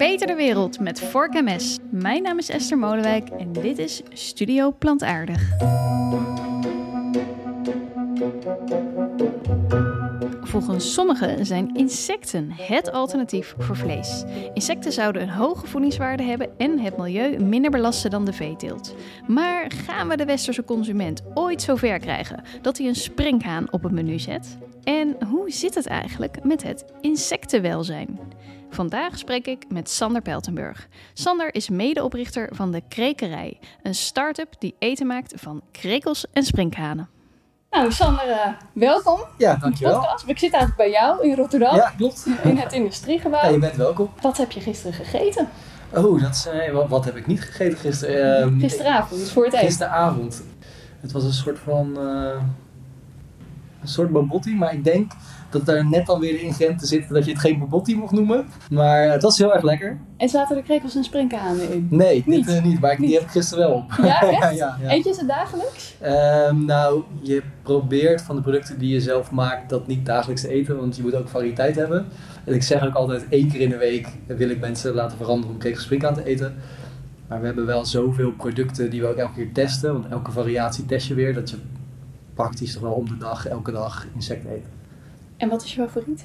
Verbeter 0.00 0.26
de 0.26 0.34
wereld 0.34 0.80
met 0.80 1.00
Vork 1.00 1.42
Mes. 1.42 1.78
Mijn 1.90 2.22
naam 2.22 2.38
is 2.38 2.48
Esther 2.48 2.78
Molenwijk 2.78 3.28
en 3.28 3.52
dit 3.52 3.78
is 3.78 4.02
Studio 4.12 4.72
Plantaardig. 4.78 5.48
Volgens 10.42 10.94
sommigen 10.94 11.46
zijn 11.46 11.74
insecten 11.74 12.50
het 12.52 12.92
alternatief 12.92 13.54
voor 13.58 13.76
vlees. 13.76 14.24
Insecten 14.54 14.92
zouden 14.92 15.22
een 15.22 15.30
hoge 15.30 15.66
voedingswaarde 15.66 16.22
hebben 16.22 16.58
en 16.58 16.78
het 16.78 16.96
milieu 16.96 17.38
minder 17.38 17.70
belasten 17.70 18.10
dan 18.10 18.24
de 18.24 18.32
veeteelt. 18.32 18.94
Maar 19.26 19.70
gaan 19.86 20.08
we 20.08 20.16
de 20.16 20.24
westerse 20.24 20.64
consument 20.64 21.22
ooit 21.34 21.62
zover 21.62 21.98
krijgen 21.98 22.42
dat 22.62 22.78
hij 22.78 22.86
een 22.86 22.94
springhaan 22.94 23.72
op 23.72 23.82
het 23.82 23.92
menu 23.92 24.18
zet? 24.18 24.58
En 24.84 25.16
hoe 25.26 25.50
zit 25.50 25.74
het 25.74 25.86
eigenlijk 25.86 26.44
met 26.44 26.62
het 26.62 26.84
insectenwelzijn? 27.00 28.18
Vandaag 28.70 29.18
spreek 29.18 29.46
ik 29.46 29.64
met 29.68 29.90
Sander 29.90 30.22
Peltenburg. 30.22 30.88
Sander 31.12 31.54
is 31.54 31.68
medeoprichter 31.68 32.48
van 32.52 32.72
de 32.72 32.82
Krekerij, 32.88 33.58
een 33.82 33.94
start-up 33.94 34.54
die 34.58 34.74
eten 34.78 35.06
maakt 35.06 35.32
van 35.36 35.62
krekels 35.70 36.26
en 36.32 36.42
sprinkhanen. 36.42 37.08
Nou, 37.70 37.92
Sander, 37.92 38.28
uh, 38.28 38.46
welkom. 38.72 39.20
Ja, 39.38 39.56
dankjewel. 39.56 39.94
Podcast. 39.94 40.26
Ik 40.26 40.38
zit 40.38 40.52
eigenlijk 40.52 40.76
bij 40.76 40.90
jou 41.00 41.28
in 41.28 41.36
Rotterdam. 41.36 41.76
Ja, 41.76 41.92
klopt. 41.96 42.26
In 42.42 42.56
het 42.56 42.72
industriegebouw. 42.72 43.42
Ja, 43.42 43.48
je 43.48 43.58
bent 43.58 43.76
welkom. 43.76 44.10
Wat 44.20 44.36
heb 44.36 44.50
je 44.50 44.60
gisteren 44.60 44.92
gegeten? 44.92 45.48
Oh, 45.94 46.22
dat 46.22 46.34
is, 46.34 46.46
uh, 46.46 46.72
wat, 46.72 46.88
wat, 46.88 47.04
heb 47.04 47.16
ik 47.16 47.26
niet 47.26 47.40
gegeten 47.40 47.78
gisteren? 47.78 48.54
Uh, 48.54 48.60
Gisteravond, 48.60 49.20
dus 49.20 49.32
voor 49.32 49.44
het 49.44 49.52
eten. 49.52 49.66
Gisteravond. 49.66 50.42
Het 51.00 51.12
was 51.12 51.24
een 51.24 51.32
soort 51.32 51.58
van... 51.58 51.98
Uh, 51.98 52.42
een 53.80 53.88
soort 53.88 54.12
babotti, 54.12 54.54
maar 54.54 54.74
ik 54.74 54.84
denk 54.84 55.12
dat 55.50 55.66
daar 55.66 55.86
net 55.86 56.06
dan 56.06 56.20
weer 56.20 56.32
de 56.32 56.40
ingrediënten 56.40 56.86
zitten 56.86 57.14
dat 57.14 57.24
je 57.24 57.30
het 57.30 57.40
geen 57.40 57.58
babotti 57.58 57.96
mocht 57.96 58.12
noemen. 58.12 58.46
Maar 58.70 59.10
het 59.10 59.22
was 59.22 59.38
heel 59.38 59.54
erg 59.54 59.62
lekker. 59.62 59.98
En 60.16 60.28
zaten 60.28 60.56
er 60.56 60.62
krekels 60.62 60.96
en 60.96 61.04
sprinkhanen 61.04 61.72
in? 61.72 61.86
Nee, 61.90 62.22
niet. 62.26 62.46
Dit, 62.46 62.56
uh, 62.56 62.62
niet 62.62 62.80
maar 62.80 62.98
niet. 62.98 63.08
die 63.08 63.18
heb 63.18 63.24
ik 63.24 63.30
gisteren 63.30 63.68
wel 63.68 63.76
op. 63.76 63.92
Ja, 64.02 64.20
echt? 64.20 64.40
ja, 64.40 64.50
ja, 64.50 64.78
ja. 64.82 64.92
Eet 64.92 65.04
je 65.04 65.12
ze 65.12 65.26
dagelijks? 65.26 65.94
Um, 66.48 66.64
nou, 66.64 67.02
je 67.22 67.42
probeert 67.62 68.22
van 68.22 68.36
de 68.36 68.42
producten 68.42 68.78
die 68.78 68.92
je 68.92 69.00
zelf 69.00 69.30
maakt 69.30 69.68
dat 69.68 69.86
niet 69.86 70.06
dagelijks 70.06 70.42
te 70.42 70.48
eten, 70.48 70.76
want 70.76 70.96
je 70.96 71.02
moet 71.02 71.14
ook 71.14 71.28
variëteit 71.28 71.76
hebben. 71.76 72.06
En 72.44 72.54
ik 72.54 72.62
zeg 72.62 72.86
ook 72.86 72.94
altijd 72.94 73.26
één 73.28 73.48
keer 73.48 73.60
in 73.60 73.70
de 73.70 73.76
week 73.76 74.08
wil 74.26 74.50
ik 74.50 74.60
mensen 74.60 74.94
laten 74.94 75.16
veranderen 75.16 75.54
om 75.54 75.58
krekels 75.58 75.80
en 75.80 75.84
sprinkhaan 75.84 76.14
te 76.14 76.24
eten. 76.24 76.54
Maar 77.28 77.40
we 77.40 77.46
hebben 77.46 77.66
wel 77.66 77.84
zoveel 77.84 78.32
producten 78.32 78.90
die 78.90 79.00
we 79.00 79.06
ook 79.06 79.16
elke 79.16 79.34
keer 79.34 79.52
testen, 79.52 79.92
want 79.92 80.06
elke 80.08 80.30
variatie 80.30 80.86
test 80.86 81.06
je 81.06 81.14
weer, 81.14 81.34
dat 81.34 81.50
je 81.50 81.56
praktisch 82.34 82.72
toch 82.72 82.82
wel 82.82 82.92
om 82.92 83.08
de 83.08 83.16
dag, 83.16 83.46
elke 83.46 83.72
dag 83.72 84.06
insecten 84.14 84.50
eet. 84.50 84.79
En 85.40 85.48
wat 85.48 85.62
is 85.64 85.74
je 85.74 85.80
favoriet? 85.80 86.24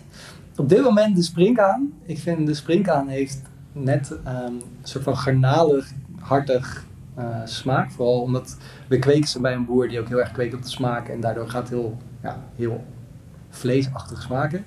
Op 0.55 0.69
dit 0.69 0.83
moment 0.83 1.15
de 1.15 1.23
springhaan. 1.23 1.93
Ik 2.03 2.19
vind 2.19 2.47
de 2.47 2.53
springhaan 2.53 3.07
heeft 3.07 3.41
net 3.71 4.11
um, 4.11 4.19
een 4.27 4.61
soort 4.83 5.03
van 5.03 5.17
garnalig, 5.17 5.91
hartig 6.19 6.85
uh, 7.17 7.41
smaak. 7.45 7.91
Vooral 7.91 8.21
omdat 8.21 8.57
we 8.87 8.99
kweken 8.99 9.27
ze 9.27 9.41
bij 9.41 9.53
een 9.53 9.65
boer 9.65 9.87
die 9.87 9.99
ook 9.99 10.07
heel 10.07 10.19
erg 10.19 10.31
kweekt 10.31 10.53
op 10.53 10.61
de 10.61 10.69
smaak. 10.69 11.07
En 11.07 11.19
daardoor 11.19 11.49
gaat 11.49 11.61
het 11.61 11.69
heel, 11.69 11.97
ja, 12.21 12.43
heel 12.55 12.83
vleesachtig 13.49 14.21
smaken. 14.21 14.63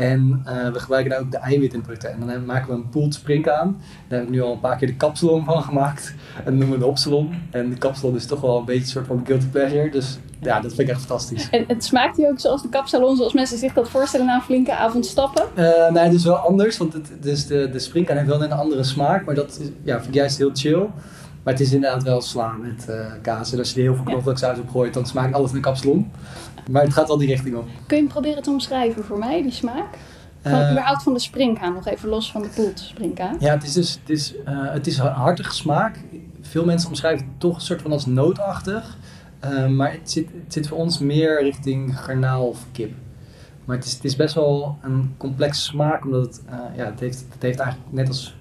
En 0.00 0.42
uh, 0.46 0.72
we 0.72 0.78
gebruiken 0.78 1.10
daar 1.10 1.20
ook 1.20 1.30
de 1.30 1.38
eiwit 1.38 1.74
in 1.74 1.80
producten. 1.80 2.10
En 2.10 2.26
dan 2.26 2.44
maken 2.44 2.68
we 2.68 2.74
een 2.74 2.88
pooled 2.88 3.14
springhaan. 3.14 3.80
Daar 4.08 4.18
heb 4.18 4.28
ik 4.28 4.34
nu 4.34 4.42
al 4.42 4.52
een 4.52 4.60
paar 4.60 4.76
keer 4.76 4.88
de 4.88 4.96
kapsalon 4.96 5.44
van 5.44 5.62
gemaakt. 5.62 6.14
En 6.36 6.44
dat 6.44 6.54
noemen 6.54 6.70
we 6.70 6.78
de 6.78 6.86
opsalon. 6.86 7.34
En 7.50 7.70
de 7.70 7.76
kapsalon 7.76 8.16
is 8.16 8.26
toch 8.26 8.40
wel 8.40 8.58
een 8.58 8.64
beetje 8.64 8.82
een 8.82 8.88
soort 8.88 9.06
van 9.06 9.22
guilty 9.26 9.46
pleasure. 9.46 9.90
Dus 9.90 10.18
ja, 10.40 10.60
dat 10.60 10.74
vind 10.74 10.88
ik 10.88 10.94
echt 10.94 10.98
fantastisch. 11.04 11.48
En 11.50 11.64
het 11.66 11.84
smaakt 11.84 12.16
hier 12.16 12.28
ook 12.28 12.40
zoals 12.40 12.62
de 12.62 12.68
kapsalon, 12.68 13.16
zoals 13.16 13.32
mensen 13.32 13.58
zich 13.58 13.72
dat 13.72 13.88
voorstellen 13.88 14.26
na 14.26 14.34
een 14.34 14.42
flinke 14.42 14.74
avond 14.74 15.06
stappen? 15.06 15.44
Uh, 15.56 15.90
nee, 15.90 16.10
dus 16.10 16.24
wel 16.24 16.36
anders. 16.36 16.76
Want 16.76 16.92
het, 16.92 17.10
dus 17.20 17.46
de, 17.46 17.70
de 17.70 17.78
springhaan 17.78 18.16
heeft 18.16 18.28
wel 18.28 18.42
een 18.42 18.52
andere 18.52 18.84
smaak. 18.84 19.24
Maar 19.24 19.34
dat 19.34 19.58
is, 19.60 19.68
ja, 19.82 19.94
vind 19.94 20.08
ik 20.08 20.14
juist 20.14 20.38
heel 20.38 20.50
chill. 20.54 20.86
Maar 21.42 21.52
het 21.52 21.62
is 21.62 21.72
inderdaad 21.72 22.02
wel 22.02 22.20
sla 22.20 22.52
met 22.52 22.86
uh, 22.90 23.06
kaas. 23.22 23.52
En 23.52 23.58
als 23.58 23.70
je 23.70 23.76
er 23.76 23.82
heel 23.82 23.94
veel 23.94 24.04
knoflooksaus 24.04 24.58
op 24.58 24.70
gooit, 24.70 24.94
dan 24.94 25.06
smaakt 25.06 25.34
alles 25.34 25.52
naar 25.52 25.60
kapsalon. 25.60 26.10
Maar 26.70 26.82
het 26.82 26.92
gaat 26.92 27.08
al 27.08 27.18
die 27.18 27.28
richting 27.28 27.56
op. 27.56 27.64
Kun 27.86 27.96
je 27.96 28.02
hem 28.02 28.12
proberen 28.12 28.42
te 28.42 28.50
omschrijven 28.50 29.04
voor 29.04 29.18
mij, 29.18 29.42
die 29.42 29.52
smaak? 29.52 29.98
Van, 30.42 30.52
uh, 30.52 30.70
überhaupt 30.70 31.02
van 31.02 31.12
de 31.12 31.18
springhaan, 31.18 31.72
nog 31.74 31.86
even 31.86 32.08
los 32.08 32.32
van 32.32 32.42
de 32.42 32.48
poelt 32.48 32.78
springhaan. 32.78 33.36
Ja, 33.40 33.52
het 33.52 33.62
is 33.62 33.72
dus 33.72 33.98
het 34.00 34.10
is, 34.10 34.34
uh, 34.34 34.72
het 34.72 34.86
is 34.86 34.98
hartige 34.98 35.54
smaak. 35.54 35.98
Veel 36.40 36.64
mensen 36.64 36.88
omschrijven 36.88 37.26
het 37.26 37.40
toch 37.40 37.54
een 37.54 37.60
soort 37.60 37.82
van 37.82 37.92
als 37.92 38.06
nootachtig. 38.06 38.96
Uh, 39.44 39.66
maar 39.66 39.92
het 39.92 40.10
zit, 40.10 40.28
het 40.44 40.52
zit 40.52 40.68
voor 40.68 40.78
ons 40.78 40.98
meer 40.98 41.42
richting 41.42 42.00
garnaal 42.00 42.48
of 42.48 42.66
kip. 42.72 42.92
Maar 43.64 43.76
het 43.76 43.84
is, 43.84 43.92
het 43.92 44.04
is 44.04 44.16
best 44.16 44.34
wel 44.34 44.78
een 44.82 45.14
complexe 45.16 45.62
smaak, 45.62 46.04
omdat 46.04 46.22
het, 46.22 46.42
ja, 46.76 46.84
het, 46.84 47.00
heeft, 47.00 47.24
het 47.32 47.42
heeft 47.42 47.58
eigenlijk 47.58 47.92
net 47.92 48.08
als 48.08 48.36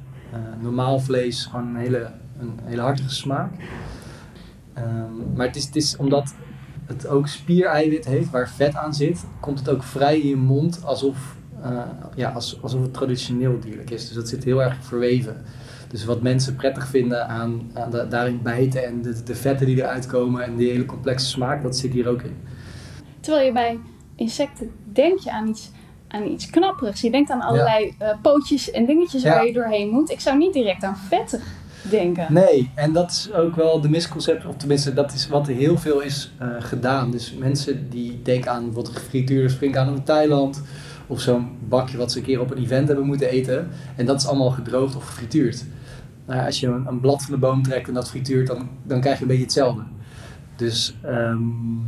normaal 0.59 0.99
vlees 0.99 1.45
gewoon 1.45 1.67
een 1.67 1.75
hele, 1.75 2.11
een 2.39 2.59
hele 2.63 2.81
hartige 2.81 3.09
smaak. 3.09 3.51
Um, 4.77 5.33
maar 5.35 5.47
het 5.47 5.55
is, 5.55 5.66
het 5.66 5.75
is 5.75 5.97
omdat 5.97 6.33
het 6.85 7.07
ook 7.07 7.27
spiereiwit 7.27 8.05
heeft 8.05 8.29
waar 8.29 8.50
vet 8.50 8.75
aan 8.75 8.94
zit, 8.94 9.25
komt 9.39 9.59
het 9.59 9.69
ook 9.69 9.83
vrij 9.83 10.19
in 10.19 10.27
je 10.27 10.35
mond 10.35 10.83
alsof, 10.83 11.35
uh, 11.63 11.81
ja, 12.16 12.31
alsof 12.31 12.81
het 12.81 12.94
traditioneel 12.94 13.59
dierlijk 13.59 13.89
is. 13.89 14.05
Dus 14.05 14.16
dat 14.16 14.29
zit 14.29 14.44
heel 14.44 14.63
erg 14.63 14.77
verweven. 14.79 15.44
Dus 15.88 16.05
wat 16.05 16.22
mensen 16.22 16.55
prettig 16.55 16.88
vinden 16.88 17.27
aan, 17.27 17.72
aan 17.73 17.91
de, 17.91 18.07
daarin 18.07 18.41
bijten 18.41 18.85
en 18.85 19.01
de, 19.01 19.23
de 19.23 19.35
vetten 19.35 19.66
die 19.66 19.77
eruit 19.77 20.06
komen 20.06 20.44
en 20.44 20.56
die 20.56 20.69
hele 20.69 20.85
complexe 20.85 21.25
smaak, 21.25 21.63
dat 21.63 21.77
zit 21.77 21.94
hier 21.94 22.07
ook 22.07 22.21
in. 22.21 22.38
Terwijl 23.19 23.45
je 23.45 23.51
bij 23.51 23.79
insecten 24.16 24.71
denk 24.83 25.19
je 25.19 25.31
aan 25.31 25.47
iets, 25.47 25.71
aan 26.07 26.23
iets 26.23 26.50
knapperigs. 26.50 27.01
Je 27.01 27.11
denkt 27.11 27.29
aan 27.29 27.41
allerlei 27.41 27.95
ja. 28.00 28.13
uh, 28.13 28.21
pootjes 28.21 28.71
en 28.71 28.85
dingetjes 28.85 29.21
ja. 29.21 29.33
waar 29.33 29.45
je 29.45 29.53
doorheen 29.53 29.89
moet. 29.89 30.09
Ik 30.09 30.19
zou 30.19 30.38
niet 30.38 30.53
direct 30.53 30.83
aan 30.83 30.97
vetten 30.97 31.41
denken. 31.81 32.34
Nee, 32.34 32.72
en 32.75 32.94
dat 32.94 33.12
is 33.12 33.34
ook 33.34 33.56
wel 33.56 33.81
de 33.81 33.90
misconcept, 33.90 34.45
of 34.45 34.56
tenminste 34.56 34.94
dat 34.94 35.13
is 35.13 35.28
wat 35.28 35.47
er 35.47 35.53
heel 35.53 35.78
veel 35.78 36.00
is 36.01 36.31
uh, 36.41 36.47
gedaan. 36.59 37.12
Dus 37.12 37.34
mensen 37.34 37.90
die 37.90 38.22
denken 38.23 38.51
aan 38.51 38.63
bijvoorbeeld 38.63 38.97
gefrituurde 38.97 39.50
springhaan 39.50 39.95
in 39.95 40.03
Thailand, 40.03 40.62
of 41.07 41.22
zo'n 41.22 41.50
bakje 41.68 41.97
wat 41.97 42.12
ze 42.12 42.18
een 42.18 42.23
keer 42.23 42.39
op 42.39 42.51
een 42.51 42.63
event 42.63 42.88
hebben 42.88 43.06
moeten 43.06 43.29
eten. 43.29 43.68
En 43.95 44.06
dat 44.06 44.19
is 44.19 44.28
allemaal 44.28 44.51
gedroogd 44.51 44.95
of 44.95 45.06
gefrituurd. 45.06 45.66
Nou, 46.25 46.45
als 46.45 46.59
je 46.59 46.68
een, 46.68 46.88
een, 46.88 47.00
blad 47.00 47.23
van 47.23 47.34
de 47.34 47.39
boom 47.39 47.63
trekt 47.63 47.88
en 47.88 47.94
dat 47.94 48.09
frituurt, 48.09 48.47
dan, 48.47 48.69
dan 48.84 49.01
krijg 49.01 49.16
je 49.16 49.22
een 49.22 49.28
beetje 49.28 49.44
hetzelfde. 49.44 49.84
Dus 50.56 50.95
um, 51.06 51.81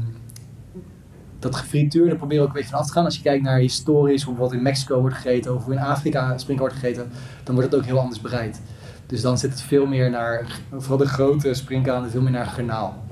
dat 1.39 1.63
proberen 1.69 2.27
we 2.27 2.39
ook 2.39 2.47
een 2.47 2.53
beetje 2.53 2.69
van 2.69 2.79
af 2.79 2.85
te 2.85 2.91
gaan. 2.91 3.05
Als 3.05 3.15
je 3.15 3.21
kijkt 3.21 3.43
naar 3.43 3.59
historisch, 3.59 4.23
hoe 4.23 4.35
wat 4.35 4.53
in 4.53 4.61
Mexico 4.61 4.99
wordt 4.99 5.15
gegeten, 5.15 5.55
of 5.55 5.63
hoe 5.63 5.73
in 5.73 5.79
Afrika 5.79 6.37
springhaan 6.37 6.67
wordt 6.67 6.81
gegeten, 6.81 7.09
dan 7.43 7.55
wordt 7.55 7.71
het 7.71 7.79
ook 7.81 7.87
heel 7.87 7.99
anders 7.99 8.21
bereid. 8.21 8.61
Dus 9.11 9.21
dan 9.21 9.37
zit 9.37 9.51
het 9.51 9.61
veel 9.61 9.85
meer 9.85 10.09
naar, 10.09 10.59
vooral 10.71 10.97
de 10.97 11.07
grote 11.07 11.53
sprinkhanen, 11.53 12.11
veel 12.11 12.21
meer 12.21 12.31
naar 12.31 12.45
garnaal. 12.45 13.05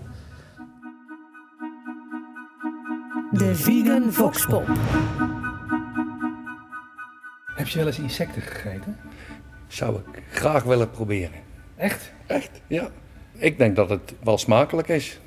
De 3.31 3.55
Vegan 3.55 4.13
Voxpop. 4.13 4.67
Heb 7.55 7.67
je 7.67 7.77
wel 7.77 7.87
eens 7.87 7.99
insecten 7.99 8.41
gegeten? 8.41 8.97
Zou 9.67 9.95
ik 9.95 10.23
graag 10.31 10.63
willen 10.63 10.89
proberen. 10.89 11.39
Echt? 11.75 12.11
Echt, 12.27 12.61
ja. 12.67 12.89
Ik 13.31 13.57
denk 13.57 13.75
dat 13.75 13.89
het 13.89 14.13
wel 14.23 14.37
smakelijk 14.37 14.87
is. 14.87 15.19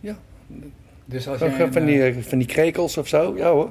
Ja. 0.00 0.16
Dus 1.04 1.28
als 1.28 1.38
je 1.38 1.68
van, 1.70 1.84
die, 1.84 2.24
van 2.24 2.38
die 2.38 2.46
krekels 2.46 2.96
of 2.96 3.08
zo, 3.08 3.36
ja 3.36 3.50
hoor. 3.50 3.70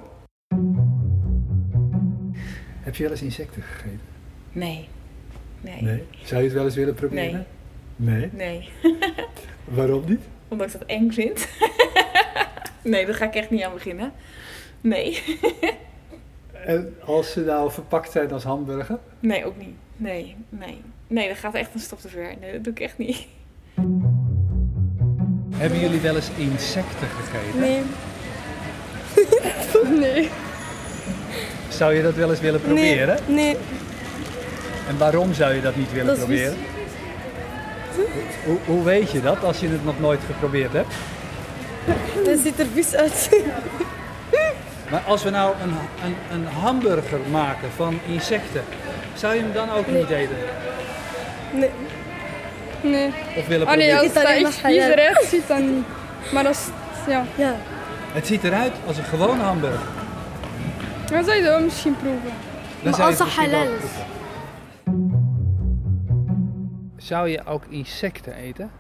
Heb 2.79 2.95
je 2.95 3.03
wel 3.03 3.11
eens 3.11 3.21
insecten 3.21 3.61
gegeten? 3.61 4.16
Nee. 4.57 4.87
Nee. 5.61 5.81
nee. 5.81 6.03
Zou 6.23 6.41
je 6.41 6.47
het 6.47 6.55
wel 6.55 6.65
eens 6.65 6.75
willen 6.75 6.93
proberen? 6.93 7.45
Nee. 7.95 8.29
Nee? 8.29 8.29
Nee. 8.33 8.69
Waarom 9.77 10.03
niet? 10.05 10.21
Omdat 10.47 10.67
ik 10.67 10.79
dat 10.79 10.87
eng 10.87 11.11
vind. 11.11 11.47
nee, 12.83 13.05
daar 13.05 13.15
ga 13.15 13.25
ik 13.25 13.35
echt 13.35 13.49
niet 13.49 13.63
aan 13.63 13.73
beginnen. 13.73 14.11
Nee. 14.81 15.23
en 16.65 16.95
als 17.05 17.31
ze 17.31 17.41
nou 17.41 17.71
verpakt 17.71 18.11
zijn 18.11 18.31
als 18.31 18.43
hamburger? 18.43 18.99
Nee, 19.19 19.45
ook 19.45 19.57
niet. 19.57 19.75
Nee, 19.95 20.35
nee. 20.49 20.81
Nee, 21.07 21.27
dat 21.27 21.37
gaat 21.37 21.53
echt 21.53 21.73
een 21.73 21.79
stap 21.79 21.99
te 21.99 22.09
ver. 22.09 22.33
Nee, 22.39 22.51
dat 22.51 22.63
doe 22.63 22.73
ik 22.73 22.79
echt 22.79 22.97
niet. 22.97 23.25
Hebben 25.55 25.79
jullie 25.79 25.99
wel 25.99 26.15
eens 26.15 26.29
insecten 26.37 27.07
gegeten? 27.07 27.59
Nee. 27.59 27.81
nee. 29.99 30.29
Zou 31.69 31.93
je 31.93 32.03
dat 32.03 32.15
wel 32.15 32.29
eens 32.29 32.39
willen 32.39 32.61
proberen? 32.61 33.19
Nee. 33.27 33.35
nee. 33.35 33.57
En 34.87 34.97
waarom 34.97 35.33
zou 35.33 35.53
je 35.53 35.61
dat 35.61 35.75
niet 35.75 35.91
willen 35.91 36.07
dat 36.07 36.17
proberen? 36.17 36.57
Hoe, 38.45 38.57
hoe, 38.65 38.83
weet 38.83 39.11
je 39.11 39.21
dat 39.21 39.43
als 39.43 39.59
je 39.59 39.67
het 39.69 39.85
nog 39.85 39.99
nooit 39.99 40.19
geprobeerd 40.25 40.73
hebt? 40.73 40.93
Dat 42.25 42.39
ziet 42.43 42.59
er 42.59 42.65
vies 42.73 42.95
uit. 42.95 43.29
maar 44.91 45.01
als 45.07 45.23
we 45.23 45.29
nou 45.29 45.55
een, 45.61 45.75
een, 46.05 46.15
een, 46.31 46.45
hamburger 46.45 47.19
maken 47.31 47.69
van 47.75 47.99
insecten, 48.07 48.63
zou 49.13 49.35
je 49.35 49.41
hem 49.41 49.53
dan 49.53 49.71
ook 49.71 49.87
nee. 49.87 50.01
niet 50.01 50.09
eten? 50.09 50.35
Nee. 51.51 51.69
Nee. 52.81 53.13
Of 53.37 53.47
willen 53.47 53.67
oh, 53.67 53.73
nee, 53.73 53.89
proberen? 53.89 53.97
als 53.97 54.07
het 54.07 54.45
echt 54.45 54.55
vies 54.55 54.83
eruit 54.83 55.25
ziet, 55.29 55.47
dan 55.47 55.75
niet. 55.75 55.85
Maar 56.31 56.43
dat 56.43 56.53
is, 56.53 56.67
ja. 57.07 57.25
ja. 57.35 57.55
Het 58.13 58.27
ziet 58.27 58.43
eruit 58.43 58.73
als 58.87 58.97
een 58.97 59.03
gewone 59.03 59.43
hamburger. 59.43 59.87
Dan 61.11 61.23
zou 61.23 61.37
je 61.37 61.43
dat 61.43 61.61
misschien 61.61 61.95
proeven. 61.97 62.31
Dan 62.81 62.93
je 62.97 63.03
als 63.03 63.19
het 63.19 63.27
het 63.27 63.37
halal 63.37 63.63
is. 63.63 64.16
Zou 67.07 67.29
je 67.29 67.45
ook 67.45 67.65
insecten 67.69 68.33
eten? 68.33 68.71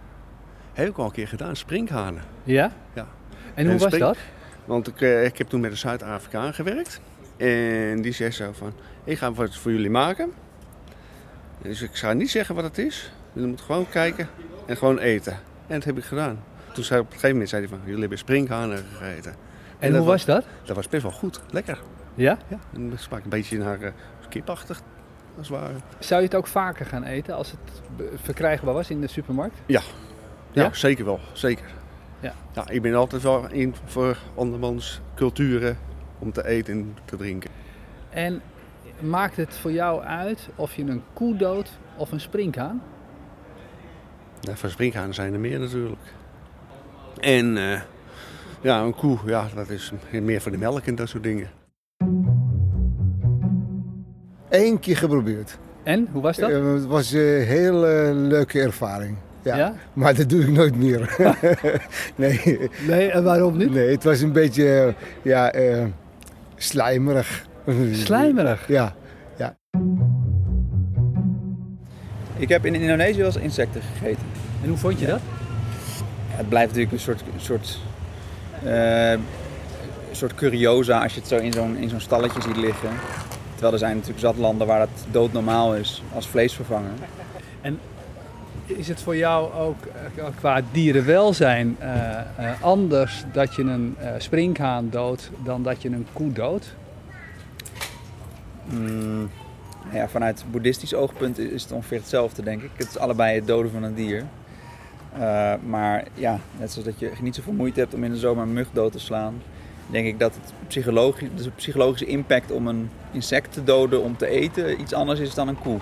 Heb 0.73 0.87
ik 0.87 0.97
al 0.97 1.05
een 1.05 1.11
keer 1.11 1.27
gedaan, 1.27 1.55
sprinkhanen. 1.55 2.21
Ja? 2.43 2.71
Ja. 2.93 3.07
En 3.53 3.65
hoe 3.65 3.73
En 3.73 3.79
was 3.79 3.99
dat? 3.99 4.17
Want 4.65 4.87
ik, 4.87 5.01
eh, 5.01 5.25
ik 5.25 5.37
heb 5.37 5.47
toen 5.47 5.59
met 5.59 5.71
een 5.71 5.77
Zuid-Afrikaan 5.77 6.53
gewerkt. 6.53 7.01
En 7.37 8.01
die 8.01 8.11
zei 8.11 8.31
zo 8.31 8.51
van, 8.51 8.73
ik 9.03 9.17
ga 9.17 9.31
wat 9.31 9.55
voor 9.55 9.71
jullie 9.71 9.89
maken. 9.89 10.31
Dus 11.61 11.81
ik 11.81 11.95
ga 11.95 12.13
niet 12.13 12.29
zeggen 12.29 12.55
wat 12.55 12.63
het 12.63 12.77
is. 12.77 13.11
Je 13.33 13.41
moet 13.41 13.61
gewoon 13.61 13.89
kijken 13.89 14.27
en 14.65 14.77
gewoon 14.77 14.99
eten. 14.99 15.33
En 15.67 15.75
dat 15.75 15.83
heb 15.83 15.97
ik 15.97 16.03
gedaan. 16.03 16.43
Toen 16.73 16.83
zei 16.83 16.99
op 16.99 17.05
een 17.05 17.11
gegeven 17.11 17.31
moment 17.31 17.49
zei 17.49 17.61
hij 17.61 17.69
van, 17.69 17.79
jullie 17.85 17.99
hebben 17.99 18.17
sprinkhanen 18.17 18.85
gegeten. 18.93 19.35
En, 19.79 19.95
hoe 19.95 20.05
was 20.05 20.25
dat? 20.25 20.45
Dat 20.65 20.75
was 20.75 20.87
best 20.87 21.03
wel 21.03 21.11
goed, 21.11 21.41
lekker. 21.49 21.79
Ja? 22.15 22.37
Ja, 22.47 22.59
en 22.73 22.89
dat 22.89 22.99
smaakt 22.99 23.23
een 23.23 23.29
beetje 23.29 23.57
naar 23.57 23.81
eh, 23.81 23.91
kipachtig, 24.29 24.81
als 25.37 25.49
het 25.49 25.59
ware. 25.59 25.73
Zou 25.99 26.21
je 26.21 26.27
het 26.27 26.35
ook 26.35 26.47
vaker 26.47 26.85
gaan 26.85 27.03
eten 27.03 27.35
als 27.35 27.51
het 27.51 27.81
verkrijgbaar 28.21 28.73
was 28.73 28.89
in 28.89 29.01
de 29.01 29.07
supermarkt? 29.07 29.55
Ja, 29.65 29.81
Ja? 30.51 30.73
zeker 30.73 31.05
wel, 31.05 31.19
zeker. 31.33 31.65
Ja. 32.19 32.33
ja, 32.53 32.69
ik 32.69 32.81
ben 32.81 32.93
altijd 32.95 33.21
wel 33.21 33.49
in 33.51 33.75
voor 33.85 34.17
andermans 34.35 35.01
culturen 35.15 35.77
om 36.19 36.31
te 36.31 36.47
eten 36.47 36.73
en 36.73 36.97
te 37.05 37.15
drinken. 37.15 37.49
En 38.09 38.41
maakt 38.99 39.35
het 39.37 39.57
voor 39.57 39.71
jou 39.71 40.03
uit 40.03 40.49
of 40.55 40.75
je 40.75 40.83
een 40.83 41.03
koe 41.13 41.35
doodt 41.35 41.77
of 41.97 42.11
een 42.11 42.19
sprinkhaan? 42.19 42.81
Nou, 44.41 44.57
van 44.57 44.69
sprinkhanen 44.69 45.13
zijn 45.13 45.33
er 45.33 45.39
meer 45.39 45.59
natuurlijk. 45.59 46.13
En 47.19 47.57
eh, 47.57 47.81
ja, 48.61 48.79
een 48.81 48.95
koe, 48.95 49.17
ja, 49.25 49.47
dat 49.55 49.69
is 49.69 49.91
meer 50.11 50.41
voor 50.41 50.51
de 50.51 50.57
melk 50.57 50.85
en 50.85 50.95
dat 50.95 51.09
soort 51.09 51.23
dingen. 51.23 51.49
Eén 54.49 54.79
keer 54.79 54.97
geprobeerd. 54.97 55.57
En, 55.83 56.07
hoe 56.11 56.21
was 56.21 56.37
dat? 56.37 56.49
Eh, 56.49 56.73
het 56.73 56.85
was 56.85 57.11
een 57.11 57.43
hele 57.43 58.13
leuke 58.13 58.59
ervaring. 58.59 59.17
Ja. 59.41 59.57
Ja? 59.57 59.73
Maar 59.93 60.15
dat 60.15 60.29
doe 60.29 60.41
ik 60.41 60.49
nooit 60.49 60.75
meer. 60.75 61.15
nee. 62.15 62.69
Nee, 62.87 63.11
en 63.11 63.23
waarom 63.23 63.57
niet? 63.57 63.71
Nee, 63.71 63.89
het 63.89 64.03
was 64.03 64.21
een 64.21 64.31
beetje 64.31 64.79
eh, 64.79 64.93
ja, 65.21 65.51
eh, 65.51 65.83
slijmerig. 66.55 67.45
Slijmerig? 67.91 68.67
Ja. 68.67 68.95
ja. 69.37 69.57
Ik 72.37 72.49
heb 72.49 72.65
in 72.65 72.75
Indonesië 72.75 73.17
wel 73.17 73.25
eens 73.25 73.35
insecten 73.35 73.81
gegeten. 73.81 74.23
En 74.63 74.69
hoe 74.69 74.77
vond 74.77 74.99
je 74.99 75.05
dat? 75.05 75.19
Het 76.27 76.49
blijft 76.49 76.67
natuurlijk 76.67 76.93
een 76.93 76.99
soort, 76.99 77.21
een 77.21 77.39
soort, 77.39 77.79
eh, 78.63 79.11
een 79.11 80.15
soort 80.15 80.35
curiosa 80.35 81.03
als 81.03 81.13
je 81.13 81.19
het 81.19 81.29
zo 81.29 81.37
in 81.37 81.53
zo'n, 81.53 81.77
in 81.77 81.89
zo'n 81.89 81.99
stalletje 81.99 82.41
ziet 82.41 82.57
liggen. 82.57 82.89
Terwijl 83.57 83.73
er 83.73 83.79
zijn 83.79 83.95
natuurlijk 83.95 84.19
zat 84.19 84.37
landen 84.37 84.67
waar 84.67 84.79
dat 84.79 85.05
doodnormaal 85.11 85.75
is 85.75 86.03
als 86.13 86.27
vleesvervanger. 86.27 86.91
En 87.61 87.79
is 88.65 88.87
het 88.87 89.01
voor 89.01 89.15
jou 89.15 89.53
ook 89.53 89.85
eh, 89.85 90.25
qua 90.35 90.61
dierenwelzijn 90.71 91.75
eh, 91.79 92.19
eh, 92.19 92.61
anders 92.61 93.23
dat 93.33 93.55
je 93.55 93.61
een 93.61 93.95
sprinkhaan 94.17 94.89
doodt 94.89 95.31
dan 95.43 95.63
dat 95.63 95.81
je 95.81 95.89
een 95.89 96.07
koe 96.13 96.31
doodt? 96.31 96.75
Mm, 98.65 99.29
nou 99.83 99.95
ja, 99.95 100.07
vanuit 100.07 100.45
boeddhistisch 100.51 100.93
oogpunt 100.93 101.37
is 101.37 101.63
het 101.63 101.71
ongeveer 101.71 101.97
hetzelfde, 101.97 102.43
denk 102.43 102.61
ik. 102.61 102.69
Het 102.75 102.87
is 102.87 102.97
allebei 102.97 103.35
het 103.35 103.47
doden 103.47 103.71
van 103.71 103.83
een 103.83 103.95
dier. 103.95 104.23
Maar 105.65 106.03
ja, 106.13 106.39
net 106.59 106.71
zoals 106.71 106.87
dat 106.87 106.99
je 106.99 107.11
niet 107.21 107.35
zoveel 107.35 107.53
moeite 107.53 107.79
hebt 107.79 107.93
om 107.93 108.03
in 108.03 108.11
de 108.11 108.17
zomer 108.17 108.43
een 108.43 108.53
mug 108.53 108.67
dood 108.73 108.91
te 108.91 108.99
slaan, 108.99 109.41
denk 109.87 110.07
ik 110.07 110.19
dat 110.19 110.35
het 110.35 110.53
psychologisch, 110.67 111.29
dus 111.35 111.43
de 111.43 111.51
psychologische 111.51 112.05
impact 112.05 112.51
om 112.51 112.67
een 112.67 112.89
insect 113.11 113.53
te 113.53 113.63
doden 113.63 114.03
om 114.03 114.17
te 114.17 114.27
eten 114.27 114.81
iets 114.81 114.93
anders 114.93 115.19
is 115.19 115.33
dan 115.33 115.47
een 115.47 115.59
koe. 115.59 115.79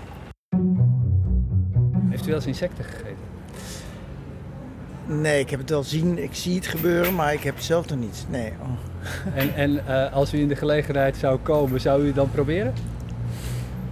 Heeft 2.10 2.24
u 2.24 2.28
wel 2.28 2.36
eens 2.36 2.46
insecten 2.46 2.84
gegeten? 2.84 3.34
Nee, 5.08 5.40
ik 5.40 5.50
heb 5.50 5.60
het 5.60 5.70
wel 5.70 5.84
zien. 5.84 6.24
Ik 6.24 6.34
zie 6.36 6.56
het 6.56 6.68
gebeuren, 6.68 7.16
maar 7.16 7.34
ik 7.34 7.44
heb 7.44 7.56
het 7.56 7.64
zelf 7.64 7.90
nog 7.90 8.00
niet. 8.00 8.26
Nee. 8.30 8.52
Oh. 8.62 8.70
En, 9.36 9.56
en 9.56 9.88
eh, 9.88 10.14
als 10.14 10.34
u 10.34 10.40
in 10.40 10.48
de 10.48 10.56
gelegenheid 10.56 11.18
zou 11.18 11.40
komen, 11.40 11.82
zou 11.82 12.04
u 12.04 12.06
het 12.06 12.16
dan 12.16 12.32
proberen? 12.32 12.74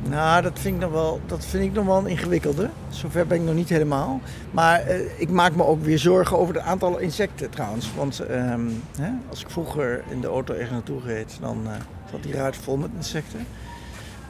Nou, 0.10 0.42
dat 0.42 0.60
vind 0.60 0.76
ik 0.76 0.82
nog 0.82 0.92
wel, 0.92 1.22
dat 1.26 1.46
vind 1.46 1.64
ik 1.64 1.74
nog 1.74 1.86
wel 1.86 1.98
een 1.98 2.08
ingewikkelde. 2.08 2.70
Zover 2.90 3.28
ben 3.28 3.38
ik 3.38 3.44
nog 3.44 3.56
niet 3.56 3.70
helemaal. 3.70 4.22
Maar 4.52 4.82
eh, 4.82 5.20
ik 5.20 5.30
maak 5.30 5.56
me 5.56 5.64
ook 5.64 5.84
weer 5.84 6.00
zorgen 6.00 6.38
over 6.38 6.56
het 6.56 6.64
aantal 6.64 6.98
insecten 6.98 7.50
trouwens. 7.50 7.94
Want 7.96 8.20
ehm, 8.20 8.68
hè, 8.98 9.10
als 9.30 9.42
ik 9.42 9.50
vroeger 9.50 10.04
in 10.10 10.22
de 10.22 10.28
auto 10.28 10.54
ergens 10.54 10.72
naartoe 10.72 11.02
reed, 11.02 11.38
dan 11.42 11.62
eh, 11.66 11.72
zat 12.12 12.24
die 12.24 12.34
ruit 12.34 12.58
vol 12.58 12.78
met 12.78 12.90
insecten. 12.96 13.48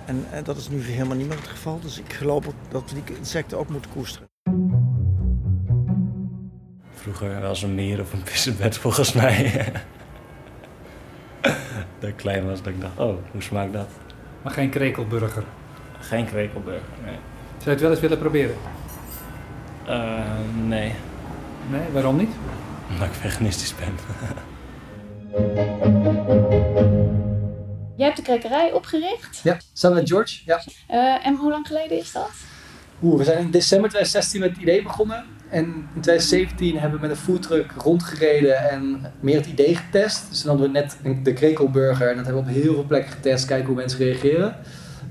En 0.05 0.25
eh, 0.31 0.43
dat 0.43 0.57
is 0.57 0.69
nu 0.69 0.81
helemaal 0.81 1.17
niet 1.17 1.27
meer 1.27 1.37
het 1.37 1.47
geval. 1.47 1.79
Dus 1.79 1.99
ik 1.99 2.13
geloof 2.13 2.47
ook 2.47 2.53
dat 2.69 2.91
we 2.91 3.01
die 3.05 3.17
insecten 3.17 3.57
ook 3.57 3.69
moeten 3.69 3.91
koesteren. 3.91 4.27
Vroeger 6.93 7.41
was 7.41 7.61
een 7.63 7.75
meer 7.75 7.99
of 7.99 8.13
een 8.13 8.23
pissebed 8.23 8.77
volgens 8.77 9.13
mij. 9.13 9.51
dat 11.99 12.09
ik 12.09 12.15
klein 12.15 12.45
was, 12.45 12.61
dat 12.61 12.73
ik 12.73 12.81
dacht, 12.81 12.97
oh, 12.97 13.15
hoe 13.31 13.41
smaakt 13.41 13.73
dat? 13.73 13.87
Maar 14.41 14.53
geen 14.53 14.69
krekelburger. 14.69 15.43
Geen 16.07 16.25
krekelburger, 16.25 16.81
nee. 17.05 17.15
Zou 17.57 17.63
je 17.63 17.69
het 17.69 17.81
wel 17.81 17.91
eens 17.91 17.99
willen 17.99 18.17
proberen? 18.19 18.55
Eh, 19.85 20.19
nee, 20.65 20.95
Nee, 21.71 21.81
waarom 21.91 22.17
niet? 22.17 22.29
omdat 22.91 23.07
ik 23.07 23.13
veganistisch 23.13 23.73
ben. 23.75 23.95
Jij 27.95 28.05
hebt 28.05 28.17
de 28.17 28.23
krekerij 28.23 28.71
opgericht. 28.71 29.39
Ja, 29.43 29.57
samen 29.73 29.97
met 29.97 30.09
George. 30.09 30.39
Ja. 30.45 30.61
Eh, 30.87 31.27
en 31.27 31.35
hoe 31.35 31.49
lang 31.51 31.67
geleden 31.67 31.97
is 31.97 32.11
dat? 32.11 32.29
Oeh, 33.03 33.17
we 33.17 33.23
zijn 33.23 33.37
in 33.37 33.51
december 33.51 33.89
2016 33.89 34.39
met 34.39 34.49
het 34.49 34.59
idee 34.59 34.83
begonnen. 34.83 35.23
En 35.49 35.65
in 35.95 36.01
2017 36.01 36.79
hebben 36.79 36.99
we 36.99 37.07
met 37.07 37.17
een 37.17 37.23
foodtruck 37.23 37.71
rondgereden 37.77 38.69
en 38.69 39.11
meer 39.19 39.35
het 39.35 39.45
idee 39.45 39.75
getest. 39.75 40.29
Dus 40.29 40.41
dan 40.41 40.51
hadden 40.57 40.71
we 40.73 40.79
net 40.79 40.97
de 41.23 41.33
krekelburger 41.33 42.09
en 42.09 42.15
dat 42.15 42.25
hebben 42.25 42.43
we 42.43 42.49
op 42.49 42.55
heel 42.55 42.73
veel 42.73 42.85
plekken 42.85 43.11
getest, 43.11 43.45
kijken 43.45 43.65
hoe 43.67 43.75
mensen 43.75 43.99
reageren. 43.99 44.55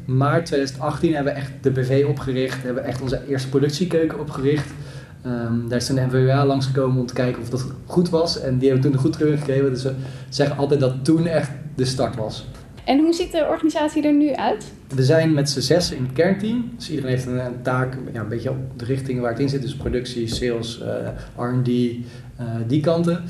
Maart 0.04 0.46
2018 0.46 1.14
hebben 1.14 1.32
we 1.32 1.38
echt 1.38 1.50
de 1.60 1.70
BV 1.70 2.04
opgericht, 2.08 2.62
hebben 2.62 2.82
we 2.82 2.88
echt 2.88 3.02
onze 3.02 3.20
eerste 3.28 3.49
productiekeuken 3.49 4.20
opgericht. 4.20 4.70
Ehm, 5.22 5.69
daar 5.69 5.78
is 5.78 5.87
toen 5.87 5.96
de 5.96 6.06
NVWA 6.06 6.46
langsgekomen 6.46 7.00
om 7.00 7.06
te 7.06 7.14
kijken 7.14 7.43
of 7.43 7.50
dat 7.50 7.66
goed 7.87 8.10
was. 8.10 8.40
En 8.40 8.59
die 8.59 8.68
hebben 8.68 8.85
toen 8.85 8.92
de 8.92 8.99
goedkeuring 8.99 9.44
gegeven. 9.44 9.71
Dus 9.71 9.82
we 9.82 9.94
zeggen 10.28 10.56
altijd 10.56 10.80
dat 10.80 11.04
toen 11.04 11.26
echt 11.26 11.50
de 11.75 11.85
start 11.85 12.16
was. 12.16 12.47
En 12.85 12.99
hoe 12.99 13.12
ziet 13.12 13.32
de 13.32 13.47
organisatie 13.50 14.02
er 14.06 14.12
nu 14.12 14.32
uit? 14.35 14.73
We 14.94 15.04
zijn 15.04 15.32
met 15.32 15.50
z'n 15.50 15.61
zes 15.61 15.92
in 15.92 16.02
het 16.02 16.12
kernteam. 16.12 16.71
Dus 16.76 16.90
iedereen 16.90 17.11
heeft 17.11 17.26
een, 17.26 17.44
een 17.44 17.62
taak, 17.62 17.97
ja, 18.12 18.21
een 18.21 18.28
beetje 18.28 18.50
op 18.50 18.56
de 18.76 18.85
richting 18.85 19.21
waar 19.21 19.30
het 19.30 19.40
in 19.40 19.49
zit. 19.49 19.62
Dus 19.62 19.76
productie, 19.76 20.26
sales, 20.26 20.80
eh, 20.80 21.44
R&D, 21.44 21.68
eh, 21.68 22.47
die 22.66 22.80
kanten. 22.80 23.23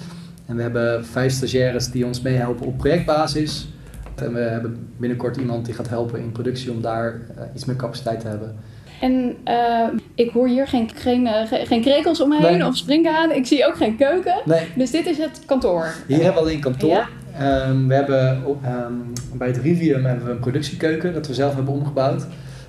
En 0.47 0.57
we 0.57 0.63
hebben 0.63 1.07
vijf 1.07 1.33
stagiaires 1.33 1.91
die 1.91 2.07
ons 2.07 2.21
meehelpen 2.21 2.67
op 2.67 2.79
projectbasis. 2.79 3.69
En 4.15 4.33
we 4.35 4.41
hebben 4.41 4.89
binnenkort 4.97 5.37
iemand 5.37 5.65
die 5.65 5.75
gaat 5.75 5.89
helpen 5.89 6.21
in 6.21 6.33
productie 6.33 6.71
om 6.71 6.81
daar 6.81 7.21
eh, 7.37 7.43
iets 7.55 7.65
meer 7.65 7.77
capaciteit 7.77 8.21
te 8.21 8.27
hebben. 8.29 8.55
En 9.01 9.37
eh, 9.45 9.87
ik 10.15 10.31
hoor 10.31 10.49
hier 10.49 10.67
geen, 10.69 10.91
geen, 10.95 11.27
eh, 11.27 11.47
ge- 11.49 11.67
geen 11.67 11.81
krekels 11.83 12.21
omheen 12.21 12.59
Nee. 12.59 12.67
of 12.67 12.77
springhanen. 12.77 13.37
Ik 13.37 13.47
zie 13.47 13.67
ook 13.67 13.77
geen 13.77 13.97
keuken. 13.97 14.35
Nee. 14.45 14.67
Dus 14.77 14.91
dit 14.91 15.07
is 15.07 15.19
het 15.19 15.41
kantoor. 15.47 15.95
Hier 16.07 16.17
hebben 16.17 16.35
we 16.35 16.41
alleen 16.49 16.61
kantoor. 16.61 16.91
Ja. 16.91 17.09
Ehm, 17.39 17.87
we 17.87 17.95
hebben 17.95 18.43
ehm, 18.65 18.93
bij 19.35 19.47
het 19.49 19.57
Rivium 19.57 20.05
hebben 20.05 20.27
we 20.27 20.31
een 20.33 20.39
productiekeuken 20.41 21.15
dat 21.15 21.27
we 21.27 21.35
zelf 21.35 21.55
hebben 21.55 21.75
omgebouwd. 21.75 22.27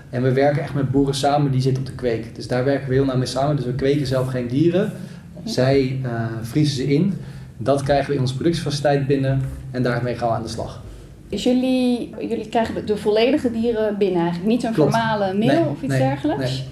En 0.09 0.21
we 0.23 0.31
werken 0.31 0.62
echt 0.62 0.73
met 0.73 0.91
boeren 0.91 1.15
samen 1.15 1.51
die 1.51 1.62
zitten 1.62 1.83
op 1.83 1.89
de 1.89 1.95
kweek. 1.95 2.35
Dus 2.35 2.47
daar 2.47 2.63
werken 2.65 2.88
we 2.89 2.93
heel 2.93 3.05
nauw 3.05 3.17
mee 3.17 3.25
samen. 3.25 3.55
Dus 3.55 3.65
we 3.65 3.73
kweken 3.73 4.07
zelf 4.07 4.27
geen 4.27 4.47
dieren. 4.47 4.91
Zij 5.43 6.00
vriezen 6.41 6.75
ze 6.75 6.93
in. 6.93 7.13
Dat 7.57 7.83
krijgen 7.83 8.07
we 8.09 8.13
in 8.15 8.21
onze 8.21 8.35
productiefaciliteit 8.35 9.07
binnen. 9.07 9.41
En 9.71 9.83
daarmee 9.83 10.15
gaan 10.15 10.27
we 10.27 10.33
aan 10.33 10.41
de 10.43 10.47
slag. 10.50 10.81
Dus 11.33 11.43
jullie, 11.43 12.15
jullie 12.19 12.49
krijgen 12.49 12.85
de, 12.85 12.97
volledige 12.97 13.51
dieren 13.51 13.97
binnen 13.97 14.21
eigenlijk. 14.21 14.49
Niet 14.49 14.61
Klopt. 14.61 14.75
formale 14.75 15.33
mail 15.33 15.61
Nee, 15.61 15.69
of 15.69 15.81
iets 15.81 15.93
nee, 15.93 15.99
dergelijks. 15.99 16.65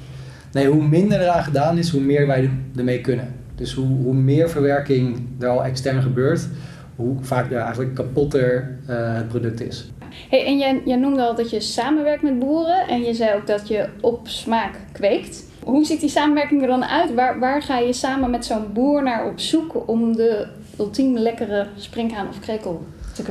Nee. 0.51 0.63
nee, 0.63 0.73
hoe 0.73 0.87
minder 0.87 1.21
eraan 1.21 1.43
gedaan 1.43 1.77
is, 1.77 1.89
hoe 1.89 2.01
meer 2.01 2.27
wij 2.27 2.49
ermee 2.75 3.01
kunnen. 3.01 3.35
Dus 3.55 3.73
hoe, 3.73 3.87
hoe 3.87 4.13
meer 4.13 4.49
verwerking 4.49 5.19
er 5.39 5.47
al 5.47 5.63
extern 5.63 6.01
gebeurt, 6.01 6.47
hoe 6.95 7.15
vaak 7.21 7.51
er 7.51 7.57
eigenlijk 7.57 7.95
kapotter 7.95 8.77
eh, 8.87 9.15
het 9.15 9.27
product 9.27 9.61
is. 9.61 9.91
Hey, 10.29 10.45
en 10.45 10.57
jij, 10.57 10.81
jij 10.85 10.97
noemde 10.97 11.21
al 11.21 11.35
dat 11.35 11.49
je 11.49 11.59
samenwerkt 11.59 12.23
met 12.23 12.39
boeren. 12.39 12.87
En 12.87 13.01
je 13.01 13.13
zei 13.13 13.35
ook 13.35 13.47
dat 13.47 13.67
je 13.67 13.87
op 14.01 14.27
smaak 14.27 14.79
kweekt. 14.91 15.43
Hoe 15.63 15.85
ziet 15.85 15.99
die 15.99 16.09
samenwerking 16.09 16.61
er 16.61 16.67
dan 16.67 16.85
uit? 16.85 17.13
Waar, 17.13 17.39
waar 17.39 17.61
ga 17.61 17.77
je 17.77 17.93
samen 17.93 18.29
met 18.29 18.45
zo'n 18.45 18.73
boer 18.73 19.03
naar 19.03 19.25
op 19.25 19.39
zoek 19.39 19.87
om 19.87 20.15
de 20.15 20.47
ultiem 20.77 21.17
lekkere 21.17 21.67
sprinkhaan 21.75 22.27
of 22.27 22.39
krekel 22.39 22.85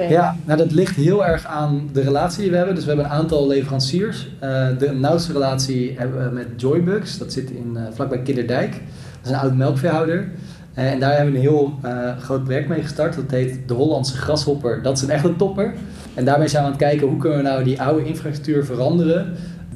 Ja, 0.08 0.36
nou 0.44 0.58
dat 0.58 0.72
ligt 0.72 0.96
heel 0.96 1.26
erg 1.26 1.46
aan 1.46 1.88
de 1.92 2.00
relatie 2.00 2.40
die 2.42 2.50
we 2.50 2.56
hebben. 2.56 2.74
Dus 2.74 2.84
we 2.84 2.90
hebben 2.90 3.10
een 3.10 3.18
aantal 3.18 3.46
leveranciers. 3.46 4.28
Eh, 4.38 4.66
de 4.78 4.92
nauwste 4.92 5.32
relatie 5.32 5.94
hebben 5.98 6.24
we 6.28 6.34
met 6.34 6.46
Joybugs. 6.56 7.18
Dat 7.18 7.32
zit 7.32 7.50
in, 7.50 7.76
eh, 7.76 7.82
vlakbij 7.92 8.22
Kinderdijk. 8.22 8.70
Dat 8.70 9.24
is 9.24 9.30
een 9.30 9.36
oud 9.36 9.56
melkveehouder. 9.56 10.28
Eh, 10.74 10.92
en 10.92 11.00
daar 11.00 11.16
hebben 11.16 11.32
we 11.32 11.38
een 11.38 11.44
heel 11.44 11.78
groot 12.20 12.44
project 12.44 12.68
mee 12.68 12.82
gestart. 12.82 13.14
Dat 13.14 13.30
heet 13.30 13.58
de 13.68 13.74
Hollandse 13.74 14.16
grashopper. 14.16 14.82
Dat 14.82 14.96
is 14.96 15.02
een 15.02 15.10
echte 15.10 15.36
topper. 15.36 15.74
En 16.14 16.24
daarmee 16.24 16.48
zijn 16.48 16.62
we 16.62 16.68
aan 16.68 16.74
het 16.74 16.84
kijken 16.84 17.08
hoe 17.08 17.18
kunnen 17.18 17.38
we 17.38 17.44
nou 17.44 17.64
die 17.64 17.82
oude 17.82 18.04
infrastructuur 18.04 18.64
veranderen 18.64 19.32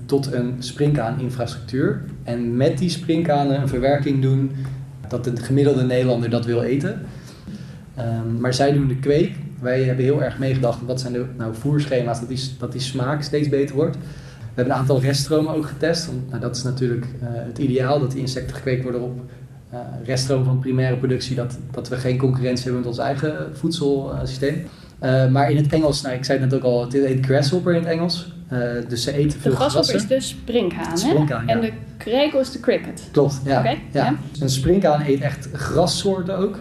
tot 0.06 0.32
een 0.32 0.54
springkaan-infrastructuur. 0.58 2.00
En 2.24 2.56
met 2.56 2.78
die 2.78 2.90
springkanen 2.90 3.60
een 3.60 3.68
verwerking 3.68 4.22
doen 4.22 4.50
dat 5.08 5.24
de 5.24 5.36
gemiddelde 5.36 5.82
Nederlander 5.82 6.30
dat 6.30 6.44
wil 6.44 6.62
eten. 6.62 7.00
Ehm, 7.94 8.40
maar 8.40 8.54
zij 8.54 8.72
doen 8.72 8.88
de 8.88 8.96
kweek. 8.96 9.32
Wij 9.64 9.82
hebben 9.82 10.04
heel 10.04 10.22
erg 10.22 10.38
meegedacht 10.38 10.78
wat 10.86 11.00
zijn 11.00 11.12
de 11.12 11.24
nou, 11.36 11.54
voerschema's, 11.54 12.20
dat 12.20 12.28
die, 12.28 12.40
dat 12.58 12.72
die 12.72 12.80
smaak 12.80 13.22
steeds 13.22 13.48
beter 13.48 13.74
wordt. 13.74 13.96
We 13.96 14.60
hebben 14.60 14.74
een 14.74 14.80
aantal 14.80 15.00
reststromen 15.00 15.54
ook 15.54 15.66
getest. 15.66 16.06
Want, 16.06 16.28
nou, 16.28 16.40
dat 16.40 16.56
is 16.56 16.62
natuurlijk 16.62 17.06
eh, 17.20 17.28
het 17.32 17.58
ideaal, 17.58 18.00
dat 18.00 18.10
die 18.10 18.20
insecten 18.20 18.56
gekweekt 18.56 18.82
worden 18.82 19.02
op 19.02 19.20
uh, 19.72 19.80
reststroom 20.04 20.44
van 20.44 20.58
primaire 20.58 20.96
productie. 20.96 21.36
Dat, 21.36 21.58
dat 21.70 21.88
we 21.88 21.96
geen 21.96 22.18
concurrentie 22.18 22.64
hebben 22.64 22.80
met 22.80 22.90
ons 22.90 22.98
eigen 22.98 23.50
voedselsysteem. 23.52 24.66
Uh, 25.02 25.28
maar 25.28 25.50
in 25.50 25.56
het 25.56 25.72
Engels, 25.72 26.02
nou, 26.02 26.14
ik 26.14 26.24
zei 26.24 26.38
het 26.38 26.50
net 26.50 26.58
ook 26.58 26.64
al, 26.64 26.80
het 26.80 26.92
heet 26.92 27.24
grasshopper 27.24 27.74
in 27.74 27.80
het 27.80 27.90
Engels. 27.90 28.32
Uh, 28.52 28.60
dus 28.88 29.02
ze 29.02 29.12
eten 29.12 29.40
veel 29.40 29.50
De 29.50 29.56
grasshopper 29.56 29.94
is 29.94 30.06
de 30.06 30.20
springhaan, 30.20 30.98
Springhaan, 30.98 31.46
hè? 31.46 31.52
ja. 31.52 31.58
En 31.58 31.60
de 31.60 31.72
krekel 31.96 32.40
is 32.40 32.50
de 32.50 32.60
cricket. 32.60 33.08
Klopt, 33.12 33.40
ja. 33.44 33.64
Ja. 33.64 33.76
ja. 33.92 34.14
Een 34.40 34.48
springhaan 34.48 35.02
eet 35.06 35.20
echt 35.20 35.48
grassoorten 35.52 36.36
ook. 36.36 36.58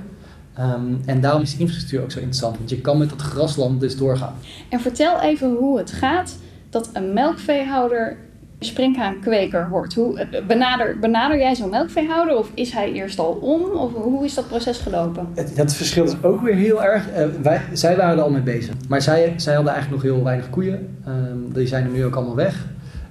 Ehm, 0.54 0.94
en 1.06 1.22
daarom 1.22 1.42
is 1.42 1.54
de 1.54 1.60
infrastructuur 1.60 2.02
ook 2.02 2.12
zo 2.12 2.20
interessant. 2.20 2.58
Want 2.58 2.70
je 2.70 2.82
kan 2.82 2.98
met 2.98 3.10
dat 3.10 3.22
grasland 3.22 3.80
dus 3.80 3.98
doorgaan. 3.98 4.34
En 4.70 4.80
vertel 4.80 5.22
even 5.22 5.56
hoe 5.56 5.78
het 5.78 5.92
gaat 5.92 6.36
dat 6.70 6.90
een 6.94 7.14
melkveehouder 7.14 8.18
springhaankweker 8.60 9.70
wordt. 9.70 9.94
Hoe, 9.94 10.20
eh, 10.20 10.46
benader, 10.46 11.00
benader 11.00 11.38
jij 11.38 11.56
zo'n 11.56 11.70
melkveehouder 11.70 12.38
of 12.38 12.52
is 12.54 12.72
hij 12.72 12.92
eerst 12.92 13.20
al 13.20 13.32
om? 13.32 13.62
Of 13.62 13.94
hoe 13.94 14.26
is 14.26 14.34
dat 14.34 14.48
proces 14.48 14.78
gelopen? 14.78 15.28
Het, 15.34 15.56
dat 15.56 15.74
verschilt 15.74 16.12
dus 16.12 16.24
ook 16.24 16.42
weer 16.42 16.56
heel 16.56 16.84
erg. 16.84 17.10
Eh, 17.10 17.26
wij, 17.42 17.62
zij 17.74 17.96
waren 17.96 18.18
er 18.18 18.24
al 18.24 18.30
mee 18.30 18.42
bezig. 18.42 18.76
Maar 18.88 19.02
zij, 19.02 19.34
zij 19.38 19.54
hadden 19.54 19.74
eigenlijk 19.74 20.04
nog 20.04 20.14
heel 20.14 20.24
weinig 20.24 20.50
koeien. 20.50 20.98
Ehm, 21.06 21.54
die 21.54 21.68
zijn 21.68 21.84
er 21.84 21.92
nu 21.92 22.06
ook 22.06 22.16
allemaal 22.16 22.36
weg. 22.36 22.66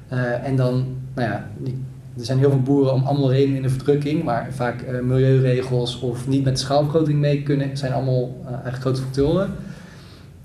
Eh, 0.08 0.46
en 0.46 0.56
dan, 0.56 0.84
nou 1.14 1.28
ja, 1.30 1.48
die, 1.58 1.84
er 2.18 2.24
zijn 2.24 2.38
heel 2.38 2.50
veel 2.50 2.62
boeren 2.62 2.92
om 2.92 3.02
allemaal 3.02 3.32
redenen 3.32 3.56
in 3.56 3.62
de 3.62 3.68
verdrukking. 3.68 4.22
Maar 4.22 4.48
vaak 4.50 4.82
eh, 4.82 5.00
milieuregels 5.00 6.00
of 6.00 6.28
niet 6.28 6.44
met 6.44 6.58
schaalvergroting 6.58 7.18
mee 7.18 7.42
kunnen, 7.42 7.76
zijn 7.76 7.92
allemaal 7.92 8.36
eh, 8.40 8.50
eigenlijk 8.52 8.80
grote 8.82 9.00
factoren. 9.00 9.50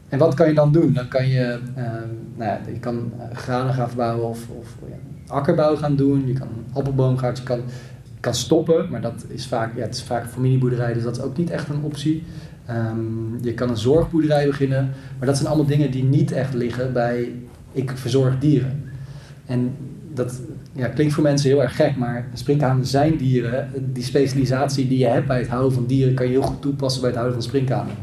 En 0.09 0.19
wat 0.19 0.33
kan 0.33 0.47
je 0.47 0.53
dan 0.53 0.71
doen? 0.71 0.93
Dan 0.93 1.07
kan 1.07 1.27
je, 1.27 1.59
ehm, 1.75 2.07
nou 2.35 2.51
ja, 2.51 2.59
je 2.73 2.79
kan 2.79 3.11
eh, 3.17 3.37
granen 3.37 3.73
gaan 3.73 3.87
verbouwen 3.87 4.27
of, 4.27 4.47
of 4.59 4.75
ja, 4.89 4.95
akkerbouw 5.27 5.75
gaan 5.75 5.95
doen. 5.95 6.27
Je 6.27 6.33
kan 6.33 6.47
appelboomgaard, 6.73 7.37
je 7.37 7.43
kan, 7.43 7.61
kan 8.19 8.33
stoppen. 8.33 8.89
Maar 8.89 9.01
dat 9.01 9.25
is 9.27 9.47
vaak, 9.47 9.75
ja, 9.75 9.81
het 9.81 9.95
is 9.95 10.03
vaak 10.03 10.27
familieboerderij, 10.27 10.93
dus 10.93 11.03
dat 11.03 11.17
is 11.17 11.23
ook 11.23 11.37
niet 11.37 11.49
echt 11.49 11.69
een 11.69 11.83
optie. 11.83 12.23
Ehm, 12.65 13.43
je 13.43 13.53
kan 13.53 13.69
een 13.69 13.77
zorgboerderij 13.77 14.45
beginnen. 14.45 14.91
Maar 15.17 15.27
dat 15.27 15.35
zijn 15.35 15.47
allemaal 15.47 15.67
dingen 15.67 15.91
die 15.91 16.03
niet 16.03 16.31
echt 16.31 16.53
liggen 16.53 16.93
bij 16.93 17.31
ik 17.71 17.91
verzorg 17.95 18.39
dieren. 18.39 18.83
En 19.45 19.75
dat 20.13 20.41
ja, 20.77 20.87
klinkt 20.87 21.13
voor 21.13 21.23
mensen 21.23 21.49
heel 21.49 21.61
erg 21.61 21.75
gek, 21.75 21.95
maar 21.95 22.27
sprinkhanen 22.33 22.85
zijn 22.85 23.17
dieren. 23.17 23.69
Die 23.93 24.03
specialisatie 24.03 24.87
die 24.87 24.97
je 24.97 25.05
hebt 25.05 25.27
bij 25.27 25.39
het 25.39 25.47
houden 25.47 25.73
van 25.73 25.85
dieren 25.85 26.13
kan 26.13 26.25
je 26.25 26.31
heel 26.31 26.41
goed 26.41 26.61
toepassen 26.61 27.01
bij 27.01 27.09
het 27.09 27.19
houden 27.19 27.41
van 27.41 27.49
sprinkhanen. 27.49 27.95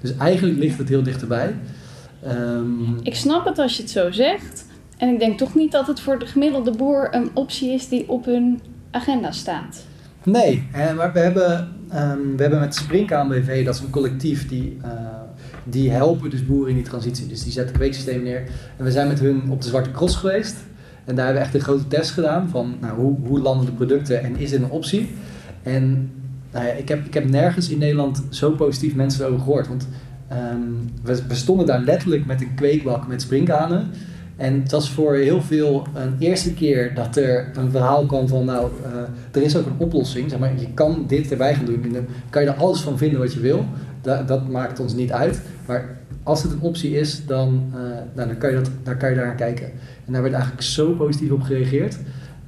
Dus 0.00 0.16
eigenlijk 0.16 0.58
ligt 0.58 0.78
het 0.78 0.88
heel 0.88 1.02
dichterbij. 1.02 1.54
Ehm, 2.22 2.96
Ik 3.02 3.14
snap 3.14 3.44
het 3.44 3.58
als 3.58 3.76
je 3.76 3.82
het 3.82 3.90
zo 3.90 4.10
zegt. 4.10 4.66
En 4.96 5.08
ik 5.08 5.18
denk 5.18 5.38
toch 5.38 5.54
niet 5.54 5.72
dat 5.72 5.86
het 5.86 6.00
voor 6.00 6.18
de 6.18 6.26
gemiddelde 6.26 6.70
boer 6.70 7.08
een 7.10 7.30
optie 7.34 7.70
is 7.70 7.88
die 7.88 8.08
op 8.08 8.24
hun 8.24 8.60
agenda 8.90 9.32
staat. 9.32 9.84
Nee, 10.22 10.68
maar 10.96 11.12
we 11.12 11.18
hebben, 11.18 11.68
ehm, 11.90 12.18
we 12.36 12.42
hebben 12.42 12.60
met 12.60 12.74
Springkaan 12.74 13.28
BV, 13.28 13.64
dat 13.64 13.74
is 13.74 13.80
een 13.80 13.90
collectief 13.90 14.48
die, 14.48 14.78
eh, 14.82 14.90
die 15.64 15.90
helpen 15.90 16.30
dus 16.30 16.46
boeren 16.46 16.68
in 16.68 16.74
die 16.74 16.84
transitie. 16.84 17.26
Dus 17.26 17.42
die 17.42 17.52
zetten 17.52 17.76
kweeksysteem 17.76 18.22
neer. 18.22 18.42
En 18.76 18.84
we 18.84 18.90
zijn 18.90 19.08
met 19.08 19.20
hun 19.20 19.50
op 19.50 19.62
de 19.62 19.68
Zwarte 19.68 19.90
Cross 19.90 20.16
geweest. 20.16 20.56
En 21.06 21.14
daar 21.14 21.24
hebben 21.24 21.42
we 21.42 21.48
echt 21.48 21.54
een 21.54 21.66
grote 21.68 21.88
test 21.88 22.10
gedaan 22.10 22.48
van 22.48 22.74
nou, 22.80 22.96
hoe, 22.96 23.16
hoe 23.26 23.40
landen 23.40 23.66
de 23.66 23.72
producten 23.72 24.22
en 24.22 24.36
is 24.36 24.50
dit 24.50 24.62
een 24.62 24.70
optie? 24.70 25.08
En 25.62 26.10
nou 26.52 26.66
ja, 26.66 26.72
ik, 26.72 26.88
heb, 26.88 27.06
ik 27.06 27.14
heb 27.14 27.30
nergens 27.30 27.68
in 27.68 27.78
Nederland 27.78 28.22
zo 28.30 28.50
positief 28.50 28.94
mensen 28.94 29.26
over 29.26 29.38
gehoord. 29.38 29.68
Want 29.68 29.88
ehm, 30.28 30.60
we, 31.02 31.26
we 31.28 31.34
stonden 31.34 31.66
daar 31.66 31.80
letterlijk 31.80 32.26
met 32.26 32.40
een 32.40 32.54
kweekbak 32.54 33.06
met 33.06 33.22
springhanen. 33.22 33.90
En 34.36 34.60
het 34.60 34.70
was 34.70 34.90
voor 34.90 35.14
heel 35.14 35.42
veel 35.42 35.86
een 35.94 36.16
eerste 36.18 36.54
keer 36.54 36.94
dat 36.94 37.16
er 37.16 37.50
een 37.54 37.70
verhaal 37.70 38.06
kwam 38.06 38.28
van, 38.28 38.44
nou, 38.44 38.70
eh, 38.84 38.90
er 39.32 39.42
is 39.42 39.56
ook 39.56 39.66
een 39.66 39.78
oplossing. 39.78 40.30
Zeg 40.30 40.38
maar, 40.38 40.52
je 40.60 40.72
kan 40.74 41.04
dit 41.06 41.30
erbij 41.30 41.54
gaan 41.54 41.64
doen. 41.64 41.82
En 41.82 41.92
dan 41.92 42.06
kan 42.30 42.42
je 42.42 42.48
er 42.48 42.54
alles 42.54 42.80
van 42.80 42.98
vinden 42.98 43.18
wat 43.18 43.32
je 43.32 43.40
wil. 43.40 43.64
Da- 44.00 44.22
dat 44.22 44.48
maakt 44.48 44.80
ons 44.80 44.94
niet 44.94 45.12
uit. 45.12 45.40
Maar 45.66 45.96
als 46.22 46.42
het 46.42 46.52
een 46.52 46.60
optie 46.60 46.90
is, 46.98 47.26
dan, 47.26 47.64
eh, 47.74 47.80
nou, 48.14 48.28
dan, 48.28 48.38
kan, 48.38 48.50
je 48.50 48.56
dat, 48.56 48.70
dan 48.82 48.96
kan 48.96 49.10
je 49.10 49.16
daar 49.16 49.26
naar 49.26 49.34
kijken. 49.34 49.66
En 50.06 50.12
daar 50.12 50.22
werd 50.22 50.34
eigenlijk 50.34 50.62
zo 50.64 50.92
positief 50.92 51.30
op 51.30 51.42
gereageerd. 51.42 51.98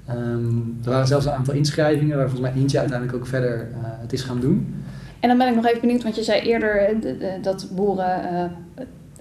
Ehm, 0.07 0.57
er 0.85 0.90
waren 0.90 1.07
zelfs 1.07 1.26
een 1.26 1.33
aantal 1.33 1.54
inschrijvingen, 1.54 2.16
waar 2.16 2.28
volgens 2.30 2.50
mij 2.52 2.61
eentje 2.62 2.78
uiteindelijk 2.78 3.18
ook 3.18 3.26
verder 3.26 3.54
eh, 3.61 3.66
het 3.83 4.12
is 4.12 4.23
gaan 4.23 4.40
doen. 4.40 4.75
En 5.21 5.28
dan 5.28 5.38
ben 5.38 5.49
ik 5.49 5.54
nog 5.54 5.66
even 5.66 5.80
benieuwd, 5.80 6.02
want 6.02 6.16
je 6.16 6.23
zei 6.23 6.40
eerder 6.40 7.00
de- 7.00 7.16
de- 7.18 7.38
dat 7.42 7.68
boeren 7.75 8.50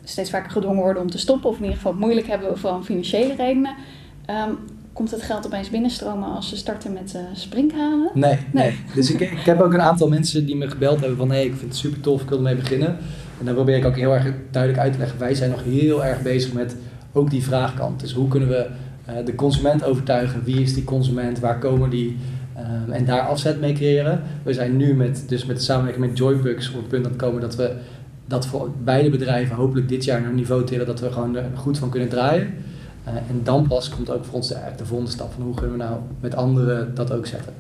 steeds 0.09 0.29
vaker 0.29 0.51
gedwongen 0.51 0.81
worden 0.81 1.01
om 1.01 1.09
te 1.09 1.17
stoppen, 1.17 1.49
of 1.49 1.55
in 1.55 1.61
ieder 1.61 1.77
geval 1.77 1.91
het 1.91 2.01
moeilijk 2.01 2.27
hebben 2.27 2.57
van 2.57 2.85
financiële 2.85 3.35
redenen. 3.35 3.75
Ehm, 4.25 4.51
komt 4.93 5.11
het 5.11 5.21
geld 5.21 5.45
opeens 5.45 5.69
binnenstromen 5.69 6.35
als 6.35 6.49
ze 6.49 6.57
starten 6.57 6.93
met 6.93 7.17
sprinkhanen? 7.33 8.09
Nee, 8.13 8.37
nee. 8.51 8.63
Nee. 8.63 8.79
Dus 8.95 9.11
ik, 9.11 9.19
ik 9.19 9.45
heb 9.45 9.61
ook 9.61 9.73
een 9.73 9.81
aantal 9.81 10.07
mensen 10.07 10.45
die 10.45 10.55
me 10.55 10.69
gebeld 10.69 10.99
hebben 10.99 11.17
van... 11.17 11.31
hé, 11.31 11.39
ik 11.39 11.55
vind 11.55 11.61
het 11.71 11.75
super 11.75 11.99
tof, 11.99 12.21
ik 12.21 12.29
wil 12.29 12.37
ermee 12.37 12.55
beginnen. 12.55 12.97
En 13.39 13.45
dan 13.45 13.53
probeer 13.53 13.77
ik 13.77 13.85
ook 13.85 13.95
heel 13.95 14.13
erg 14.13 14.33
duidelijk 14.51 14.83
uit 14.83 14.93
te 14.93 14.99
leggen. 14.99 15.19
Wij 15.19 15.35
zijn 15.35 15.49
nog 15.49 15.63
heel 15.63 16.05
erg 16.05 16.21
bezig 16.21 16.53
met 16.53 16.75
ook 17.13 17.29
die 17.29 17.43
vraagkant. 17.43 17.99
Dus 17.99 18.13
hoe 18.13 18.27
kunnen 18.27 18.49
we 18.49 18.67
eh, 19.05 19.25
de 19.25 19.35
consument 19.35 19.83
overtuigen? 19.83 20.43
Wie 20.43 20.61
is 20.61 20.73
die 20.73 20.83
consument? 20.83 21.39
Waar 21.39 21.59
komen 21.59 21.89
die? 21.89 22.17
Ehm, 22.55 22.91
en 22.91 23.05
daar 23.05 23.21
afzet 23.21 23.59
mee 23.59 23.73
creëren. 23.73 24.21
We 24.43 24.53
zijn 24.53 24.77
nu 24.77 24.93
met, 24.93 25.23
dus 25.27 25.45
met 25.45 25.57
de 25.57 25.63
samenwerking 25.63 26.05
met 26.05 26.17
Joybugs 26.17 26.69
op 26.69 26.75
het 26.75 26.87
punt 26.87 27.05
aan 27.05 27.11
het 27.11 27.21
komen... 27.21 27.41
dat 27.41 27.55
we 27.55 27.75
dat 28.27 28.45
voor 28.45 28.69
beide 28.83 29.09
bedrijven 29.09 29.55
hopelijk 29.55 29.89
dit 29.89 30.03
jaar 30.03 30.21
naar 30.21 30.29
een 30.29 30.35
niveau 30.35 30.63
tillen... 30.63 30.85
dat 30.85 30.99
we 30.99 31.11
gewoon 31.11 31.35
er 31.35 31.45
goed 31.55 31.77
van 31.77 31.89
kunnen 31.89 32.09
draaien. 32.09 32.53
Eh, 33.03 33.13
en 33.15 33.41
dan 33.43 33.67
pas 33.67 33.89
komt 33.89 34.09
ook 34.09 34.25
voor 34.25 34.33
ons 34.33 34.47
de, 34.47 34.57
de 34.77 34.85
volgende 34.85 35.11
stap 35.11 35.33
van 35.33 35.43
hoe 35.43 35.53
kunnen 35.53 35.77
we 35.77 35.83
nou 35.83 35.99
met 36.19 36.35
anderen 36.35 36.95
dat 36.95 37.11
ook 37.11 37.25
zetten. 37.25 37.53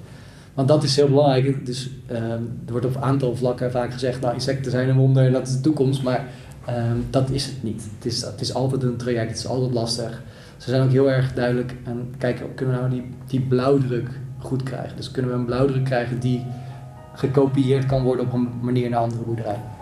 Want 0.53 0.67
dat 0.67 0.83
is 0.83 0.95
heel 0.95 1.07
belangrijk. 1.07 1.65
Dus, 1.65 1.89
er 2.07 2.39
wordt 2.71 2.85
op 2.85 2.95
een 2.95 3.01
aantal 3.01 3.35
vlakken 3.35 3.71
vaak 3.71 3.91
gezegd, 3.91 4.21
nou 4.21 4.33
insecten 4.33 4.71
zijn 4.71 4.89
een 4.89 4.97
wonder 4.97 5.25
en 5.25 5.31
dat 5.31 5.47
is 5.47 5.53
de 5.53 5.61
toekomst. 5.61 6.03
Maar 6.03 6.25
ehm, 6.65 6.97
dat 7.09 7.29
is 7.29 7.45
het 7.45 7.63
niet. 7.63 7.83
Het 7.95 8.05
is, 8.05 8.21
het 8.21 8.41
is 8.41 8.53
altijd 8.53 8.83
een 8.83 8.95
traject, 8.95 9.29
het 9.29 9.37
is 9.37 9.47
altijd 9.47 9.73
lastig. 9.73 10.21
Ze 10.57 10.69
zijn 10.69 10.83
ook 10.83 10.91
heel 10.91 11.11
erg 11.11 11.33
duidelijk 11.33 11.75
aan 11.87 12.07
kijken, 12.17 12.53
kunnen 12.55 12.75
we 12.75 12.81
nou 12.81 12.93
die, 12.93 13.09
die 13.27 13.39
blauwdruk 13.39 14.09
goed 14.39 14.63
krijgen? 14.63 14.95
Dus 14.95 15.11
kunnen 15.11 15.31
we 15.31 15.37
een 15.37 15.45
blauwdruk 15.45 15.83
krijgen 15.83 16.19
die 16.19 16.45
gekopieerd 17.13 17.85
kan 17.85 18.03
worden 18.03 18.25
op 18.25 18.33
een 18.33 18.49
manier 18.61 18.89
naar 18.89 18.99
andere 18.99 19.23
boerderijen? 19.23 19.76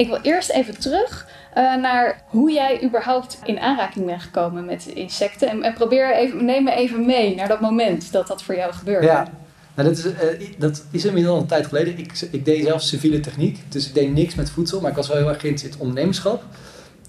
Ik 0.00 0.08
wil 0.08 0.18
eerst 0.22 0.50
even 0.50 0.80
terug 0.80 1.26
eh, 1.54 1.74
naar 1.74 2.22
hoe 2.26 2.52
jij 2.52 2.82
überhaupt 2.84 3.38
in 3.44 3.60
aanraking 3.60 4.06
bent 4.06 4.22
gekomen 4.22 4.64
met 4.64 4.86
insecten. 4.86 5.48
En, 5.48 5.72
probeer 5.74 6.14
even, 6.14 6.44
neem 6.44 6.64
me 6.64 6.72
even 6.72 7.06
mee 7.06 7.34
naar 7.34 7.48
dat 7.48 7.60
moment 7.60 8.12
dat 8.12 8.26
dat 8.26 8.42
voor 8.42 8.56
jou 8.56 8.72
gebeurde. 8.72 9.06
Ja, 9.06 9.28
nou, 9.74 9.88
dat, 9.88 9.98
is, 9.98 10.04
i- 10.40 10.54
dat 10.58 10.84
is 10.90 11.04
een 11.04 11.14
tijd 11.46 11.66
geleden. 11.66 11.98
Ik, 11.98 12.12
ik 12.30 12.44
deed 12.44 12.64
zelf 12.64 12.82
civiele 12.82 13.20
techniek, 13.20 13.58
dus 13.68 13.86
ik 13.88 13.94
deed 13.94 14.12
niks 14.12 14.34
met 14.34 14.50
voedsel, 14.50 14.80
maar 14.80 14.90
ik 14.90 14.96
was 14.96 15.08
wel 15.08 15.16
heel 15.16 15.28
erg 15.28 15.40
geïnteresseerd 15.40 15.74
in 15.74 15.86
ondernemerschap. 15.86 16.42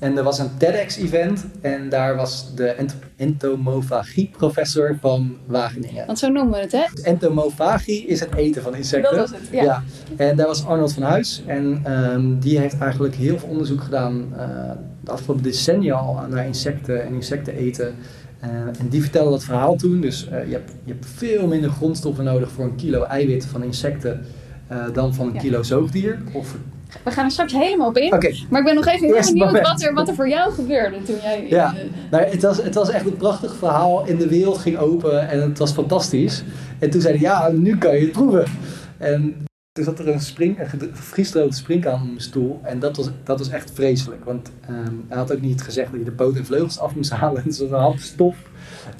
En 0.01 0.17
er 0.17 0.24
was 0.24 0.39
een 0.39 0.58
TEDx-event 0.58 1.46
en 1.62 1.89
daar 1.89 2.15
was 2.15 2.55
de 2.55 2.65
ent- 2.67 2.96
entomofagie-professor 3.17 4.98
van 5.01 5.38
Wageningen. 5.46 6.05
Want 6.05 6.20
zo 6.20 6.29
noemen 6.29 6.53
we 6.53 6.60
het, 6.60 6.72
hè? 6.72 6.84
Entomofagie 7.03 8.05
is 8.05 8.20
het 8.20 8.36
eten 8.36 8.62
van 8.62 8.75
insecten. 8.75 9.15
Dat 9.15 9.29
was 9.29 9.39
het, 9.39 9.50
ja. 9.51 9.84
En 10.17 10.36
daar 10.36 10.48
was 10.48 10.65
Arnold 10.65 10.93
van 10.93 11.03
Huis. 11.03 11.43
En 11.46 11.81
ehm, 11.84 12.39
die 12.39 12.60
heeft 12.60 12.77
eigenlijk 12.77 13.15
heel 13.15 13.39
veel 13.39 13.50
onderzoek 13.50 13.81
gedaan 13.81 14.34
eh, 14.38 14.72
de 15.03 15.12
afgelopen 15.12 15.43
decennia 15.43 15.93
al 15.93 16.20
naar 16.29 16.46
insecten 16.46 17.03
en 17.05 17.13
insecten 17.13 17.53
eten. 17.53 17.96
Eh, 18.39 18.50
en 18.50 18.88
die 18.89 19.01
vertelde 19.01 19.29
dat 19.31 19.43
verhaal 19.43 19.75
toen. 19.75 20.01
Dus 20.01 20.27
eh, 20.29 20.46
je, 20.48 20.51
hebt, 20.53 20.72
je 20.84 20.91
hebt 20.91 21.05
veel 21.05 21.48
minder 21.48 21.70
grondstoffen 21.70 22.24
nodig 22.24 22.51
voor 22.51 22.65
een 22.65 22.75
kilo 22.75 23.03
eiwit 23.03 23.46
van 23.46 23.63
insecten 23.63 24.25
dan 24.93 25.13
van 25.13 25.27
een 25.27 25.34
Ja. 25.34 25.39
kilo 25.39 25.63
zoogdier. 25.63 26.17
Of, 26.34 26.55
We 27.03 27.12
gaan 27.12 27.25
er 27.25 27.31
straks 27.31 27.53
helemaal 27.53 27.88
op 27.88 27.98
in. 27.98 28.10
Maar 28.50 28.60
ik 28.60 28.65
ben 28.65 28.75
nog 28.75 28.88
even 28.88 29.05
heel 29.05 29.15
Eerst 29.15 29.33
benieuwd 29.33 29.62
wat 29.62 29.81
er, 29.81 29.93
wat 29.93 30.07
er 30.07 30.15
voor 30.15 30.29
jou 30.29 30.53
gebeurde 30.53 31.01
toen 31.03 31.15
jij... 31.21 31.45
ja, 31.50 31.75
eh, 31.75 31.83
nou, 32.12 32.24
het, 32.24 32.41
was, 32.41 32.57
het 32.57 32.75
was 32.75 32.89
echt 32.89 33.05
een 33.05 33.17
prachtig 33.17 33.55
verhaal. 33.55 34.07
En 34.07 34.17
de 34.17 34.27
wereld 34.27 34.57
ging 34.57 34.77
open 34.77 35.29
en 35.29 35.41
het 35.41 35.57
was 35.57 35.71
fantastisch. 35.71 36.43
En 36.79 36.89
toen 36.89 37.01
zeiden 37.01 37.21
ja, 37.21 37.50
nu 37.50 37.77
kan 37.77 37.95
je 37.95 38.01
het 38.01 38.12
proeven. 38.12 38.45
En 38.98 39.45
Toen 39.73 39.83
zat 39.85 39.99
er 39.99 40.07
een, 40.07 40.19
spring, 40.19 40.57
een 41.33 41.53
springkaan 41.53 42.01
op 42.01 42.05
mijn 42.07 42.21
stoel. 42.21 42.59
En 42.63 42.79
dat 42.79 42.97
was, 42.97 43.09
dat 43.23 43.37
was 43.39 43.49
echt 43.49 43.71
vreselijk. 43.73 44.25
Want 44.25 44.51
ehm, 44.67 44.93
hij 45.07 45.17
had 45.17 45.31
ook 45.33 45.41
niet 45.41 45.61
gezegd 45.61 45.91
dat 45.91 45.99
je 45.99 46.05
de 46.05 46.11
poot 46.11 46.35
en 46.35 46.45
vleugels 46.45 46.79
af 46.79 46.95
moest 46.95 47.11
halen. 47.21 47.43
Het 47.43 47.57
was 47.57 47.69
een 47.69 47.75
hap 47.77 47.97
stof. 47.99 48.35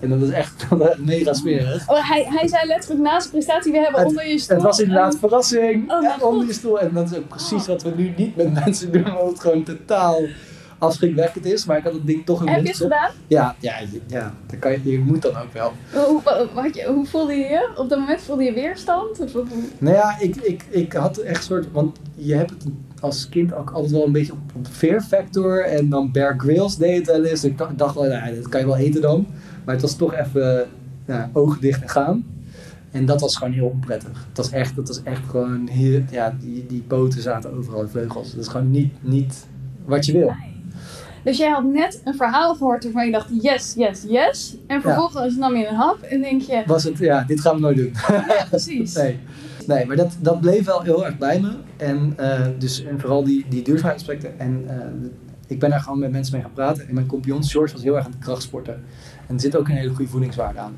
En 0.02 0.10
dat 0.10 0.20
was 0.20 0.30
echt 0.30 0.66
mega 0.98 1.34
smerig. 1.34 1.90
Oh, 1.90 2.10
hij, 2.10 2.26
hij 2.30 2.48
zei 2.48 2.68
letterlijk 2.68 3.02
na 3.02 3.20
zijn 3.20 3.32
presentatie, 3.32 3.72
we 3.72 3.78
hebben 3.80 4.00
Het- 4.00 4.10
onder 4.10 4.28
je 4.28 4.40
stoel... 4.40 4.56
Het 4.58 4.66
was 4.66 4.80
inderdaad 4.80 5.14
een- 5.14 5.20
verrassing. 5.20 5.92
Oh, 5.92 6.02
Ja, 6.02 6.14
onder 6.22 6.40
God. 6.40 6.48
je 6.48 6.54
stoel. 6.54 6.80
En 6.80 6.94
dat 6.94 7.12
is 7.12 7.18
ook 7.18 7.28
precies 7.28 7.68
wat 7.68 7.84
we 7.84 7.92
nu 7.96 8.14
niet 8.18 8.36
met 8.36 8.54
mensen 8.66 8.92
doen. 8.92 9.06
Omdat 9.06 9.30
het 9.30 9.40
gewoon 9.40 9.64
totaal 9.64 10.22
afschrikwekkend 10.82 11.46
is. 11.46 11.66
Maar 11.66 11.78
ik 11.78 11.84
had 11.84 11.94
het 11.94 12.06
ding 12.06 12.26
toch 12.26 12.42
in 12.42 12.48
Heb 12.48 12.62
je 12.62 12.68
het 12.68 12.78
gedaan? 12.78 13.12
Ja, 13.28 13.56
ja, 13.60 13.76
ja 14.08 14.34
dat 14.48 14.60
kan 14.60 14.72
je, 14.72 14.92
je 14.92 15.00
moet 15.00 15.22
dan 15.22 15.36
ook 15.38 15.54
wel. 15.54 15.72
Hoe, 15.94 16.22
wat 16.54 16.76
je, 16.76 16.86
hoe 16.86 17.06
voelde 17.06 17.34
je 17.34 17.44
je? 17.46 17.70
Op 17.76 17.90
dat 17.90 18.00
moment 18.00 18.22
voelde 18.22 18.44
je 18.44 18.54
weerstand? 18.54 19.20
Of, 19.20 19.34
Nou 19.78 19.96
ja, 19.96 20.20
ik, 20.20 20.36
ik, 20.36 20.66
ik 20.70 20.94
had 20.94 21.18
echt 21.18 21.44
soort... 21.44 21.72
Want 21.72 22.00
je 22.16 22.36
hebt 22.36 22.50
het 22.50 22.66
als 23.00 23.30
kind 23.30 23.54
ook 23.54 23.70
altijd 23.72 23.92
wel 23.92 24.06
een 24.06 24.12
beetje 24.12 24.32
op, 24.32 24.40
op 24.56 24.68
Fear 24.68 25.02
Factor. 25.02 25.66
En 25.66 25.90
dan 25.90 26.12
Bear 26.12 26.34
Grylls 26.38 26.78
deed 26.78 26.98
het 26.98 27.08
wel 27.08 27.24
eens. 27.24 27.44
Ik 27.44 27.58
dacht- 27.58 27.78
dacht 27.78 27.96
wel, 27.96 28.04
nou, 28.04 28.36
dat 28.36 28.50
kan 28.50 28.60
je 28.60 28.66
wel 28.66 28.78
eten 28.78 29.02
dan. 29.02 29.28
Maar 29.66 29.74
het 29.74 29.84
was 29.84 29.96
toch 29.96 30.14
even 30.14 30.68
ja, 31.08 31.30
ogen 31.34 31.62
dicht 31.62 31.82
en 31.82 31.90
gaan. 31.90 32.26
En 32.92 33.06
dat 33.06 33.22
was 33.22 33.36
gewoon 33.38 33.54
heel 33.54 33.66
onprettig. 33.68 34.26
Het 34.28 34.38
was 34.38 34.50
echt, 34.52 34.76
het 34.76 34.88
was 34.88 35.04
echt 35.04 35.22
gewoon 35.30 35.68
heel... 35.68 36.02
Ja, 36.12 36.36
die, 36.40 36.66
die 36.68 36.82
poten 36.88 37.22
zaten 37.22 37.58
overal 37.58 37.82
in 37.82 37.88
vleugels. 37.88 38.32
Dat 38.32 38.40
is 38.42 38.48
gewoon 38.48 38.72
niet, 38.72 38.94
niet 39.02 39.46
wat 39.86 40.06
je 40.06 40.12
wil. 40.12 40.32
Dus 41.24 41.38
jij 41.38 41.50
had 41.50 41.64
net 41.64 42.02
een 42.04 42.16
verhaal 42.16 42.56
gehoord 42.56 42.84
waarvan 42.84 43.06
je 43.06 43.12
dacht 43.12 43.30
yes, 43.42 43.74
yes, 43.78 44.04
yes. 44.08 44.56
En 44.68 44.82
vervolgens 44.82 45.36
nam 45.36 45.56
je 45.56 45.68
een 45.68 45.76
hap 45.76 46.02
en 46.02 46.22
denk 46.22 46.42
je... 46.42 46.64
Was 46.66 46.84
het, 46.84 46.98
ja, 46.98 47.24
dit 47.24 47.42
gaan 47.42 47.56
we 47.56 47.62
nooit 47.62 47.78
doen. 47.78 47.94
Ja, 48.08 48.46
precies. 48.50 48.94
Nee, 49.02 49.20
nee 49.68 49.86
maar 49.86 49.96
dat, 49.96 50.18
dat 50.20 50.42
bleef 50.42 50.66
wel 50.66 50.82
heel 50.82 51.06
erg 51.06 51.18
bij 51.18 51.40
me. 51.40 51.52
En, 51.78 52.14
eh, 52.18 52.48
dus, 52.58 52.84
en 52.84 53.00
vooral 53.00 53.24
die, 53.24 53.46
die 53.50 53.62
duurzaamheidsaspecten. 53.62 54.40
En 54.40 54.64
eh, 54.68 55.10
ik 55.48 55.60
ben 55.60 55.70
daar 55.70 55.80
gewoon 55.80 56.00
met 56.00 56.12
mensen 56.12 56.34
mee 56.34 56.44
gaan 56.44 56.54
praten. 56.54 56.88
En 56.88 56.94
mijn 56.94 57.08
compagnon 57.08 57.44
George 57.44 57.74
was 57.74 57.84
heel 57.84 57.96
erg 57.96 58.06
aan 58.06 58.12
het 58.12 58.20
krachtsporten. 58.20 58.84
En 59.28 59.36
er 59.36 59.42
zit 59.42 59.56
ook 59.56 59.68
een 59.68 59.76
hele 59.76 59.90
goede 59.90 60.12
voedingswaarde 60.12 60.60
aan. 60.60 60.76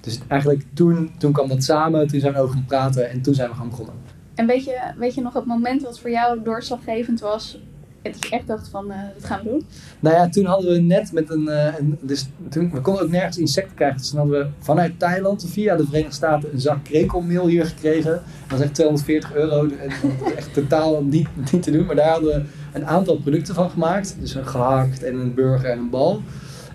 Dus 0.00 0.20
eigenlijk 0.28 0.62
toen, 0.74 1.10
toen 1.18 1.32
kwam 1.32 1.48
dat 1.48 1.64
samen. 1.64 2.06
Toen 2.06 2.20
zijn 2.20 2.32
we 2.32 2.38
over 2.38 2.54
gaan 2.54 2.64
praten. 2.66 3.10
En 3.10 3.22
toen 3.22 3.34
zijn 3.34 3.50
we 3.50 3.56
gaan 3.56 3.68
begonnen. 3.68 3.94
En 4.34 4.46
weet 4.46 4.64
je, 4.64 4.80
weet 4.96 5.14
je 5.14 5.20
nog 5.20 5.34
het 5.34 5.46
moment 5.46 5.82
wat 5.82 6.00
voor 6.00 6.10
jou 6.10 6.42
doorslaggevend 6.42 7.20
was? 7.20 7.60
Dat 8.02 8.16
je 8.24 8.30
echt 8.30 8.46
dacht 8.46 8.68
van, 8.68 8.90
eh 8.90 8.98
dat 9.14 9.24
gaan 9.24 9.40
we 9.42 9.48
doen? 9.48 9.66
Nou 10.00 10.16
ja, 10.16 10.28
toen 10.28 10.44
hadden 10.44 10.72
we 10.72 10.78
net 10.78 11.12
met 11.12 11.30
een. 11.30 11.48
eh, 11.48 11.78
een 11.78 11.98
dus 12.00 12.28
toen, 12.48 12.70
we 12.70 12.80
konden 12.80 13.02
ook 13.02 13.10
nergens 13.10 13.38
insecten 13.38 13.74
krijgen. 13.74 13.98
Dus 13.98 14.10
toen 14.10 14.18
hadden 14.18 14.38
we 14.38 14.48
vanuit 14.58 14.98
Thailand 14.98 15.44
via 15.48 15.76
de 15.76 15.84
Verenigde 15.84 16.14
Staten 16.14 16.52
een 16.52 16.60
zak 16.60 16.84
krekelmeel 16.84 17.46
hier 17.46 17.66
gekregen. 17.66 18.10
Dat 18.12 18.22
was 18.48 18.60
echt 18.60 18.74
240 18.74 19.34
euro. 19.34 19.68
En 19.68 19.90
echt 20.36 20.54
totaal 20.54 21.02
niet, 21.04 21.28
niet 21.52 21.62
te 21.62 21.70
doen. 21.70 21.86
Maar 21.86 21.96
daar 21.96 22.10
hadden 22.10 22.34
we 22.34 22.44
een 22.78 22.86
aantal 22.86 23.16
producten 23.16 23.54
van 23.54 23.70
gemaakt. 23.70 24.16
Dus 24.20 24.34
een 24.34 24.46
gehakt 24.46 25.02
en 25.02 25.14
een 25.14 25.34
burger 25.34 25.70
en 25.70 25.78
een 25.78 25.90
bal. 25.90 26.22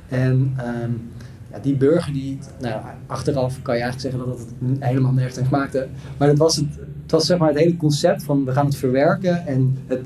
En 0.09 0.53
ehm, 0.57 0.91
ja, 1.51 1.59
die 1.61 1.75
burger, 1.75 2.13
die, 2.13 2.39
nou, 2.59 2.81
achteraf 3.07 3.61
kan 3.61 3.75
je 3.75 3.81
eigenlijk 3.81 4.15
zeggen 4.15 4.31
dat 4.31 4.39
het 4.39 4.77
helemaal 4.79 5.11
nergens 5.11 5.35
naar 5.35 5.45
smaakte. 5.45 5.87
Maar 6.17 6.27
dat 6.27 6.37
was 6.37 6.55
het, 6.55 6.65
het 7.01 7.11
was 7.11 7.25
zeg 7.25 7.37
maar 7.37 7.49
het 7.49 7.57
hele 7.57 7.77
concept 7.77 8.23
van 8.23 8.45
we 8.45 8.51
gaan 8.51 8.65
het 8.65 8.75
verwerken 8.75 9.45
en 9.47 9.77
het 9.87 10.05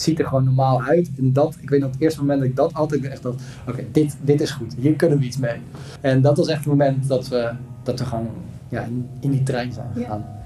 het 0.00 0.08
ziet 0.08 0.18
er 0.18 0.26
gewoon 0.26 0.44
normaal 0.44 0.82
uit. 0.82 1.10
En 1.18 1.32
dat, 1.32 1.56
ik 1.60 1.70
weet 1.70 1.80
nog 1.80 1.90
het 1.90 2.00
eerste 2.00 2.20
moment 2.20 2.40
dat 2.40 2.48
ik 2.48 2.56
dat 2.56 2.74
altijd 2.74 3.04
echt 3.04 3.22
dacht, 3.22 3.42
oké, 3.68 3.84
dit, 3.92 4.16
dit 4.22 4.40
is 4.40 4.50
goed, 4.50 4.74
hier 4.78 4.94
kunnen 4.94 5.18
we 5.18 5.24
iets 5.24 5.38
mee. 5.38 5.56
En 6.00 6.20
dat 6.22 6.36
was 6.36 6.48
echt 6.48 6.58
het 6.58 6.66
moment 6.66 7.08
dat 7.08 7.28
we, 7.28 7.52
dat 7.82 7.98
we 7.98 8.04
gewoon 8.04 8.28
ja, 8.68 8.82
in, 8.82 9.08
in 9.20 9.30
die 9.30 9.42
trein 9.42 9.72
zijn 9.72 9.88
Ja. 9.94 10.39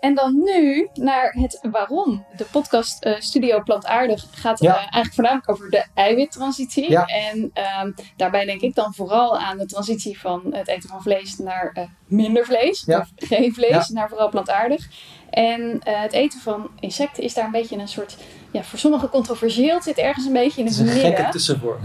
En 0.00 0.14
dan 0.14 0.42
nu 0.42 0.88
naar 0.94 1.32
het 1.32 1.58
waarom. 1.70 2.24
De 2.36 2.44
podcast 2.44 3.02
eh, 3.04 3.14
Studio 3.20 3.62
Plantaardig 3.62 4.26
gaat 4.30 4.60
Ja. 4.60 4.70
eh, 4.72 4.76
eigenlijk 4.78 5.14
voornamelijk 5.14 5.50
over 5.50 5.70
de 5.70 5.84
eiwittransitie. 5.94 6.90
Ja. 6.90 7.04
En 7.06 7.50
ehm, 7.54 7.90
daarbij 8.16 8.44
denk 8.44 8.60
ik 8.60 8.74
dan 8.74 8.94
vooral 8.94 9.38
aan 9.38 9.58
de 9.58 9.66
transitie 9.66 10.20
van 10.20 10.42
het 10.50 10.68
eten 10.68 10.88
van 10.88 11.02
vlees 11.02 11.38
naar 11.38 11.70
eh, 11.74 11.84
minder 12.06 12.44
vlees. 12.44 12.82
Ja. 12.86 12.98
Of 12.98 13.08
geen 13.16 13.54
vlees, 13.54 13.88
naar 13.88 14.08
vooral 14.08 14.28
plantaardig. 14.28 14.88
En 15.30 15.80
het 15.84 16.12
eten 16.12 16.40
van 16.40 16.70
insecten 16.80 17.22
is 17.22 17.34
daar 17.34 17.44
een 17.44 17.50
beetje 17.50 17.76
een 17.76 17.88
soort, 17.88 18.16
ja, 18.50 18.62
voor 18.62 18.78
sommigen 18.78 19.08
controversieel. 19.08 19.74
Het 19.74 19.84
zit 19.84 19.98
ergens 19.98 20.26
een 20.26 20.32
beetje 20.32 20.60
in 20.60 20.66
Het 20.66 20.76
het, 20.76 20.84
is 20.86 20.90
een 20.92 20.94
midden. 21.02 21.16
gekke 21.16 21.32
tussenvorm. 21.32 21.80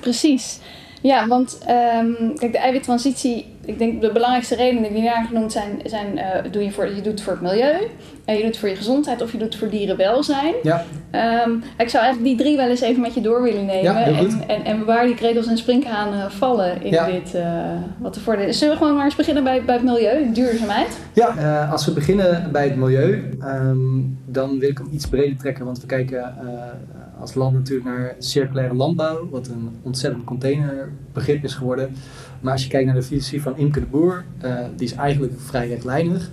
Precies. 0.00 0.58
Ja, 1.02 1.26
want 1.26 1.58
ehm, 1.66 2.34
kijk, 2.34 2.52
de 2.52 2.58
eiwittransitie, 2.58 3.55
ik 3.66 3.78
denk 3.78 4.00
de 4.00 4.12
belangrijkste 4.12 4.54
redenen 4.54 4.92
die 4.94 5.02
daar 5.02 5.24
genoemd 5.28 5.52
zijn, 5.52 5.80
zijn 5.84 6.18
eh, 6.18 6.52
doe 6.52 6.64
je, 6.64 6.70
voor, 6.70 6.86
je 6.86 6.94
doet 6.94 7.04
het 7.04 7.22
voor 7.22 7.32
het 7.32 7.42
milieu, 7.42 7.76
en 8.24 8.34
je 8.34 8.40
doet 8.40 8.48
het 8.50 8.58
voor 8.58 8.68
je 8.68 8.76
gezondheid 8.76 9.22
of 9.22 9.32
je 9.32 9.38
doet 9.38 9.46
het 9.46 9.56
voor 9.56 9.68
dierenwelzijn. 9.68 10.54
Ja, 10.62 10.84
Ehm, 11.10 11.50
ik 11.78 11.88
zou 11.88 12.04
eigenlijk 12.04 12.24
die 12.24 12.36
drie 12.46 12.56
wel 12.56 12.68
eens 12.68 12.80
even 12.80 13.00
met 13.00 13.14
je 13.14 13.20
door 13.20 13.42
willen 13.42 13.64
nemen. 13.66 13.82
Ja, 13.82 14.04
en, 14.04 14.48
en, 14.48 14.64
en 14.64 14.84
waar 14.84 15.06
die 15.06 15.14
krekels 15.14 15.46
en 15.46 15.56
springhanen 15.56 16.30
vallen 16.32 16.82
in 16.82 16.90
Ja. 16.90 17.06
dit, 17.10 17.34
eh, 17.34 17.70
wat 17.98 18.14
de 18.14 18.20
voordelen 18.20 18.48
is. 18.48 18.58
Zullen 18.58 18.74
we 18.74 18.80
gewoon 18.80 18.96
maar 18.96 19.04
eens 19.04 19.14
beginnen 19.14 19.44
bij, 19.44 19.62
bij 19.64 19.74
het 19.74 19.84
milieu, 19.84 20.32
duurzaamheid? 20.32 20.98
ja 21.12 21.36
eh, 21.36 21.72
als 21.72 21.86
we 21.86 21.92
beginnen 21.92 22.48
bij 22.52 22.64
het 22.64 22.76
milieu, 22.76 23.28
ehm, 23.40 23.76
dan 24.24 24.58
wil 24.58 24.68
ik 24.68 24.78
hem 24.78 24.88
iets 24.92 25.06
breder 25.08 25.36
trekken. 25.38 25.64
Want 25.64 25.80
we 25.80 25.86
kijken 25.86 26.18
eh, 26.18 27.20
als 27.20 27.34
land 27.34 27.54
natuurlijk 27.54 27.88
naar 27.88 28.14
circulaire 28.18 28.74
landbouw, 28.74 29.28
wat 29.30 29.48
een 29.48 29.68
ontzettend 29.82 30.24
containerbegrip 30.24 31.44
is 31.44 31.54
geworden. 31.54 31.94
Maar 32.40 32.52
als 32.52 32.62
je 32.62 32.68
kijkt 32.68 32.86
naar 32.86 32.94
de 32.94 33.02
filosofie 33.02 33.42
van 33.42 33.55
Imke 33.56 33.80
de 33.80 33.86
Boer, 33.86 34.24
eh, 34.38 34.64
die 34.76 34.86
is 34.86 34.92
eigenlijk 34.92 35.32
vrij 35.36 35.68
rechtlijnig. 35.68 36.30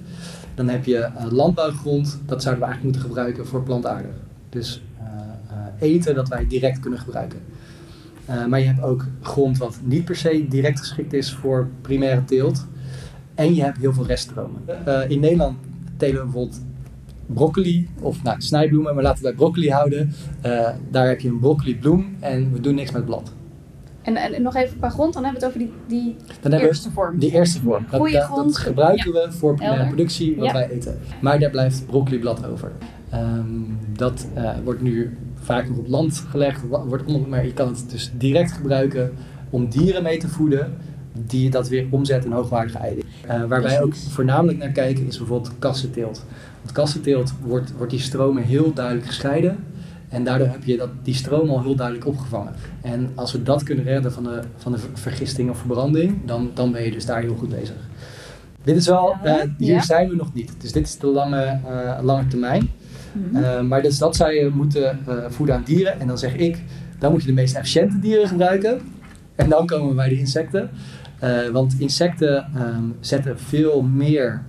Dan 0.56 0.70
heb 0.70 0.86
je 0.86 0.98
eh, 0.98 1.32
landbouwgrond, 1.32 2.22
dat 2.26 2.42
zouden 2.42 2.64
we 2.64 2.70
eigenlijk 2.70 2.84
moeten 2.84 3.02
gebruiken 3.02 3.48
voor 3.48 3.64
plantaardig. 3.64 4.16
Dus 4.50 4.82
eh, 4.98 5.08
eten 5.80 6.16
dat 6.16 6.28
wij 6.28 6.48
direct 6.48 6.80
kunnen 6.80 7.00
gebruiken. 7.00 7.40
Maar 8.50 8.60
je 8.60 8.66
hebt 8.66 8.82
ook 8.82 9.06
grond 9.22 9.58
wat 9.58 9.80
niet 9.84 10.06
per 10.06 10.16
se 10.16 10.46
direct 10.50 10.80
geschikt 10.80 11.14
is 11.14 11.34
voor 11.34 11.68
primaire 11.82 12.26
teelt. 12.26 12.68
En 13.36 13.56
je 13.56 13.64
hebt 13.64 13.78
heel 13.78 13.94
veel 13.94 14.06
reststromen. 14.06 14.62
In 15.08 15.20
Nederland 15.20 15.58
telen 15.98 16.16
we 16.16 16.24
bijvoorbeeld 16.24 16.62
broccoli 17.26 17.90
of 18.00 18.24
nou, 18.24 18.42
snijbloemen, 18.42 18.94
maar 18.94 19.04
laten 19.04 19.24
we 19.24 19.30
bij 19.30 19.38
broccoli 19.38 19.72
houden. 19.72 20.14
Daar 20.90 21.08
heb 21.08 21.20
je 21.20 21.30
een 21.30 21.40
broccolibloem 21.40 22.16
en 22.20 22.54
we 22.54 22.60
doen 22.60 22.76
niks 22.76 22.92
met 22.92 23.06
blad. 23.06 23.34
En, 24.04 24.16
en 24.16 24.42
nog 24.42 24.56
even 24.56 24.78
qua 24.78 24.90
grond, 24.90 25.14
dan 25.14 25.24
hebben 25.24 25.42
we 25.42 25.48
het 25.48 25.56
over 25.56 25.68
die, 25.88 25.98
die 26.00 26.16
Dan 26.42 26.52
eerste 26.52 26.92
vorm. 26.92 27.20
die 27.20 27.32
eerste 27.32 27.62
vorm. 27.62 27.86
Dat, 27.90 28.00
Goeie 28.00 28.14
dat- 28.16 28.24
grond. 28.24 28.44
dat 28.48 28.58
gebruiken 28.58 29.12
we 29.14 29.28
voor 29.32 29.56
Helder. 29.60 29.88
productie, 29.88 30.36
wat 30.36 30.46
Ja. 30.46 30.54
wij 30.54 30.70
eten. 30.70 31.00
Maar 31.22 31.40
daar 31.40 31.50
blijft 31.50 31.86
broccoliblad 31.86 32.46
over. 32.46 32.72
Ehm, 33.10 33.46
dat 33.98 34.28
eh, 34.34 34.50
wordt 34.64 34.82
nu 34.82 35.18
vaak 35.36 35.70
nog 35.70 35.78
op 35.78 35.88
land 35.88 36.26
gelegd, 36.30 36.62
wordt 36.70 37.04
onder, 37.06 37.30
maar 37.30 37.46
je 37.46 37.54
kan 37.54 37.68
het 37.68 37.90
dus 37.90 38.12
direct 38.18 38.52
gebruiken 38.52 39.12
om 39.50 39.70
dieren 39.70 40.04
mee 40.04 40.18
te 40.18 40.28
voeden, 40.28 40.74
die 41.26 41.50
dat 41.50 41.68
weer 41.70 41.88
omzetten 41.90 42.30
in 42.30 42.36
hoogwaardige 42.36 42.78
eiwitten. 42.78 43.10
Eh, 43.28 43.44
waar 43.44 43.62
wij 43.62 43.82
ook 43.82 43.96
voornamelijk 43.96 44.58
naar 44.58 44.72
kijken 44.72 45.08
is 45.08 45.18
bijvoorbeeld 45.18 45.52
kassenteelt. 45.60 46.26
Want 46.62 46.72
kassenteelt 46.72 47.34
wordt, 47.46 47.74
wordt 47.78 47.92
die 47.92 48.02
stromen 48.02 48.44
heel 48.44 48.74
duidelijk 48.74 49.06
gescheiden. 49.08 49.58
En 50.14 50.24
daardoor 50.24 50.48
heb 50.48 50.64
je 50.64 50.78
dat, 50.78 50.90
die 51.04 51.14
stroom 51.14 51.50
al 51.50 51.62
heel 51.62 51.76
duidelijk 51.76 52.08
opgevangen. 52.08 52.54
En 52.82 53.12
als 53.16 53.32
we 53.32 53.44
dat 53.44 53.64
kunnen 53.64 53.86
redden 53.86 54.12
van 54.12 54.24
de, 54.24 54.40
van 54.58 54.72
de 54.72 54.78
ver- 54.78 54.90
vergisting 54.94 55.50
of 55.50 55.58
verbranding, 55.58 56.26
dan, 56.26 56.52
dan 56.54 56.72
ben 56.72 56.84
je 56.84 56.92
dus 56.92 57.06
daar 57.06 57.22
heel 57.22 57.36
goed 57.36 57.50
bezig. 57.50 57.76
Dit 58.64 58.76
is 58.76 58.88
wel, 58.88 59.16
eh, 59.24 59.34
hier 59.58 59.74
Ja. 59.74 59.82
zijn 59.82 60.10
we 60.10 60.16
nog 60.16 60.34
niet. 60.34 60.52
Dus 60.58 60.72
dit 60.72 60.88
is 60.88 60.98
de 60.98 61.08
lange, 61.08 61.60
eh, 61.68 62.00
lange 62.02 62.28
termijn. 62.28 62.70
Mhm. 63.12 63.44
Eh, 63.44 63.62
maar 63.62 63.82
dus 63.82 63.98
dat 63.98 64.16
zou 64.16 64.32
je 64.32 64.50
moeten 64.54 65.00
voeden 65.30 65.56
aan 65.56 65.64
dieren. 65.66 66.00
En 66.00 66.08
dan 66.08 66.18
zeg 66.18 66.36
ik, 66.36 66.64
dan 67.00 67.12
moet 67.12 67.22
je 67.22 67.28
de 67.28 67.34
meest 67.34 67.56
efficiënte 67.56 68.00
dieren 68.00 68.28
gebruiken. 68.28 68.82
En 69.36 69.50
dan 69.50 69.66
komen 69.66 69.90
we 69.90 69.96
bij 69.96 70.10
de 70.10 70.18
insecten. 70.18 70.70
Want 71.52 71.76
insecten 71.80 72.46
ehm, 72.56 72.84
zetten 73.00 73.40
veel 73.40 73.82
meer 73.82 74.42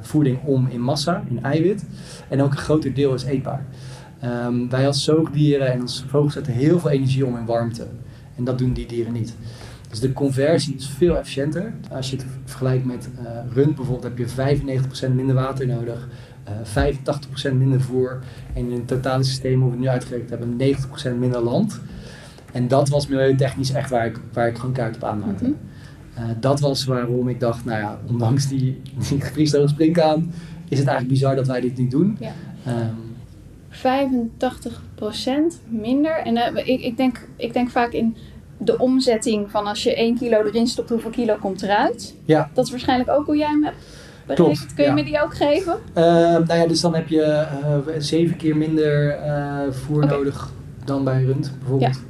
voeding 0.00 0.38
om 0.44 0.68
in 0.70 0.80
massa, 0.80 1.22
in 1.30 1.42
eiwit. 1.42 1.84
En 2.28 2.42
ook 2.42 2.50
een 2.50 2.56
groter 2.58 2.94
deel 2.94 3.14
is 3.14 3.24
eetbaar. 3.24 3.64
Ehm, 4.20 4.68
wij 4.68 4.86
als 4.86 5.04
zoogdieren 5.04 5.72
en 5.72 5.80
als 5.80 6.04
vogels 6.08 6.32
zetten 6.32 6.52
heel 6.52 6.78
veel 6.78 6.90
energie 6.90 7.26
om 7.26 7.36
in 7.36 7.46
warmte. 7.46 7.86
En 8.36 8.44
dat 8.44 8.58
doen 8.58 8.72
die 8.72 8.86
dieren 8.86 9.12
niet. 9.12 9.34
Dus 9.90 10.00
de 10.00 10.12
conversie 10.12 10.74
is 10.74 10.88
veel 10.88 11.16
efficiënter. 11.16 11.72
Als 11.90 12.10
je 12.10 12.16
het 12.16 12.26
vergelijkt 12.44 12.84
met 12.84 13.08
eh, 13.18 13.24
rund 13.52 13.74
bijvoorbeeld, 13.74 14.02
heb 14.02 14.18
je 14.18 14.78
95% 15.10 15.14
minder 15.14 15.34
water 15.34 15.66
nodig. 15.66 16.08
eh 16.44 17.52
85% 17.52 17.54
minder 17.54 17.80
voer. 17.80 18.18
En 18.54 18.70
in 18.70 18.72
het 18.72 18.88
totale 18.88 19.22
systeem, 19.22 19.60
hoe 19.60 19.64
we 19.64 19.70
het 19.70 19.80
nu 19.80 19.88
uitgerekend 19.88 20.30
hebben, 20.30 20.56
90% 21.14 21.18
minder 21.18 21.40
land. 21.40 21.80
En 22.52 22.68
dat 22.68 22.88
was 22.88 23.06
milieutechnisch 23.06 23.72
echt 23.72 23.90
waar 23.90 24.06
ik, 24.06 24.20
waar 24.32 24.48
ik 24.48 24.58
gewoon 24.58 24.74
kaart 24.74 24.96
op 24.96 25.04
aanmaakte. 25.04 25.54
Eh, 26.14 26.24
dat 26.40 26.60
was 26.60 26.84
waarom 26.84 27.28
ik 27.28 27.40
dacht, 27.40 27.64
nou 27.64 27.80
ja, 27.80 27.98
ondanks 28.06 28.48
die, 28.48 28.80
die 29.08 29.20
gevriesdroogde 29.26 29.68
springkaan, 29.68 30.32
is 30.68 30.78
het 30.78 30.88
eigenlijk 30.88 31.08
bizar 31.18 31.36
dat 31.36 31.46
wij 31.46 31.60
dit 31.60 31.76
niet 31.76 31.90
doen. 31.90 32.16
Ja. 32.20 32.32
Ehm, 32.64 32.94
85% 33.80 33.82
minder. 35.68 36.16
En 36.16 36.36
eh, 36.36 36.66
ik, 36.66 36.80
ik, 36.80 36.96
denk, 36.96 37.28
ik 37.36 37.52
denk 37.52 37.70
vaak 37.70 37.92
in 37.92 38.16
de 38.58 38.78
omzetting 38.78 39.50
van 39.50 39.66
als 39.66 39.82
je 39.82 39.94
1 39.94 40.18
kilo 40.18 40.42
erin 40.42 40.66
stopt, 40.66 40.90
hoeveel 40.90 41.10
kilo 41.10 41.36
komt 41.40 41.62
eruit. 41.62 42.14
ja, 42.24 42.50
Dat 42.54 42.64
is 42.64 42.70
waarschijnlijk 42.70 43.10
ook 43.10 43.26
hoe 43.26 43.36
jij 43.36 43.48
hem 43.48 43.64
hebt 43.64 43.76
berekend. 44.26 44.58
Klopt, 44.58 44.74
Kun 44.74 44.84
je 44.84 44.90
ja. 44.90 44.96
me 44.96 45.04
die 45.04 45.22
ook 45.22 45.34
geven? 45.34 45.76
Ehm, 45.92 46.46
nou 46.46 46.54
ja, 46.54 46.66
dus 46.66 46.80
dan 46.80 46.94
heb 46.94 47.08
je 47.08 47.22
eh, 47.22 47.78
zeven 47.98 48.36
keer 48.36 48.56
minder 48.56 49.10
eh, 49.10 49.58
voer 49.70 50.06
nodig 50.06 50.50
dan 50.84 51.04
bij 51.04 51.22
rund 51.24 51.52
bijvoorbeeld. 51.58 52.00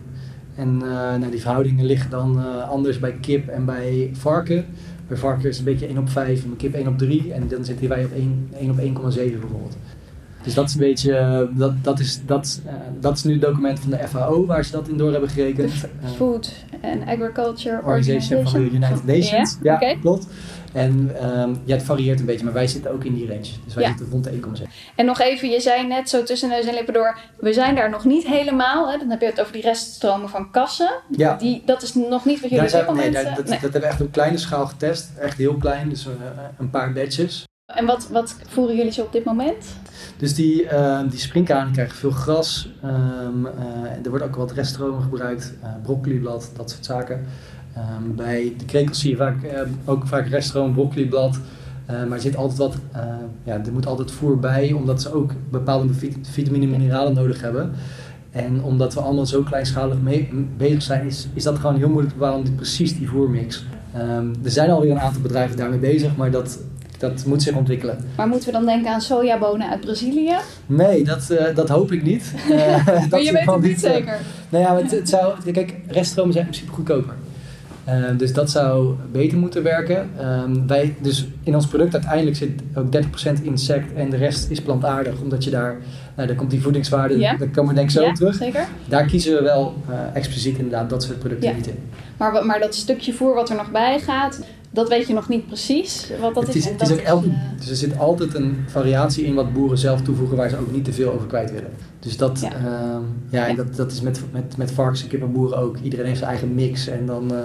En 0.54 0.82
eh, 0.82 0.90
nou, 0.90 1.30
die 1.30 1.40
verhoudingen 1.40 1.84
liggen 1.84 2.10
dan 2.10 2.62
anders 2.68 2.98
bij 2.98 3.12
kip 3.12 3.48
en 3.48 3.64
bij 3.64 4.10
varken. 4.12 4.66
Bij 5.08 5.16
varken 5.16 5.48
is 5.48 5.58
het 5.58 5.66
een 5.66 5.72
beetje 5.72 5.86
1 5.86 5.98
op 5.98 6.08
5 6.08 6.42
en 6.42 6.48
bij 6.48 6.58
kip 6.58 6.74
1 6.74 6.86
op 6.86 6.98
3. 6.98 7.32
En 7.32 7.48
dan 7.48 7.64
zitten 7.64 7.88
wij 7.88 8.04
op 8.04 8.12
1, 8.12 8.48
1 8.58 8.70
op 8.70 8.78
1,7 8.78 9.14
bijvoorbeeld. 9.14 9.76
Dus 10.42 10.54
dat 10.54 10.68
is 10.68 10.74
een 10.74 10.80
beetje, 10.80 11.16
eh, 11.16 11.40
dat, 11.50 11.84
dat, 11.84 11.98
is, 11.98 12.20
dat, 12.26 12.60
eh, 12.66 12.72
dat 13.00 13.16
is 13.16 13.22
nu 13.24 13.32
het 13.32 13.40
document 13.40 13.80
van 13.80 13.90
de 13.90 13.98
FAO 14.08 14.46
waar 14.46 14.64
ze 14.64 14.72
dat 14.72 14.88
in 14.88 14.96
door 14.96 15.10
hebben 15.12 15.30
gerekend. 15.30 15.72
Eh, 16.02 16.10
Food 16.16 16.52
and 16.82 17.06
Agriculture 17.06 17.80
Organization 17.84 18.48
van 18.48 18.52
de 18.64 18.70
United 18.70 19.04
Nations. 19.06 19.58
Ja, 19.62 19.94
klopt. 20.00 20.26
En 20.72 21.10
ehm, 21.20 21.54
ja, 21.64 21.74
het 21.74 21.82
varieert 21.82 22.20
een 22.20 22.26
beetje, 22.26 22.44
maar 22.44 22.52
wij 22.54 22.66
zitten 22.66 22.90
ook 22.92 23.04
in 23.04 23.14
die 23.14 23.26
range. 23.28 23.48
Dus 23.64 23.74
wij 23.74 23.82
Ja. 23.84 23.88
zitten 23.88 24.06
rond 24.10 24.24
de 24.24 24.30
1,7. 24.30 24.68
En 24.96 25.06
nog 25.06 25.20
even, 25.20 25.48
je 25.50 25.60
zei 25.60 25.86
net 25.86 26.08
zo 26.08 26.22
tussen 26.22 26.48
neus 26.48 26.66
en 26.66 26.74
lippen 26.74 26.94
door, 26.94 27.18
we 27.38 27.52
zijn 27.52 27.74
daar 27.74 27.90
nog 27.90 28.04
niet 28.04 28.26
helemaal. 28.26 28.90
Hè? 28.90 28.98
Dan 28.98 29.10
heb 29.10 29.20
je 29.20 29.26
het 29.26 29.40
over 29.40 29.52
die 29.52 29.62
reststromen 29.62 30.28
van 30.28 30.50
kassen. 30.50 30.90
Ja. 31.16 31.36
Die, 31.36 31.62
dat 31.64 31.82
is 31.82 31.94
nog 31.94 32.24
niet 32.24 32.40
wat 32.40 32.50
jullie 32.50 32.64
op 32.64 32.86
dit 32.86 32.94
nee, 32.96 33.10
daar- 33.10 33.24
dat, 33.24 33.34
nee. 33.34 33.44
dat 33.44 33.60
hebben 33.60 33.80
we 33.80 33.86
echt 33.86 34.00
op 34.00 34.12
kleine 34.12 34.38
schaal 34.38 34.66
getest. 34.66 35.10
Echt 35.18 35.38
heel 35.38 35.54
klein, 35.54 35.88
dus 35.88 36.06
eh, 36.06 36.12
een 36.58 36.70
paar 36.70 36.92
batches. 36.92 37.44
En 37.74 37.86
wat, 37.86 38.08
wat 38.12 38.36
voeren 38.48 38.76
jullie 38.76 38.92
zo 38.92 39.02
op 39.02 39.12
dit 39.12 39.24
moment? 39.24 39.64
Dus 40.16 40.34
die, 40.34 40.66
ehm, 40.66 41.08
die 41.08 41.18
springkanen 41.18 41.72
krijgen 41.72 41.96
veel 41.96 42.10
gras. 42.10 42.70
eh, 42.82 44.04
er 44.04 44.08
wordt 44.10 44.24
ook 44.24 44.36
wat 44.36 44.52
reststromen 44.52 45.02
gebruikt. 45.02 45.52
eh 45.62 45.68
broccoliblad, 45.82 46.50
dat 46.56 46.70
soort 46.70 46.84
zaken. 46.84 47.24
Ehm, 47.74 48.14
bij 48.16 48.54
de 48.58 48.64
krekels 48.64 49.00
zie 49.00 49.10
je 49.10 49.16
vaak, 49.16 49.36
ook 49.84 50.06
vaak 50.06 50.26
reststroom, 50.28 50.72
broccoliblad. 50.72 51.38
Eh, 51.86 51.96
maar 52.04 52.12
er 52.12 52.20
zit 52.20 52.36
altijd 52.36 52.58
wat, 52.58 52.76
ja, 53.44 53.52
er 53.64 53.72
moet 53.72 53.86
altijd 53.86 54.10
voer 54.10 54.38
bij, 54.38 54.72
omdat 54.72 55.02
ze 55.02 55.12
ook 55.14 55.32
bepaalde 55.50 55.94
vit- 55.94 56.28
vitamine 56.30 56.64
en 56.64 56.70
mineralen 56.70 57.14
nodig 57.14 57.40
hebben. 57.40 57.72
En 58.30 58.62
omdat 58.62 58.94
we 58.94 59.00
allemaal 59.00 59.26
zo 59.26 59.42
kleinschalig 59.42 59.96
bezig 60.56 60.82
zijn, 60.82 61.06
is, 61.06 61.28
is 61.34 61.42
dat 61.42 61.58
gewoon 61.58 61.76
heel 61.76 61.88
moeilijk 61.88 62.12
te 62.12 62.18
bepalen 62.18 62.54
precies 62.54 62.98
die 62.98 63.08
voermix. 63.08 63.64
Er 64.44 64.50
zijn 64.50 64.70
alweer 64.70 64.90
een 64.90 65.00
aantal 65.00 65.22
bedrijven 65.22 65.56
daarmee 65.56 65.78
bezig, 65.78 66.16
maar 66.16 66.30
dat, 66.30 66.58
dat 67.00 67.24
moet 67.24 67.42
zich 67.42 67.54
ontwikkelen. 67.54 67.98
Maar 68.16 68.28
moeten 68.28 68.46
we 68.46 68.52
dan 68.52 68.66
denken 68.66 68.92
aan 68.92 69.00
sojabonen 69.00 69.70
uit 69.70 69.80
Brazilië? 69.80 70.36
Nee, 70.66 71.04
dat, 71.04 71.30
eh, 71.30 71.54
dat 71.54 71.68
hoop 71.68 71.92
ik 71.92 72.02
niet. 72.02 72.32
Eh, 72.50 72.86
maar 72.86 73.06
dat 73.08 73.24
je 73.24 73.32
weet 73.32 73.44
het 73.44 73.62
niet 73.62 73.84
eh, 73.84 73.92
zeker. 73.92 74.18
nou 74.48 74.64
ja, 74.64 74.76
het, 74.76 74.90
het 74.90 75.08
zou, 75.08 75.52
kijk, 75.52 75.74
reststromen 75.86 76.32
zijn 76.32 76.44
in 76.44 76.50
principe 76.50 76.74
goedkoper. 76.74 77.14
Eh, 77.84 77.94
dus 78.16 78.32
dat 78.32 78.50
zou 78.50 78.94
beter 79.12 79.38
moeten 79.38 79.62
werken. 79.62 80.10
Ehm, 80.18 80.66
wij, 80.66 80.94
dus 81.02 81.26
in 81.42 81.54
ons 81.54 81.66
product 81.66 81.92
uiteindelijk 81.94 82.36
zit 82.36 82.50
ook 82.74 82.92
30% 82.92 83.42
insect 83.42 83.92
en 83.94 84.10
de 84.10 84.16
rest 84.16 84.50
is 84.50 84.62
plantaardig. 84.62 85.20
Omdat 85.20 85.44
je 85.44 85.50
daar, 85.50 85.76
nou, 86.16 86.26
daar 86.28 86.36
komt 86.36 86.50
die 86.50 86.62
voedingswaarde, 86.62 87.18
Ja. 87.18 87.36
daar 87.36 87.48
komen 87.48 87.68
we 87.70 87.74
denk 87.74 87.88
ik 87.90 87.94
zo 87.94 88.02
Ja, 88.02 88.12
terug. 88.12 88.34
zeker. 88.34 88.66
Daar 88.88 89.04
kiezen 89.04 89.34
we 89.36 89.42
wel 89.42 89.74
eh, 89.88 89.94
expliciet 90.12 90.56
inderdaad 90.56 90.90
dat 90.90 91.02
soort 91.02 91.18
producten 91.18 91.48
Ja. 91.48 91.56
niet 91.56 91.66
in. 91.66 91.78
Maar, 92.16 92.46
maar 92.46 92.60
dat 92.60 92.74
stukje 92.74 93.12
voer 93.12 93.34
wat 93.34 93.48
er 93.50 93.56
nog 93.56 93.70
bij 93.70 93.98
gaat, 94.00 94.40
dat 94.70 94.88
weet 94.88 95.06
je 95.06 95.14
nog 95.14 95.28
niet 95.28 95.46
precies. 95.46 96.10
Wat 96.20 96.34
dat 96.34 96.46
het 96.46 96.54
is, 96.56 96.64
het 96.64 96.82
is 96.82 96.88
dat 96.88 96.98
ook 96.98 97.04
elke, 97.04 97.26
eh, 97.26 97.32
dus 97.58 97.70
er 97.70 97.76
zit 97.76 97.98
altijd 97.98 98.34
een 98.34 98.56
variatie 98.66 99.24
in 99.24 99.34
wat 99.34 99.52
boeren 99.52 99.78
zelf 99.78 100.02
toevoegen 100.02 100.36
waar 100.36 100.48
ze 100.48 100.56
ook 100.58 100.72
niet 100.72 100.84
te 100.84 100.92
veel 100.92 101.12
over 101.12 101.26
kwijt 101.26 101.50
willen. 101.52 101.70
Dus 102.00 102.16
dat, 102.16 102.40
Ja. 102.40 102.50
ja. 102.62 103.00
ja, 103.30 103.46
en 103.46 103.56
dat, 103.56 103.76
dat 103.76 103.92
is 103.92 104.00
met, 104.00 104.22
met, 104.32 104.56
met 104.56 104.70
varkens 104.70 105.02
en 105.02 105.08
kippenboeren 105.08 105.58
ook. 105.58 105.76
Iedereen 105.82 106.06
heeft 106.06 106.18
zijn 106.18 106.30
eigen 106.30 106.54
mix. 106.54 106.86
En 106.86 107.06
dan, 107.06 107.34
eh, 107.34 107.38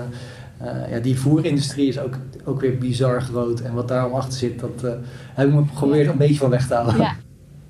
eh, 0.57 0.91
ja, 0.91 0.99
die 0.99 1.19
voerindustrie 1.19 1.87
is 1.87 1.99
ook, 1.99 2.17
ook 2.45 2.61
weer 2.61 2.77
bizar 2.77 3.21
groot. 3.21 3.59
En 3.59 3.73
wat 3.73 3.87
daar 3.87 4.01
allemaal 4.01 4.19
achter 4.19 4.39
zit, 4.39 4.59
dat 4.59 4.83
eh, 4.83 4.91
heb 5.33 5.47
ik 5.47 5.53
me 5.53 5.63
geprobeerd 5.67 6.09
een 6.09 6.17
beetje 6.17 6.37
van 6.37 6.49
weg 6.49 6.67
te 6.67 6.73
houden. 6.73 7.01
Ja. 7.01 7.15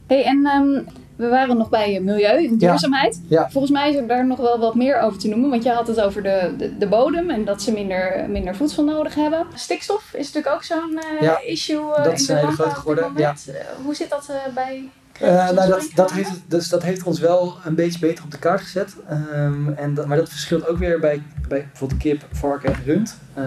Hey, 0.07 0.23
en 0.23 0.45
ehm, 0.45 0.83
we 1.15 1.27
waren 1.27 1.57
nog 1.57 1.69
bij 1.69 1.99
milieu 1.99 2.45
en 2.45 2.57
duurzaamheid. 2.57 3.21
Ja. 3.27 3.49
Volgens 3.49 3.73
mij 3.73 3.89
is 3.89 3.95
er 3.95 4.07
daar 4.07 4.27
nog 4.27 4.37
wel 4.37 4.59
wat 4.59 4.75
meer 4.75 4.99
over 4.99 5.19
te 5.19 5.27
noemen. 5.27 5.49
Want 5.49 5.63
je 5.63 5.69
had 5.69 5.87
het 5.87 6.01
over 6.01 6.23
de, 6.23 6.53
de, 6.57 6.77
de 6.77 6.87
bodem 6.87 7.29
en 7.29 7.45
dat 7.45 7.61
ze 7.61 7.71
minder, 7.71 8.25
minder 8.29 8.55
voedsel 8.55 8.83
nodig 8.83 9.15
hebben. 9.15 9.45
Stikstof 9.53 10.13
is 10.13 10.25
natuurlijk 10.25 10.55
ook 10.55 10.63
zo'n 10.63 10.99
issue 11.45 11.85
dat 11.95 12.05
in 12.05 12.13
is 12.13 12.27
een 12.27 12.37
hele 12.37 12.51
grote 12.51 12.75
geworden, 12.75 13.35
hoe 13.83 13.95
zit 13.95 14.09
dat 14.09 14.31
bij... 14.53 14.89
Eh, 15.19 15.49
nou, 15.49 15.69
dat, 15.69 15.89
dat, 15.95 16.11
heeft, 16.11 16.31
dus 16.47 16.69
dat 16.69 16.83
heeft 16.83 17.03
ons 17.03 17.19
wel 17.19 17.55
een 17.65 17.75
beetje 17.75 17.99
beter 17.99 18.23
op 18.23 18.31
de 18.31 18.37
kaart 18.39 18.61
gezet. 18.61 18.95
Ehm, 19.09 19.69
en 19.69 19.93
dat, 19.93 20.05
maar 20.05 20.17
dat 20.17 20.29
verschilt 20.29 20.67
ook 20.67 20.77
weer 20.77 20.99
bij, 20.99 21.21
bij 21.47 21.67
bijvoorbeeld 21.71 22.01
kip, 22.01 22.25
varken 22.31 22.73
en 22.73 22.79
rund. 22.85 23.17
Eh, 23.33 23.43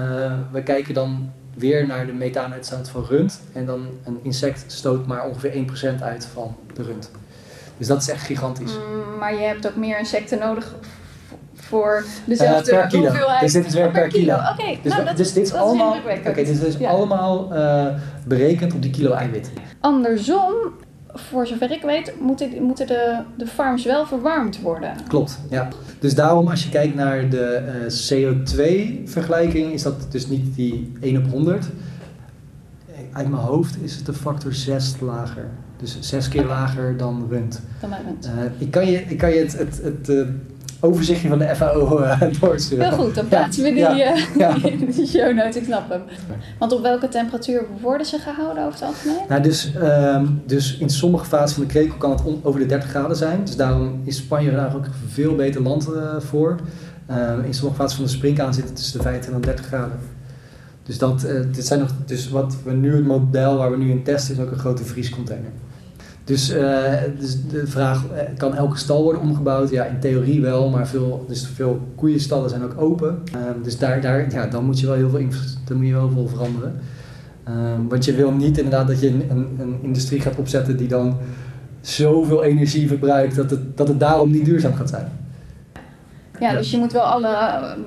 we 0.53 0.63
kijken 0.63 0.95
dan 0.95 1.33
weer 1.55 1.87
naar 1.87 2.07
de 2.07 2.13
methaanuitstoot 2.13 2.89
van 2.89 3.05
rund. 3.05 3.41
En 3.53 3.67
dan 3.67 3.87
een 4.05 4.19
insect 4.23 4.65
stoot 4.67 5.07
maar 5.07 5.25
ongeveer 5.27 5.53
1% 5.99 6.03
uit 6.03 6.29
van 6.33 6.57
de 6.75 6.83
rund. 6.83 7.11
Dus 7.77 7.87
dat 7.87 8.03
is 8.03 8.09
echt 8.09 8.23
gigantisch. 8.25 8.73
Mm, 8.73 9.19
maar 9.19 9.35
je 9.35 9.41
hebt 9.41 9.67
ook 9.69 9.77
meer 9.77 9.99
insecten 9.99 10.39
nodig 10.39 10.75
voor 11.55 11.97
Eh, 11.97 12.05
dezelfde 12.27 12.71
per 12.71 12.87
kilo. 12.87 13.03
hoeveelheid. 13.03 13.41
Dus 13.41 13.53
dit 13.53 13.67
is 13.67 13.75
weer 13.75 13.87
Oh, 13.87 13.93
per 13.93 14.09
kilo. 14.09 14.35
Oké, 14.35 14.79
Dus, 14.83 14.93
nou, 14.93 15.05
dat, 15.05 15.17
dus 15.17 15.33
dit 15.33 15.45
is 15.45 15.51
dat 15.51 15.61
allemaal, 15.61 15.95
is 15.95 16.19
oké, 16.19 16.33
dit 16.45 16.63
is 16.63 16.77
Ja. 16.77 16.89
allemaal 16.91 17.55
eh, 17.55 17.87
berekend 18.27 18.73
op 18.75 18.83
die 18.83 18.91
kilo 18.91 19.13
eiwit. 19.13 19.51
Andersom, 19.81 20.53
voor 21.19 21.47
zover 21.47 21.71
ik 21.71 21.83
weet, 21.83 22.13
moeten, 22.21 22.63
moeten 22.63 22.87
de, 22.87 23.21
de 23.37 23.47
farms 23.47 23.85
wel 23.85 24.07
verwarmd 24.07 24.61
worden. 24.61 24.93
Klopt, 25.09 25.39
ja. 25.51 25.69
Dus 25.99 26.15
daarom 26.15 26.49
als 26.49 26.65
je 26.65 26.71
kijkt 26.71 26.95
naar 26.95 27.29
de 27.29 27.45
eh, 27.45 27.85
CO2-vergelijking, 28.13 29.73
is 29.73 29.83
dat 29.83 30.13
dus 30.13 30.27
niet 30.27 30.55
die 30.55 30.93
1 31.01 31.17
op 31.17 31.31
100. 31.31 31.67
Uit 33.13 33.29
mijn 33.29 33.43
hoofd 33.43 33.83
is 33.83 33.97
het 33.97 34.09
een 34.09 34.15
factor 34.15 34.53
6 34.53 34.95
lager. 35.01 35.47
Dus 35.77 35.97
6 36.01 36.29
keer 36.29 36.45
lager 36.45 36.97
dan 36.97 37.27
rund. 37.31 37.61
Dan 37.81 37.91
rund. 38.07 38.27
Eh, 38.27 38.33
ik, 38.59 38.71
kan 38.71 38.87
je, 38.91 38.99
ik 38.99 39.19
kan 39.19 39.31
je 39.31 39.39
het, 39.39 39.59
het, 39.59 39.81
het 39.83 40.09
eh, 40.09 40.27
overzichtje 40.81 41.29
van 41.29 41.39
de 41.39 41.57
FAO 41.57 41.99
eh, 41.99 42.23
doorsturen. 42.41 42.89
Heel 42.89 43.05
goed, 43.05 43.15
dan 43.15 43.29
plaatsen 43.29 43.63
we 43.65 43.71
die 43.71 43.79
ja, 43.79 44.15
eh, 44.15 44.37
ja. 44.37 44.55
in 44.71 44.93
de 44.97 45.07
show 45.07 45.35
notes, 45.35 45.57
ik 45.57 45.65
snap 45.65 45.91
hem. 45.91 46.03
Want 46.59 46.73
op 46.73 46.83
welke 46.83 47.09
temperatuur 47.09 47.65
worden 47.81 48.07
ze 48.07 48.19
gehouden 48.19 48.67
over 48.67 48.81
het 48.81 48.89
algemeen? 48.89 49.25
Nou, 49.29 49.43
dus, 49.43 49.73
ehm, 49.75 50.27
dus 50.47 50.77
in 50.77 50.91
sommige 50.91 51.25
fasen 51.25 51.57
van 51.57 51.65
de 51.65 51.71
krekel 51.71 51.97
kan 51.97 52.11
het 52.11 52.23
over 52.43 52.61
de 52.61 52.67
30 52.67 52.89
graden 52.89 53.17
zijn. 53.17 53.45
Dus 53.45 53.57
daarom 53.57 54.01
is 54.05 54.17
Spanje 54.17 54.51
daar 54.51 54.77
ook 54.77 54.85
een 54.85 54.93
veel 55.09 55.35
beter 55.35 55.63
land 55.63 55.93
eh, 55.93 56.17
voor. 56.19 56.57
Ehm, 57.07 57.41
in 57.45 57.55
sommige 57.55 57.81
fasen 57.81 57.97
van 57.97 58.05
de 58.05 58.11
springkaan 58.11 58.55
zit 58.55 58.65
het 58.65 58.77
tussen 58.77 58.99
de 58.99 59.05
25 59.05 59.43
en 59.43 59.55
30 59.55 59.67
graden. 59.67 59.99
Dus, 60.83 60.99
dat, 60.99 61.27
dit 61.53 61.67
zijn 61.67 61.81
nog, 61.81 61.91
dus 62.07 62.29
wat 62.29 62.57
we 62.65 62.73
nu, 62.73 62.95
het 62.95 63.07
model 63.07 63.57
waar 63.57 63.71
we 63.71 63.77
nu 63.77 63.91
in 63.91 64.03
testen, 64.03 64.35
is 64.35 64.41
ook 64.41 64.51
een 64.51 64.59
grote 64.59 64.85
vriescontainer. 64.85 65.51
Dus, 66.29 66.51
eh, 66.51 66.93
dus 67.19 67.47
de 67.49 67.67
vraag, 67.67 68.05
eh, 68.07 68.23
kan 68.37 68.55
elke 68.55 68.77
stal 68.79 69.03
worden 69.03 69.21
omgebouwd? 69.23 69.71
Ja, 69.71 69.85
in 69.85 70.01
theorie 70.01 70.41
wel, 70.41 70.69
maar 70.71 70.87
veel, 70.87 71.25
dus 71.29 71.47
veel 71.55 71.81
koeienstallen 71.97 72.51
zijn 72.51 72.63
ook 72.63 72.81
open. 72.81 73.23
Ehm, 73.33 73.63
dus 73.63 73.79
daar, 73.79 74.01
daar, 74.01 74.31
ja, 74.33 74.47
dan 74.47 74.65
moet 74.65 74.81
je 74.81 74.87
wel 74.87 74.95
heel 74.95 75.11
veel, 75.11 75.27
dan 75.65 75.77
moet 75.77 75.87
je 75.87 75.93
wel 75.93 76.11
veel 76.11 76.29
veranderen. 76.29 76.81
Ehm, 77.45 77.87
want 77.89 78.05
je 78.05 78.15
wil 78.15 78.31
niet 78.33 78.57
inderdaad 78.57 78.87
dat 78.87 79.01
je 79.01 79.09
een, 79.09 79.25
een, 79.31 79.57
een 79.61 79.79
industrie 79.83 80.21
gaat 80.21 80.37
opzetten 80.37 80.77
die 80.77 80.89
dan 80.89 81.17
zoveel 81.81 82.45
energie 82.45 82.89
verbruikt 82.89 83.37
dat 83.37 83.51
het, 83.51 83.77
dat 83.77 83.89
het 83.89 84.01
daarom 84.01 84.31
niet 84.31 84.45
duurzaam 84.45 84.75
gaat 84.75 84.89
zijn. 84.89 85.09
Ja, 86.41 86.53
dus 86.53 86.71
je 86.71 86.79
moet 86.79 86.93
wel 86.93 87.03
alle, 87.03 87.37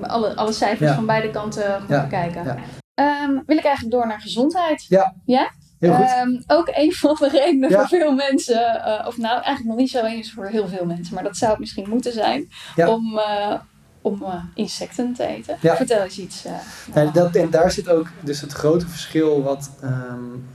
alle, 0.00 0.36
alle 0.36 0.52
cijfers 0.52 0.88
Ja. 0.90 0.94
van 0.94 1.06
beide 1.06 1.30
kanten 1.30 1.62
goed 1.80 1.88
Ja, 1.88 2.02
bekijken. 2.02 2.44
ja. 2.44 2.56
Ehm, 2.94 3.30
wil 3.46 3.56
ik 3.56 3.64
eigenlijk 3.64 3.94
door 3.94 4.06
naar 4.06 4.20
gezondheid? 4.20 4.86
Ja. 4.88 5.14
Ja? 5.24 5.50
Heel 5.82 5.94
goed. 5.94 6.06
Ehm, 6.06 6.40
ook 6.46 6.70
een 6.72 6.92
van 6.92 7.16
de 7.20 7.28
redenen 7.28 7.70
Ja. 7.70 7.78
voor 7.78 7.98
veel 7.98 8.12
mensen, 8.14 8.84
eh, 8.84 9.06
of 9.06 9.16
nou 9.18 9.34
eigenlijk 9.34 9.64
nog 9.64 9.76
niet 9.76 9.90
zo 9.90 10.04
eens 10.04 10.32
voor 10.32 10.46
heel 10.46 10.68
veel 10.68 10.84
mensen, 10.84 11.14
maar 11.14 11.22
dat 11.24 11.36
zou 11.36 11.50
het 11.50 11.60
misschien 11.60 11.88
moeten 11.88 12.12
zijn, 12.12 12.48
Ja. 12.76 12.88
om, 12.90 13.18
eh, 13.18 13.54
om 14.00 14.22
eh, 14.22 14.34
insecten 14.54 15.12
te 15.14 15.26
eten. 15.26 15.56
Ja. 15.60 15.76
Vertel 15.76 16.02
eens 16.02 16.18
iets. 16.18 16.44
En, 16.92 17.10
dat, 17.12 17.36
en 17.36 17.50
daar 17.50 17.70
zit 17.70 17.88
ook 17.88 18.06
dus 18.20 18.40
het 18.40 18.52
grote 18.52 18.88
verschil 18.88 19.42
wat, 19.42 19.70
ehm, 19.80 19.92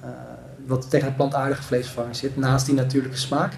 eh, 0.02 0.10
wat 0.66 0.90
tegen 0.90 1.08
het 1.08 1.16
plantaardige 1.16 1.64
vleesvervanging 1.64 2.16
zit, 2.16 2.38
naast 2.38 2.66
die 2.66 2.76
natuurlijke 2.76 3.18
smaak. 3.18 3.54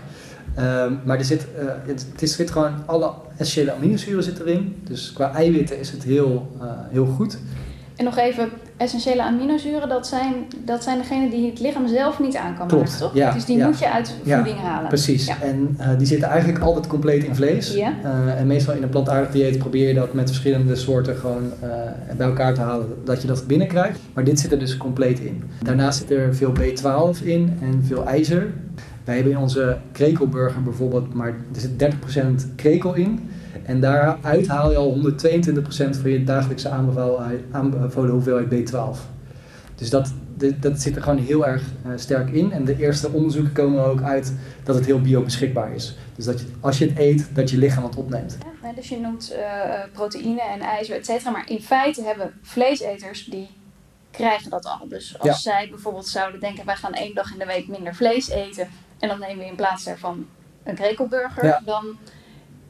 Ehm, 0.56 0.94
maar 1.06 1.18
er 1.18 1.26
zit, 1.26 1.48
het, 1.86 2.06
het 2.12 2.22
is, 2.22 2.36
zit 2.36 2.52
gewoon 2.52 2.84
alle 2.86 3.14
essentiële 3.38 3.74
aminozuren 3.74 4.24
zit 4.24 4.40
erin. 4.40 4.82
Dus 4.84 5.14
qua 5.14 5.34
eiwitten 5.34 5.80
is 5.80 5.92
het 5.92 6.04
heel, 6.04 6.58
heel 6.92 7.06
goed. 7.06 7.38
En 8.00 8.06
nog 8.06 8.18
even, 8.18 8.50
essentiële 8.78 9.22
aminozuren, 9.22 9.90
dat 9.90 10.08
zijn, 10.08 10.34
dat 10.66 10.84
zijn 10.84 10.98
degenen 10.98 11.30
die 11.30 11.50
het 11.50 11.60
lichaam 11.60 11.88
zelf 11.88 12.20
niet 12.20 12.36
aan 12.36 12.58
kan 12.58 12.68
Klopt, 12.68 12.84
maken, 12.84 13.00
toch? 13.00 13.14
ja, 13.14 13.32
dus 13.32 13.46
die 13.46 13.58
ja. 13.58 13.66
moet 13.66 13.80
je 13.80 13.92
uit 13.92 14.16
Ja, 14.24 14.36
voeding 14.36 14.60
halen. 14.60 14.88
Precies. 14.88 15.26
Ja. 15.26 15.42
En 15.42 15.76
eh, 15.78 15.98
die 15.98 16.08
zitten 16.08 16.28
eigenlijk 16.28 16.64
altijd 16.64 16.88
compleet 16.88 17.24
in 17.24 17.36
vlees. 17.36 17.74
Ja. 17.74 17.94
Eh, 18.04 18.40
en 18.40 18.48
meestal 18.48 18.74
in 18.74 18.84
een 18.84 18.90
plantaardig 18.90 19.32
dieet 19.32 19.58
probeer 19.58 19.88
je 19.88 19.94
dat 19.94 20.14
met 20.14 20.28
verschillende 20.28 20.76
soorten 20.76 21.16
gewoon 21.16 21.52
eh, 21.60 21.70
bij 22.18 22.28
elkaar 22.28 22.54
te 22.54 22.62
halen, 22.62 22.88
dat 23.04 23.22
je 23.22 23.28
dat 23.28 23.48
binnenkrijgt. 23.48 24.00
Maar 24.14 24.24
dit 24.24 24.40
zit 24.40 24.52
er 24.52 24.60
dus 24.60 24.78
compleet 24.78 25.20
in. 25.20 25.44
Daarnaast 25.64 26.00
zit 26.00 26.12
er 26.12 26.36
veel 26.36 26.54
B12 26.60 27.24
in 27.24 27.58
en 27.62 27.84
veel 27.86 28.06
ijzer. 28.06 28.48
Wij 29.04 29.16
hebben 29.16 29.34
in 29.34 29.40
onze 29.40 29.78
krekelburger 29.92 30.64
bijvoorbeeld, 30.64 31.14
maar 31.14 31.28
er 31.28 31.60
zit 31.60 31.94
30% 32.52 32.56
krekel 32.56 32.94
in. 32.94 33.30
En 33.64 33.80
daaruit 33.80 34.48
haal 34.48 34.72
je 34.72 34.78
al 34.78 34.98
122% 34.98 35.02
van 36.02 36.10
je 36.10 36.24
dagelijkse 36.24 36.70
aanbevolen, 36.70 38.12
hoeveelheid 38.12 38.72
B12. 38.72 38.98
Dus 39.76 39.90
dat, 39.90 40.14
dat 40.60 40.82
zit 40.82 40.96
er 40.96 41.02
gewoon 41.02 41.18
heel 41.18 41.48
erg 41.48 41.64
eh, 41.86 41.92
sterk 41.96 42.30
in. 42.30 42.52
En 42.52 42.66
de 42.66 42.78
eerste 42.80 43.10
onderzoeken 43.10 43.54
komen 43.54 43.80
er 43.80 43.86
ook 43.90 44.02
uit 44.02 44.34
dat 44.64 44.76
het 44.76 44.86
heel 44.86 45.02
biobeschikbaar 45.02 45.74
is. 45.74 45.98
Dus 46.16 46.26
dat 46.26 46.40
je, 46.40 46.46
als 46.60 46.78
je 46.78 46.86
het 46.88 46.98
eet, 47.00 47.30
dat 47.34 47.50
je 47.50 47.58
lichaam 47.58 47.84
het 47.84 47.96
opneemt. 47.96 48.38
Ja, 48.64 48.74
dus 48.74 48.90
je 48.90 49.00
noemt 49.00 49.32
eh, 49.32 49.80
proteïne 49.94 50.42
en 50.42 50.60
ijzer, 50.60 50.96
et 50.96 51.06
cetera. 51.06 51.32
Maar 51.32 51.50
in 51.50 51.62
feite 51.62 52.04
hebben 52.04 52.34
vleeseters 52.42 53.26
die 53.26 53.50
krijgen 54.12 54.50
dat 54.50 54.66
al. 54.66 54.88
Dus 54.88 55.20
als 55.20 55.28
Ja. 55.30 55.36
zij 55.36 55.68
bijvoorbeeld 55.70 56.08
zouden 56.08 56.40
denken, 56.40 56.66
wij 56.66 56.76
gaan 56.76 56.94
één 56.94 57.16
dag 57.16 57.32
in 57.34 57.40
de 57.40 57.46
week 57.46 57.68
minder 57.68 57.96
vlees 57.96 58.30
eten. 58.30 58.68
En 59.00 59.08
dan 59.08 59.20
nemen 59.20 59.38
we 59.38 59.46
in 59.50 59.56
plaats 59.56 59.84
daarvan 59.84 60.26
een 60.64 60.76
krekelburger. 60.76 61.46
Ja. 61.46 61.62
Dan 61.66 61.98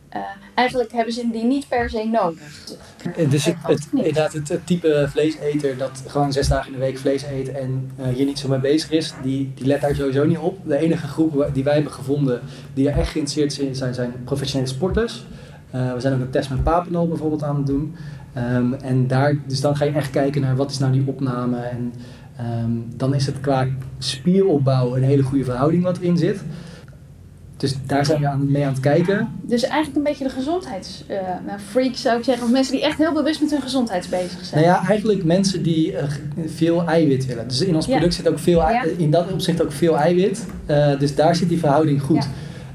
eh, 0.10 0.22
eigenlijk 0.56 0.92
hebben 0.92 1.14
ze 1.14 1.30
die 1.32 1.44
niet 1.44 1.68
per 1.68 1.90
se 1.90 2.04
nodig. 2.04 2.68
Eh, 3.16 3.30
Dus 3.30 3.46
het, 3.46 3.56
het, 3.62 3.88
inderdaad, 3.94 4.34
het, 4.34 4.50
het 4.50 4.66
type 4.66 5.08
vleeseter 5.10 5.78
dat 5.78 6.04
gewoon 6.08 6.34
zes 6.34 6.48
dagen 6.48 6.68
in 6.68 6.80
de 6.80 6.86
week 6.86 6.98
vlees 6.98 7.24
eet 7.24 7.52
en 7.52 7.92
eh, 7.98 8.08
hier 8.08 8.26
niet 8.26 8.40
zo 8.40 8.48
mee 8.48 8.60
bezig 8.60 8.92
is, 8.92 9.14
die, 9.24 9.52
die 9.56 9.66
let 9.66 9.82
daar 9.82 9.96
sowieso 9.96 10.26
niet 10.26 10.38
op. 10.38 10.58
De 10.68 10.78
enige 10.78 11.08
groep 11.08 11.50
die 11.54 11.64
wij 11.64 11.74
hebben 11.74 11.92
gevonden 11.92 12.42
die 12.74 12.90
er 12.90 12.98
echt 12.98 13.12
geïnteresseerd 13.12 13.68
in 13.68 13.76
zijn, 13.76 13.94
zijn 13.94 14.14
professionele 14.24 14.70
sporters. 14.70 15.26
We 15.72 15.96
zijn 15.98 16.14
ook 16.14 16.22
een 16.22 16.30
test 16.30 16.50
met 16.50 16.64
Papendal 16.64 17.08
bijvoorbeeld 17.08 17.44
aan 17.44 17.56
het 17.56 17.66
doen. 17.66 17.96
Ehm, 18.34 18.74
en 18.74 19.08
daar, 19.08 19.36
dus 19.48 19.62
dan 19.62 19.76
ga 19.76 19.86
je 19.86 19.92
echt 19.92 20.10
kijken 20.10 20.42
naar 20.42 20.56
wat 20.56 20.72
is 20.72 20.80
nou 20.80 20.92
die 20.92 21.04
opname. 21.06 21.58
En 21.58 21.94
ehm, 22.38 22.72
dan 22.96 23.14
is 23.14 23.26
het 23.26 23.40
qua 23.40 23.68
spieropbouw 23.98 24.96
een 24.96 25.04
hele 25.04 25.24
goede 25.24 25.44
verhouding 25.44 25.84
wat 25.84 25.98
erin 25.98 26.18
zit. 26.18 26.44
Dus 27.60 27.76
daar 27.86 28.06
zijn 28.06 28.22
we 28.22 28.28
aan, 28.28 28.52
mee 28.52 28.66
aan 28.66 28.72
het 28.72 28.80
kijken. 28.82 29.28
Dus 29.42 29.64
eigenlijk 29.64 29.96
een 29.98 30.04
beetje 30.04 30.24
de 30.24 30.30
gezondheidsfreaks 30.30 32.02
zou 32.02 32.18
ik 32.18 32.24
zeggen. 32.24 32.46
Of 32.46 32.52
mensen 32.52 32.74
die 32.74 32.84
echt 32.84 32.98
heel 32.98 33.14
bewust 33.14 33.42
met 33.42 33.52
hun 33.52 33.62
gezondheid 33.62 34.08
bezig 34.10 34.46
zijn. 34.46 34.64
Nou 34.64 34.74
ja, 34.76 34.88
eigenlijk 34.88 35.24
mensen 35.24 35.64
die 35.64 35.96
eh, 35.96 36.08
veel 36.46 36.84
eiwit 36.88 37.26
willen. 37.26 37.48
Dus 37.48 37.62
in 37.62 37.76
ons 37.76 37.86
Ja. 37.86 37.92
product 37.92 38.14
zit 38.14 38.28
ook 38.30 38.40
veel, 38.40 38.60
Ja. 38.60 38.84
in 38.98 39.12
dat 39.12 39.32
opzicht 39.32 39.62
ook 39.64 39.72
veel 39.72 39.98
eiwit. 39.98 40.46
Eh, 40.66 41.00
dus 41.00 41.16
daar 41.16 41.36
zit 41.36 41.50
die 41.50 41.60
verhouding 41.60 42.02
goed. 42.02 42.28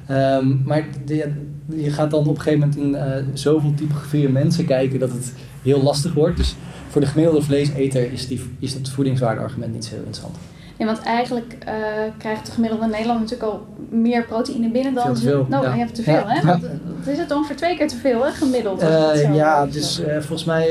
Ehm, 0.07 0.57
maar 0.65 0.85
de- 1.05 1.33
je 1.77 1.91
gaat 1.91 2.11
dan 2.11 2.21
op 2.21 2.37
een 2.37 2.41
gegeven 2.43 2.59
moment 2.59 2.79
in 2.79 2.95
eh, 2.95 3.23
zoveel 3.35 3.75
typografieën 3.77 4.33
mensen 4.33 4.65
kijken 4.67 4.99
dat 4.99 5.11
het 5.11 5.33
heel 5.63 5.83
lastig 5.83 6.15
wordt. 6.15 6.37
Dus 6.37 6.55
voor 6.89 7.01
de 7.01 7.07
gemiddelde 7.07 7.43
vleeseter 7.43 8.13
is, 8.13 8.29
die, 8.29 8.41
is 8.59 8.73
dat 8.83 8.89
voedingswaardeargument 8.91 9.73
niet 9.73 9.85
zo 9.85 9.91
heel 9.91 9.99
interessant. 10.05 10.37
Nee, 10.79 10.87
want 10.87 11.01
eigenlijk 11.03 11.57
eh, 11.65 11.73
krijgt 12.19 12.47
de 12.47 12.53
gemiddelde 12.53 12.87
Nederlander 12.87 13.23
natuurlijk 13.23 13.51
al 13.53 13.67
meer 13.91 14.25
proteïne 14.25 14.71
binnen 14.71 14.95
dan 14.95 15.05
Veel 15.05 15.15
te 15.15 15.21
ze- 15.21 15.27
veel, 15.29 15.47
Nou, 15.49 15.65
ja. 15.65 15.73
je 15.73 15.79
hebt 15.79 15.95
te 15.95 16.03
veel, 16.03 16.15
Ja. 16.15 16.25
hè? 16.29 16.47
Want, 16.47 16.65
eh, 16.65 17.13
is 17.13 17.19
het 17.19 17.33
ongeveer 17.33 17.57
twee 17.57 17.77
keer 17.77 17.89
te 17.89 17.97
veel, 17.97 18.25
hè, 18.25 18.31
gemiddeld. 18.31 18.81
Eh, 18.83 19.35
ja, 19.35 19.67
dus 19.67 20.01
volgens 20.19 20.45
mij 20.45 20.69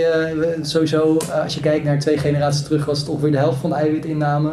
sowieso 0.61 1.17
als 1.43 1.53
je 1.55 1.59
kijkt 1.61 1.85
naar 1.85 1.99
twee 1.99 2.17
generaties 2.17 2.63
terug 2.63 2.85
was 2.85 2.99
het 2.99 3.09
ongeveer 3.09 3.31
de 3.31 3.37
helft 3.37 3.59
van 3.59 3.69
de 3.69 3.75
eiwitinname. 3.75 4.51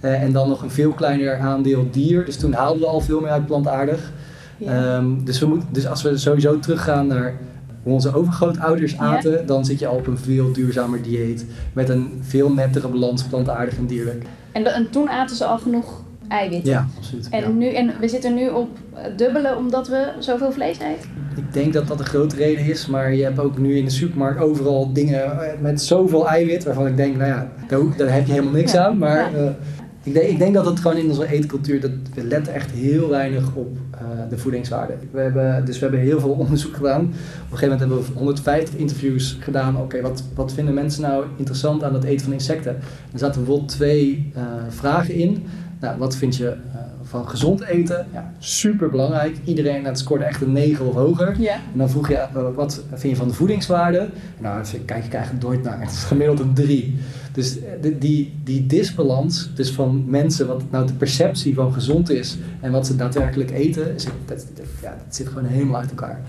En 0.00 0.32
dan 0.32 0.48
nog 0.48 0.62
een 0.62 0.70
veel 0.70 0.92
kleiner 0.92 1.38
aandeel 1.38 1.88
dier. 1.90 2.24
Dus 2.24 2.36
toen 2.36 2.52
haalden 2.52 2.80
we 2.80 2.86
al 2.86 3.00
veel 3.00 3.20
meer 3.20 3.30
uit 3.30 3.46
plantaardig. 3.46 4.10
Ja. 4.56 4.70
Ehm, 4.96 5.24
dus, 5.24 5.38
we 5.38 5.46
moet, 5.46 5.62
dus 5.70 5.86
als 5.88 6.02
we 6.02 6.18
sowieso 6.18 6.58
teruggaan 6.58 7.06
naar 7.06 7.34
hoe 7.82 7.92
onze 7.92 8.14
overgrootouders 8.14 8.92
Ja. 8.92 8.98
aten, 8.98 9.46
dan 9.46 9.64
zit 9.64 9.78
je 9.78 9.86
al 9.86 9.96
op 9.96 10.06
een 10.06 10.18
veel 10.18 10.52
duurzamer 10.52 11.02
dieet. 11.02 11.46
Met 11.72 11.88
een 11.88 12.20
veel 12.20 12.52
nettere 12.52 12.88
balans 12.88 13.22
plantaardig 13.22 13.76
en 13.76 13.86
dierlijk. 13.86 14.24
En, 14.52 14.64
en 14.66 14.90
toen 14.90 15.08
aten 15.10 15.36
ze 15.36 15.44
al 15.44 15.58
genoeg 15.58 16.02
eiwitten. 16.28 16.72
Ja, 16.72 16.86
absoluut. 16.96 17.28
En, 17.30 17.40
ja. 17.40 17.48
nu, 17.48 17.66
en 17.74 17.92
we 18.00 18.08
zitten 18.08 18.34
nu 18.34 18.48
op 18.48 18.68
eh, 18.94 19.02
dubbele 19.16 19.56
omdat 19.56 19.88
we 19.88 20.12
zoveel 20.18 20.52
vlees 20.52 20.78
eten. 20.78 21.10
Ik 21.36 21.52
denk 21.52 21.72
dat 21.72 21.86
dat 21.88 21.98
een 21.98 22.06
grote 22.06 22.36
reden 22.36 22.64
is, 22.64 22.86
maar 22.86 23.14
je 23.14 23.22
hebt 23.24 23.38
ook 23.38 23.58
nu 23.58 23.76
in 23.76 23.84
de 23.84 23.90
supermarkt 23.90 24.40
overal 24.40 24.92
dingen 24.92 25.22
eh, 25.24 25.60
met 25.60 25.82
zoveel 25.82 26.28
eiwit 26.28 26.64
waarvan 26.64 26.86
ik 26.86 26.96
denk, 26.96 27.16
nou 27.16 27.28
ja, 27.28 27.48
daar, 27.96 28.12
heb 28.12 28.26
je 28.26 28.32
helemaal 28.32 28.52
niks 28.52 28.72
Ja. 28.72 28.86
aan. 28.86 28.98
Maar 28.98 29.36
Ja. 29.36 29.56
Ik, 30.02 30.12
denk, 30.14 30.26
ik 30.26 30.38
denk 30.38 30.54
dat 30.54 30.66
het 30.66 30.80
gewoon 30.80 30.96
in 30.96 31.08
onze 31.08 31.28
eetcultuur, 31.28 31.80
dat 31.80 31.90
we 32.14 32.24
letten 32.24 32.54
echt 32.54 32.70
heel 32.70 33.08
weinig 33.08 33.54
op 33.54 33.76
eh, 33.90 34.00
de 34.30 34.38
voedingswaarde. 34.38 34.94
We 35.10 35.20
hebben, 35.20 35.64
dus 35.64 35.78
we 35.78 35.82
hebben 35.82 36.00
heel 36.00 36.20
veel 36.20 36.30
onderzoek 36.44 36.74
gedaan. 36.74 37.00
Op 37.00 37.06
een 37.06 37.58
gegeven 37.58 37.78
moment 37.78 37.80
hebben 37.80 37.98
we 37.98 38.18
150 38.18 38.74
interviews 38.74 39.36
gedaan. 39.40 39.76
Oké, 39.76 40.00
wat, 40.00 40.24
wat 40.34 40.52
vinden 40.52 40.74
mensen 40.74 41.02
nou 41.02 41.24
interessant 41.36 41.84
aan 41.84 41.94
het 41.94 42.04
eten 42.04 42.24
van 42.24 42.32
insecten? 42.32 42.74
Er 43.12 43.18
zaten 43.18 43.40
bijvoorbeeld 43.44 43.70
twee 43.70 44.32
eh, 44.34 44.42
vragen 44.68 45.14
in. 45.14 45.44
Nou, 45.80 45.98
wat 45.98 46.16
vind 46.16 46.36
je 46.36 46.48
eh, 46.48 46.80
van 47.12 47.28
gezond 47.28 47.62
eten? 47.62 48.06
Ja, 48.12 48.32
super 48.38 48.90
belangrijk. 48.90 49.36
Iedereen 49.44 49.82
dat 49.82 49.98
scoorde 49.98 50.24
echt 50.24 50.40
een 50.40 50.52
9 50.52 50.86
of 50.86 50.94
hoger. 50.94 51.40
Ja. 51.40 51.54
En 51.54 51.78
dan 51.78 51.90
vroeg 51.90 52.08
je, 52.08 52.14
eh, 52.14 52.28
wat 52.54 52.82
vind 52.90 53.12
je 53.12 53.16
van 53.16 53.28
de 53.28 53.34
voedingswaarde? 53.34 54.08
Nou, 54.38 54.62
daar 54.62 54.80
kijk 54.84 55.04
ik 55.04 55.14
eigenlijk 55.14 55.44
nooit 55.44 55.62
naar. 55.62 55.80
Het 55.80 55.90
is 55.90 56.02
gemiddeld 56.04 56.40
een 56.40 56.54
3. 56.54 56.96
Dus 57.32 57.58
eh, 57.58 57.64
die, 57.80 57.98
die, 57.98 58.34
die 58.44 58.66
disbalans 58.66 59.50
dus 59.54 59.70
van 59.70 60.04
mensen, 60.08 60.46
wat 60.46 60.62
nou 60.70 60.86
de 60.86 60.92
perceptie 60.92 61.54
van 61.54 61.72
gezond 61.72 62.10
is 62.10 62.36
en 62.60 62.72
wat 62.72 62.86
ze 62.86 62.96
daadwerkelijk 62.96 63.50
eten, 63.50 64.00
zit, 64.00 64.12
dat, 64.26 64.46
dat- 64.54 64.66
ja, 64.82 64.90
dat 65.04 65.14
zit 65.16 65.28
gewoon 65.28 65.44
helemaal 65.44 65.80
uit 65.80 65.88
elkaar. 65.90 66.20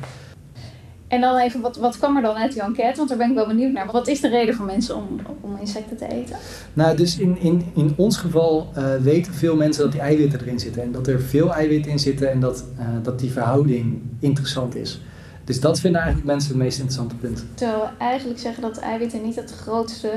En 1.13 1.21
dan 1.21 1.37
even, 1.37 1.61
wat, 1.61 1.77
wat 1.77 1.97
kwam 1.97 2.15
er 2.15 2.21
dan 2.21 2.35
uit 2.35 2.53
die 2.53 2.61
enquête? 2.61 2.97
Want 2.97 3.09
daar 3.09 3.17
ben 3.17 3.29
ik 3.29 3.35
wel 3.35 3.47
benieuwd 3.47 3.71
naar. 3.71 3.91
Wat 3.91 4.07
is 4.07 4.19
de 4.21 4.27
reden 4.29 4.55
voor 4.55 4.65
mensen 4.65 4.95
om, 4.95 5.07
om 5.41 5.57
insecten 5.59 5.97
te 5.97 6.07
eten? 6.07 6.35
Nou, 6.73 6.97
dus 6.97 7.17
in, 7.17 7.37
in, 7.39 7.71
in 7.75 7.93
ons 7.97 8.17
geval 8.17 8.69
eh, 8.75 8.83
weten 9.01 9.33
veel 9.33 9.55
mensen 9.55 9.83
dat 9.83 9.91
die 9.91 10.01
eiwitten 10.01 10.39
erin 10.41 10.59
zitten. 10.59 10.81
En 10.83 10.91
dat 10.91 11.07
er 11.07 11.21
veel 11.21 11.53
eiwitten 11.53 11.91
in 11.91 11.99
zitten 11.99 12.31
en 12.31 12.39
dat, 12.39 12.63
eh, 12.77 12.85
dat 13.03 13.19
die 13.19 13.31
verhouding 13.31 14.01
interessant 14.19 14.75
is. 14.75 15.01
Dus 15.43 15.59
dat 15.59 15.79
vinden 15.79 16.01
eigenlijk 16.01 16.31
mensen 16.31 16.49
het 16.49 16.59
meest 16.61 16.77
interessante 16.77 17.15
punt. 17.15 17.45
Terwijl 17.53 17.79
we 17.81 18.03
eigenlijk 18.03 18.39
zeggen 18.39 18.61
dat 18.61 18.77
eiwitten 18.77 19.21
niet 19.23 19.35
het 19.35 19.51
grootste 19.61 20.07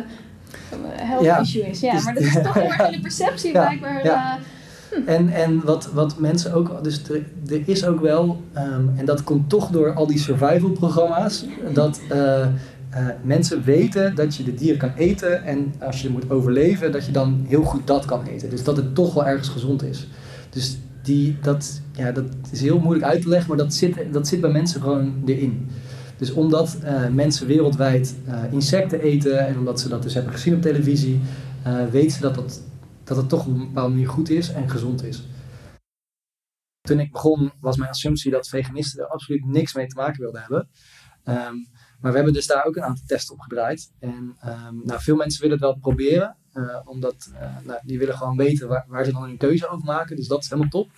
eh, 0.71 0.77
health 0.95 1.25
Ja. 1.25 1.39
issue 1.41 1.63
is. 1.69 1.81
Ja, 1.81 1.93
Dus- 1.93 2.05
maar 2.05 2.15
dat 2.15 2.23
is 2.23 2.33
toch 2.43 2.55
heel 2.55 2.63
erg 2.63 2.87
in 2.87 2.93
de 2.93 3.01
perceptie 3.01 3.53
Ja, 3.53 3.65
blijkbaar. 3.65 4.05
ja. 4.05 4.39
En, 5.07 5.29
en 5.29 5.65
wat, 5.65 5.91
wat 5.93 6.19
mensen 6.19 6.55
ook, 6.55 6.85
dus 6.85 7.03
er, 7.49 7.63
is 7.65 7.85
ook 7.85 8.01
wel, 8.01 8.43
ehm, 8.53 8.85
en 8.97 9.05
dat 9.05 9.25
komt 9.25 9.49
toch 9.49 9.71
door 9.71 9.93
al 9.93 10.07
die 10.07 10.19
survival 10.19 10.71
programma's, 10.71 11.45
dat 11.73 12.01
eh, 12.09 12.41
eh, 12.43 12.49
mensen 13.23 13.65
weten 13.65 14.15
dat 14.15 14.37
je 14.37 14.43
de 14.43 14.55
dieren 14.55 14.79
kan 14.79 14.93
eten 14.97 15.45
en 15.45 15.75
als 15.79 16.03
je 16.03 16.11
moet 16.11 16.31
overleven, 16.31 16.93
dat 16.93 17.07
je 17.07 17.13
dan 17.13 17.45
heel 17.49 17.63
goed 17.63 17.87
dat 17.87 18.05
kan 18.05 18.27
eten. 18.27 18.51
Dus 18.51 18.65
dat 18.65 18.77
het 18.77 18.95
toch 18.95 19.15
wel 19.15 19.27
ergens 19.27 19.49
gezond 19.49 19.83
is. 19.83 20.09
Dus 20.51 20.79
die, 21.03 21.37
dat, 21.43 21.81
ja, 21.93 22.13
dat 22.13 22.25
is 22.51 22.61
heel 22.61 22.79
moeilijk 22.79 23.07
uit 23.07 23.23
te 23.23 23.29
leggen, 23.29 23.49
maar 23.49 23.59
dat 23.59 23.75
zit, 23.75 23.97
dat 24.13 24.29
zit 24.29 24.41
bij 24.41 24.51
mensen 24.51 24.81
gewoon 24.81 25.15
erin. 25.27 25.69
Dus 26.17 26.33
omdat 26.33 26.77
eh, 26.83 26.95
mensen 27.13 27.47
wereldwijd 27.47 28.15
insecten 28.51 29.01
eten 29.01 29.47
en 29.47 29.59
omdat 29.59 29.81
ze 29.81 29.89
dat 29.89 30.03
dus 30.03 30.15
hebben 30.15 30.33
gezien 30.33 30.55
op 30.55 30.63
televisie, 30.63 31.21
eh, 31.67 31.75
weten 31.91 32.11
ze 32.11 32.21
dat, 32.21 32.35
dat, 32.35 32.61
dat 33.07 33.17
het 33.17 33.29
toch 33.29 33.47
op 33.47 33.55
een 33.55 33.67
bepaalde 33.67 33.91
manier 33.91 34.09
goed 34.09 34.31
is 34.31 34.49
en 34.49 34.71
gezond 34.71 35.05
is. 35.05 35.27
Toen 36.81 37.01
ik 37.01 37.13
begon 37.13 37.53
was 37.61 37.77
mijn 37.77 37.91
assumptie 37.91 38.31
dat 38.31 38.49
veganisten 38.49 39.03
er 39.03 39.09
absoluut 39.09 39.45
niks 39.45 39.75
mee 39.75 39.87
te 39.87 39.97
maken 39.97 40.21
wilden 40.21 40.41
hebben. 40.41 40.69
Ehm, 41.25 41.55
maar 42.01 42.11
we 42.11 42.17
hebben 42.17 42.33
dus 42.33 42.47
daar 42.47 42.65
ook 42.65 42.77
een 42.77 42.83
aantal 42.83 43.05
testen 43.07 43.35
op 43.35 43.41
gedraaid. 43.41 43.93
En 43.99 44.37
ehm, 44.41 44.75
nou, 44.85 45.01
veel 45.01 45.17
mensen 45.17 45.41
willen 45.41 45.57
het 45.57 45.65
wel 45.65 45.77
proberen, 45.77 46.37
eh, 46.53 46.81
omdat 46.85 47.31
eh, 47.35 47.57
nou, 47.65 47.81
die 47.85 47.99
willen 47.99 48.17
gewoon 48.17 48.37
weten 48.37 48.69
waar, 48.69 48.85
waar 48.89 49.05
ze 49.05 49.13
dan 49.13 49.23
hun 49.23 49.37
keuze 49.37 49.69
over 49.69 49.85
maken. 49.85 50.17
Dus 50.17 50.29
dat 50.29 50.43
is 50.43 50.49
helemaal 50.49 50.71
top. 50.71 50.89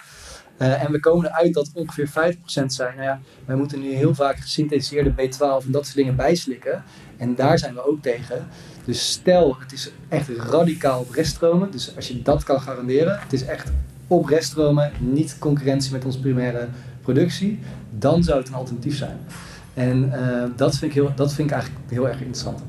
Eh, 0.56 0.82
en 0.82 0.92
we 0.92 1.00
komen 1.00 1.26
eruit 1.26 1.54
dat 1.54 1.70
ongeveer 1.74 2.08
50% 2.08 2.72
zijn. 2.72 2.96
Nou 2.96 3.08
ja, 3.08 3.20
wij 3.44 3.56
moeten 3.56 3.80
nu 3.80 3.92
heel 3.92 4.14
vaak 4.14 4.36
gesynthetiseerde 4.36 5.10
B12 5.12 5.66
en 5.66 5.72
dat 5.72 5.84
soort 5.84 5.96
dingen 5.96 6.16
bijslikken. 6.16 6.84
En 7.16 7.34
daar 7.34 7.58
zijn 7.58 7.74
we 7.74 7.86
ook 7.86 8.02
tegen. 8.02 8.48
Dus 8.88 9.10
stel, 9.10 9.56
het 9.60 9.72
is 9.72 9.90
echt 10.08 10.28
radicaal 10.50 11.00
op 11.00 11.10
reststromen. 11.10 11.70
Dus 11.70 11.96
als 11.96 12.08
je 12.08 12.22
dat 12.22 12.44
kan 12.44 12.60
garanderen, 12.60 13.18
het 13.20 13.32
is 13.32 13.44
echt 13.44 13.70
op 14.06 14.26
reststromen, 14.26 14.90
niet 14.98 15.36
concurrentie 15.38 15.92
met 15.92 16.04
onze 16.04 16.20
primaire 16.20 16.68
productie, 17.02 17.58
dan 17.98 18.22
zou 18.22 18.38
het 18.38 18.48
een 18.48 18.54
alternatief 18.54 18.96
zijn. 18.96 19.16
En 19.74 20.12
eh, 20.12 20.42
dat, 20.56 20.76
vind 20.76 20.90
ik 20.90 20.96
heel, 20.96 21.12
dat 21.14 21.34
vind 21.34 21.48
ik 21.48 21.54
eigenlijk 21.54 21.84
heel 21.88 22.08
erg 22.08 22.18
interessant. 22.18 22.62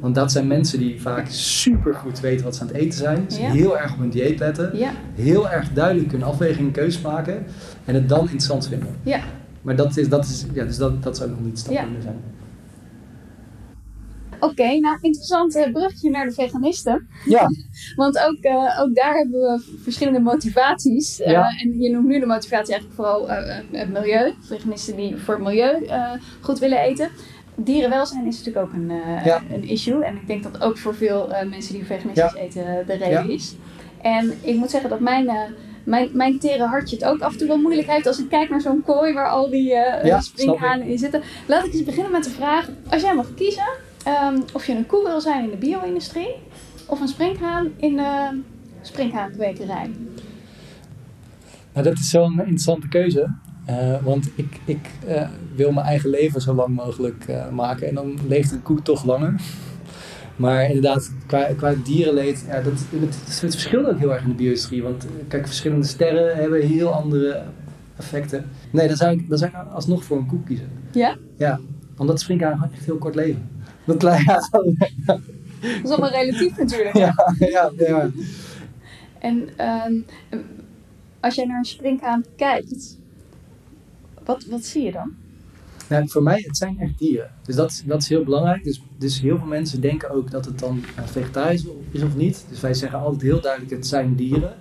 Want 0.00 0.14
dat 0.14 0.32
zijn 0.32 0.46
mensen 0.46 0.78
die 0.78 1.00
vaak 1.00 1.26
super 1.30 1.94
goed 1.94 2.20
weten 2.20 2.44
wat 2.44 2.56
ze 2.56 2.60
aan 2.60 2.66
het 2.66 2.76
eten 2.76 2.98
zijn. 2.98 3.24
Ze 3.30 3.40
Ja. 3.40 3.50
heel 3.50 3.78
erg 3.78 3.92
op 3.92 3.98
hun 3.98 4.10
dieet 4.10 4.38
letten. 4.38 4.78
Ja. 4.78 4.90
Heel 5.14 5.50
erg 5.50 5.72
duidelijk 5.72 6.08
kunnen 6.08 6.28
afwegingen 6.28 6.66
en 6.66 6.72
keuzes 6.72 7.02
maken. 7.02 7.44
En 7.84 7.94
het 7.94 8.08
dan 8.08 8.20
interessant 8.20 8.68
vinden. 8.68 8.88
Ja. 9.02 9.20
Maar 9.62 9.76
dat, 9.76 9.96
is, 9.96 10.08
dat, 10.08 10.24
is, 10.24 10.46
ja, 10.52 10.64
dus 10.64 10.76
dat, 10.76 11.02
dat 11.02 11.16
zou 11.16 11.30
nog 11.30 11.40
niet 11.40 11.58
stap 11.58 11.76
kunnen 11.76 12.02
zijn. 12.02 12.16
Oké, 14.40 14.78
nou 14.78 14.98
interessant 15.00 15.54
eh, 15.56 15.72
bruggetje 15.72 16.10
naar 16.10 16.26
de 16.26 16.32
veganisten. 16.32 17.08
Ja. 17.24 17.48
Want 17.96 18.18
ook, 18.18 18.38
eh, 18.40 18.80
ook 18.80 18.94
daar 18.94 19.14
hebben 19.14 19.40
we 19.40 19.78
verschillende 19.82 20.20
motivaties. 20.20 21.20
Eh, 21.20 21.62
en 21.62 21.80
je 21.80 21.90
noemt 21.90 22.06
nu 22.06 22.20
de 22.20 22.26
motivatie 22.26 22.72
eigenlijk 22.74 22.94
vooral 22.94 23.28
het 23.72 23.88
milieu. 23.92 24.34
Veganisten 24.40 24.96
die 24.96 25.16
voor 25.16 25.34
het 25.34 25.42
milieu 25.42 25.88
goed 26.40 26.58
willen 26.58 26.78
eten. 26.78 27.08
Dierenwelzijn 27.54 28.26
is 28.26 28.38
natuurlijk 28.38 28.66
ook 28.66 28.72
een, 28.72 28.90
Ja. 29.24 29.42
een 29.52 29.68
issue. 29.68 30.04
En 30.04 30.14
ik 30.16 30.26
denk 30.26 30.42
dat 30.42 30.60
ook 30.62 30.78
voor 30.78 30.94
veel 30.94 31.28
mensen 31.50 31.74
die 31.74 31.84
veganistisch 31.84 32.32
Ja. 32.32 32.40
eten 32.40 32.64
de 32.86 32.92
reden 32.92 33.26
Ja. 33.28 33.32
is. 33.34 33.54
En 34.02 34.32
ik 34.42 34.56
moet 34.56 34.70
zeggen 34.70 34.90
dat 34.90 35.00
mijn, 35.00 35.30
mijn, 35.84 36.10
mijn 36.12 36.38
tere 36.38 36.64
hartje 36.64 36.96
het 36.96 37.04
ook 37.04 37.20
af 37.20 37.32
en 37.32 37.38
toe 37.38 37.48
wel 37.48 37.58
moeilijk 37.58 37.90
heeft 37.90 38.06
als 38.06 38.18
ik 38.18 38.28
kijk 38.28 38.50
naar 38.50 38.60
zo'n 38.60 38.82
kooi 38.82 39.12
waar 39.12 39.28
al 39.28 39.50
die 39.50 39.68
Ja, 40.02 40.20
springhanen 40.20 40.86
in 40.86 40.98
zitten. 40.98 41.22
Laat 41.46 41.66
ik 41.66 41.72
eens 41.72 41.84
beginnen 41.84 42.12
met 42.12 42.24
de 42.24 42.30
vraag: 42.30 42.68
als 42.90 43.02
jij 43.02 43.14
mag 43.14 43.34
kiezen 43.34 43.68
ehm, 44.06 44.40
of 44.52 44.66
je 44.66 44.72
een 44.72 44.86
koe 44.86 45.04
wil 45.04 45.20
zijn 45.20 45.44
in 45.44 45.50
de 45.50 45.56
bio-industrie 45.56 46.34
of 46.86 47.00
een 47.00 47.08
springhaan 47.08 47.72
in 47.76 47.96
de 47.96 48.40
springhaanкwekerij. 48.80 49.90
Nou, 51.72 51.88
dat 51.88 51.98
is 51.98 52.10
zo'n 52.10 52.38
interessante 52.38 52.88
keuze. 52.88 53.28
Eh, 53.66 54.02
want 54.02 54.30
ik, 54.34 54.60
ik 54.64 54.90
eh, 55.06 55.28
wil 55.54 55.72
mijn 55.72 55.86
eigen 55.86 56.10
leven 56.10 56.40
zo 56.40 56.54
lang 56.54 56.74
mogelijk 56.74 57.24
eh, 57.28 57.48
maken. 57.50 57.88
En 57.88 57.94
dan 57.94 58.18
leeft 58.28 58.52
een 58.52 58.62
koe 58.62 58.82
toch 58.82 59.04
langer. 59.04 59.34
Maar 60.36 60.64
inderdaad, 60.64 61.12
qua, 61.26 61.48
qua 61.56 61.74
dierenleed, 61.84 62.44
ja, 62.48 62.60
dat, 62.60 62.72
het, 62.90 63.40
het 63.40 63.54
verschilt 63.54 63.86
ook 63.86 63.98
heel 63.98 64.12
erg 64.12 64.22
in 64.22 64.28
de 64.28 64.34
bio-industrie. 64.34 64.82
Want 64.82 65.06
kijk, 65.28 65.46
verschillende 65.46 65.86
sterren 65.86 66.36
hebben 66.36 66.66
heel 66.66 66.92
andere 66.92 67.42
effecten. 67.96 68.44
Nee, 68.70 68.88
dan 68.88 68.96
zou 68.96 69.12
ik, 69.12 69.28
dan 69.28 69.38
zou 69.38 69.50
ik 69.50 69.72
alsnog 69.72 70.04
voor 70.04 70.16
een 70.16 70.26
koe 70.26 70.42
kiezen. 70.42 70.68
Ja? 70.92 71.16
Ja, 71.36 71.60
omdat 71.96 72.20
springhanen 72.20 72.58
gewoon 72.58 72.72
echt 72.72 72.84
heel 72.84 72.98
kort 72.98 73.14
leven. 73.14 73.48
Dat, 73.86 74.02
ja, 74.02 74.40
Dat 75.06 75.20
is 75.84 75.90
allemaal 75.90 76.10
relatief 76.10 76.56
natuurlijk. 76.58 76.96
ja, 76.96 77.14
ja, 77.38 77.70
ja. 77.76 78.10
En 79.18 79.48
ehm, 79.56 79.92
als 81.20 81.34
jij 81.34 81.44
naar 81.44 81.58
een 81.58 81.64
springhaan 81.64 82.24
kijkt, 82.36 82.98
wat, 84.24 84.44
wat 84.44 84.64
zie 84.64 84.82
je 84.84 84.92
dan? 84.92 85.14
Nou, 85.88 86.08
voor 86.08 86.22
mij, 86.22 86.42
het 86.46 86.56
zijn 86.56 86.76
echt 86.78 86.98
dieren. 86.98 87.30
Dus 87.42 87.54
dat, 87.56 87.70
is- 87.70 87.82
dat 87.86 88.02
is 88.02 88.08
heel 88.08 88.24
belangrijk. 88.24 88.64
Dus, 88.64 88.82
dus 88.98 89.20
heel 89.20 89.38
veel 89.38 89.46
mensen 89.46 89.80
denken 89.80 90.10
ook 90.10 90.30
dat 90.30 90.44
het 90.44 90.58
dan 90.58 90.82
eh, 90.96 91.04
vegetarisch 91.06 91.64
is 91.90 92.02
of 92.02 92.16
niet. 92.16 92.44
Dus 92.48 92.60
wij 92.60 92.74
zeggen 92.74 92.98
altijd 92.98 93.22
heel 93.22 93.40
duidelijk, 93.40 93.72
het 93.72 93.86
zijn 93.86 94.14
dieren. 94.14 94.54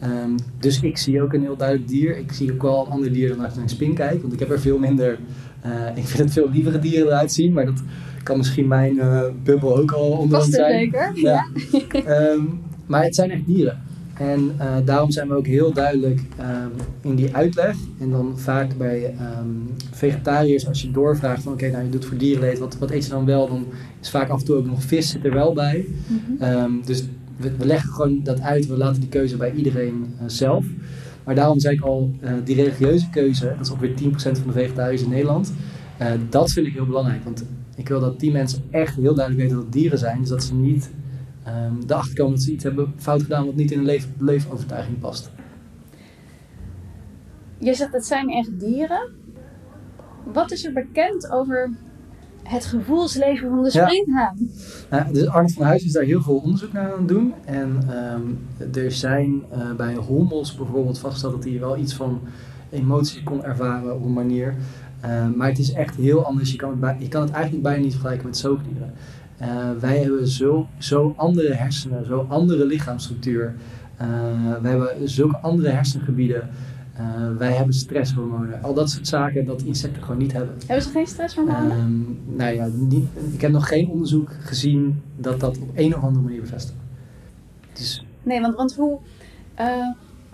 Ehm, 0.00 0.30
dus 0.58 0.80
ik 0.80 0.98
zie 0.98 1.22
ook 1.22 1.32
een 1.32 1.40
heel 1.42 1.56
duidelijk 1.56 1.88
dier. 1.88 2.16
Ik 2.18 2.32
zie 2.32 2.52
ook 2.52 2.62
wel 2.62 2.86
een 2.86 2.92
ander 2.92 3.12
dier 3.12 3.28
dan 3.28 3.38
als 3.38 3.48
ik 3.48 3.54
naar 3.54 3.62
een 3.62 3.68
spin 3.70 3.94
kijk. 3.94 4.20
Want 4.20 4.32
ik 4.32 4.38
heb 4.38 4.50
er 4.50 4.60
veel 4.60 4.78
minder... 4.78 5.18
eh, 5.60 5.96
ik 5.96 6.06
vind 6.06 6.18
het 6.18 6.32
veel 6.32 6.50
lievere 6.50 6.78
dieren 6.78 7.06
eruit 7.06 7.32
zien. 7.32 7.52
Maar 7.52 7.64
dat 7.66 7.82
kan 8.24 8.36
misschien 8.36 8.68
mijn 8.68 9.00
eh, 9.00 9.22
bubbel 9.42 9.78
ook 9.78 9.92
al 9.92 10.10
onder 10.10 10.42
zijn. 10.42 10.72
zeker. 10.72 11.10
Ja. 11.14 11.46
Ehm, 12.04 12.42
maar 12.86 13.04
het 13.04 13.14
zijn 13.14 13.30
echt 13.30 13.46
dieren. 13.46 13.82
En 14.14 14.54
eh, 14.58 14.76
daarom 14.84 15.10
zijn 15.10 15.28
we 15.28 15.34
ook 15.34 15.46
heel 15.46 15.72
duidelijk 15.72 16.20
ehm, 16.38 16.68
in 17.00 17.14
die 17.14 17.34
uitleg. 17.34 17.76
En 18.00 18.10
dan 18.10 18.38
vaak 18.38 18.76
bij 18.76 19.14
ehm, 19.18 19.48
vegetariërs, 19.90 20.66
als 20.68 20.82
je 20.82 20.90
doorvraagt 20.90 21.42
van 21.42 21.52
oké, 21.52 21.70
nou 21.70 21.84
je 21.84 21.90
doet 21.90 22.04
voor 22.04 22.16
dierenleed, 22.16 22.58
wat, 22.58 22.78
wat 22.78 22.90
eet 22.90 23.04
je 23.04 23.10
dan 23.10 23.24
wel? 23.24 23.48
Dan 23.48 23.66
is 24.00 24.10
vaak 24.10 24.28
af 24.28 24.40
en 24.40 24.46
toe 24.46 24.56
ook 24.56 24.66
nog 24.66 24.82
vis 24.82 25.08
zit 25.10 25.24
er 25.24 25.32
wel 25.32 25.52
bij. 25.52 25.84
Ehm, 26.38 26.70
dus 26.84 27.04
we, 27.36 27.56
we 27.56 27.66
leggen 27.66 27.92
gewoon 27.92 28.20
dat 28.22 28.40
uit, 28.40 28.66
we 28.66 28.76
laten 28.76 29.00
die 29.00 29.08
keuze 29.08 29.36
bij 29.36 29.52
iedereen 29.52 30.14
eh, 30.18 30.24
zelf. 30.26 30.66
Maar 31.24 31.34
daarom 31.34 31.60
zei 31.60 31.74
ik 31.74 31.82
al, 31.82 32.10
die 32.44 32.56
religieuze 32.56 33.10
keuze, 33.10 33.54
dat 33.56 33.66
is 33.66 33.70
ongeveer 33.70 33.94
10% 34.02 34.14
van 34.16 34.46
de 34.46 34.52
vegetariërs 34.52 35.02
in 35.02 35.08
Nederland. 35.08 35.52
dat 36.28 36.50
vind 36.50 36.66
ik 36.66 36.72
heel 36.72 36.86
belangrijk, 36.86 37.24
want 37.24 37.44
ik 37.76 37.88
wil 37.88 38.00
dat 38.00 38.20
die 38.20 38.32
mensen 38.32 38.62
echt 38.70 38.94
heel 38.96 39.14
duidelijk 39.14 39.42
weten 39.42 39.56
dat 39.56 39.64
het 39.64 39.72
dieren 39.74 39.98
zijn. 39.98 40.20
Dus 40.20 40.28
dat 40.28 40.44
ze 40.44 40.54
niet 40.54 40.90
ehm 41.44 41.72
erachter 41.86 42.14
komen 42.14 42.34
dat 42.34 42.42
ze 42.42 42.52
iets 42.52 42.64
hebben 42.64 42.92
fout 42.96 43.22
gedaan 43.22 43.46
wat 43.46 43.54
niet 43.54 43.70
in 43.70 43.76
hun 43.76 43.86
leef, 43.86 44.08
leefovertuiging 44.18 44.98
past. 45.00 45.30
Je 47.58 47.74
zegt 47.74 47.92
het 47.92 48.06
zijn 48.06 48.30
echt 48.30 48.60
dieren. 48.60 49.08
Wat 50.32 50.50
is 50.52 50.64
er 50.64 50.72
bekend 50.72 51.30
over 51.30 51.70
het 52.42 52.64
gevoelsleven 52.64 53.48
van 53.48 53.62
de 53.62 53.70
Ja. 53.72 53.86
springhaan? 53.88 54.50
Nou, 54.90 55.12
dus 55.12 55.52
van 55.54 55.64
Huis 55.66 55.84
is 55.84 55.92
daar 55.92 56.02
heel 56.02 56.22
veel 56.22 56.36
onderzoek 56.36 56.72
naar 56.72 56.92
aan 56.92 56.98
het 56.98 57.08
doen. 57.08 57.34
En 57.44 57.78
ehm, 57.88 58.78
er 58.84 58.92
zijn 58.92 59.42
eh, 59.50 59.74
bij 59.76 59.94
Holmos 59.94 60.56
bijvoorbeeld 60.56 60.98
vastgesteld 60.98 61.34
dat 61.34 61.44
hij 61.44 61.60
wel 61.60 61.76
iets 61.76 61.94
van 61.94 62.20
emoties 62.70 63.22
kon 63.22 63.44
ervaren 63.44 63.94
op 63.94 64.04
een 64.04 64.12
manier. 64.12 64.54
Eh, 65.04 65.26
maar 65.36 65.48
het 65.48 65.58
is 65.58 65.72
echt 65.72 65.96
heel 65.96 66.24
anders. 66.26 66.50
Je 66.50 66.56
kan 66.56 66.70
het, 66.70 66.80
bij- 66.80 66.96
je 66.98 67.08
kan 67.08 67.22
het 67.22 67.30
eigenlijk 67.30 67.62
bijna 67.62 67.82
niet 67.82 67.92
vergelijken 67.92 68.26
met 68.26 68.36
zoogdieren. 68.36 68.92
Eh, 69.36 69.48
wij 69.80 69.98
hebben 69.98 70.28
zo, 70.28 70.66
zo 70.78 71.14
andere 71.16 71.54
hersenen, 71.54 72.06
zo 72.06 72.26
andere 72.28 72.66
lichaamsstructuur. 72.66 73.54
Eh, 73.96 74.06
wij 74.62 74.70
hebben 74.70 75.08
zulke 75.08 75.36
andere 75.36 75.68
hersengebieden. 75.68 76.48
Wij 77.38 77.52
hebben 77.52 77.74
stresshormonen. 77.74 78.62
Al 78.62 78.74
dat 78.74 78.90
soort 78.90 79.08
zaken 79.08 79.44
dat 79.46 79.62
insecten 79.62 80.02
gewoon 80.02 80.18
niet 80.18 80.32
hebben. 80.32 80.54
Hebben 80.66 80.84
ze 80.84 80.90
geen 80.92 81.06
stresshormonen? 81.06 81.70
Ehm, 81.70 82.36
nou 82.36 82.54
ja, 82.54 82.68
niet, 82.72 83.04
ik 83.32 83.40
heb 83.40 83.50
nog 83.50 83.68
geen 83.68 83.88
onderzoek 83.88 84.30
gezien 84.40 85.02
dat 85.16 85.40
dat 85.40 85.58
op 85.58 85.68
een 85.74 85.96
of 85.96 86.02
andere 86.02 86.24
manier 86.24 86.40
bevestigt. 86.40 86.76
Dus 87.72 88.04
Nee, 88.22 88.40
want, 88.40 88.56
want 88.56 88.74
hoe, 88.74 88.98
eh, 89.54 89.66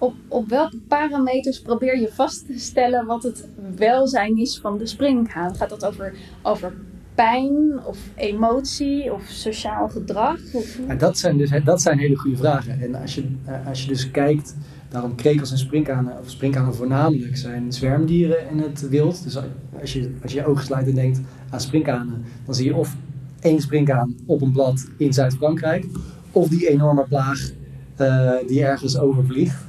op, 0.01 0.15
op 0.29 0.49
welke 0.49 0.79
parameters 0.89 1.61
probeer 1.61 1.99
je 1.99 2.09
vast 2.13 2.47
te 2.47 2.59
stellen 2.59 3.07
wat 3.07 3.23
het 3.23 3.49
welzijn 3.77 4.39
is 4.39 4.59
van 4.59 4.79
de 4.79 4.87
springhaan? 4.87 5.55
Gaat 5.55 5.69
dat 5.69 5.85
over, 5.85 6.15
over 6.43 6.73
pijn 7.15 7.81
of 7.85 7.99
emotie 8.15 9.13
of 9.13 9.23
sociaal 9.29 9.89
gedrag? 9.89 10.39
Of, 10.53 10.79
maar 10.87 10.99
dat, 10.99 11.19
zijn 11.19 11.37
dus, 11.37 11.51
dat 11.65 11.83
zijn 11.83 11.99
hele 11.99 12.17
goede 12.17 12.37
vragen. 12.37 12.81
En 12.81 12.95
als 12.95 13.15
je, 13.15 13.25
eh, 13.45 13.67
als 13.67 13.83
je 13.83 13.89
dus 13.89 14.11
kijkt, 14.11 14.57
daarom 14.89 15.15
krekels 15.15 15.51
en 15.51 15.59
sprinkhanen, 15.59 16.19
of 16.21 16.31
sprinkhanen 16.31 16.75
voornamelijk, 16.75 17.37
zijn 17.37 17.73
zwermdieren 17.73 18.51
in 18.51 18.59
het 18.59 18.89
wild. 18.89 19.25
Dus 19.25 19.37
als 19.81 19.93
je 19.93 20.11
als 20.23 20.33
je, 20.33 20.39
je 20.39 20.47
ogen 20.47 20.65
sluit 20.65 20.87
en 20.87 20.95
denkt 20.95 21.21
aan 21.51 21.61
sprinkhanen, 21.61 22.25
dan 22.45 22.55
zie 22.55 22.65
je 22.65 22.75
of 22.75 22.97
één 23.41 23.61
sprinkhaan 23.61 24.15
op 24.27 24.43
een 24.43 24.53
blad 24.53 24.89
in 24.97 25.13
Zuid-Frankrijk, 25.13 25.85
of 26.33 26.49
die 26.49 26.69
enorme 26.69 27.05
plaag 27.09 27.51
eh, 27.97 28.33
die 28.47 28.65
ergens 28.65 28.99
overvliegt. 28.99 29.69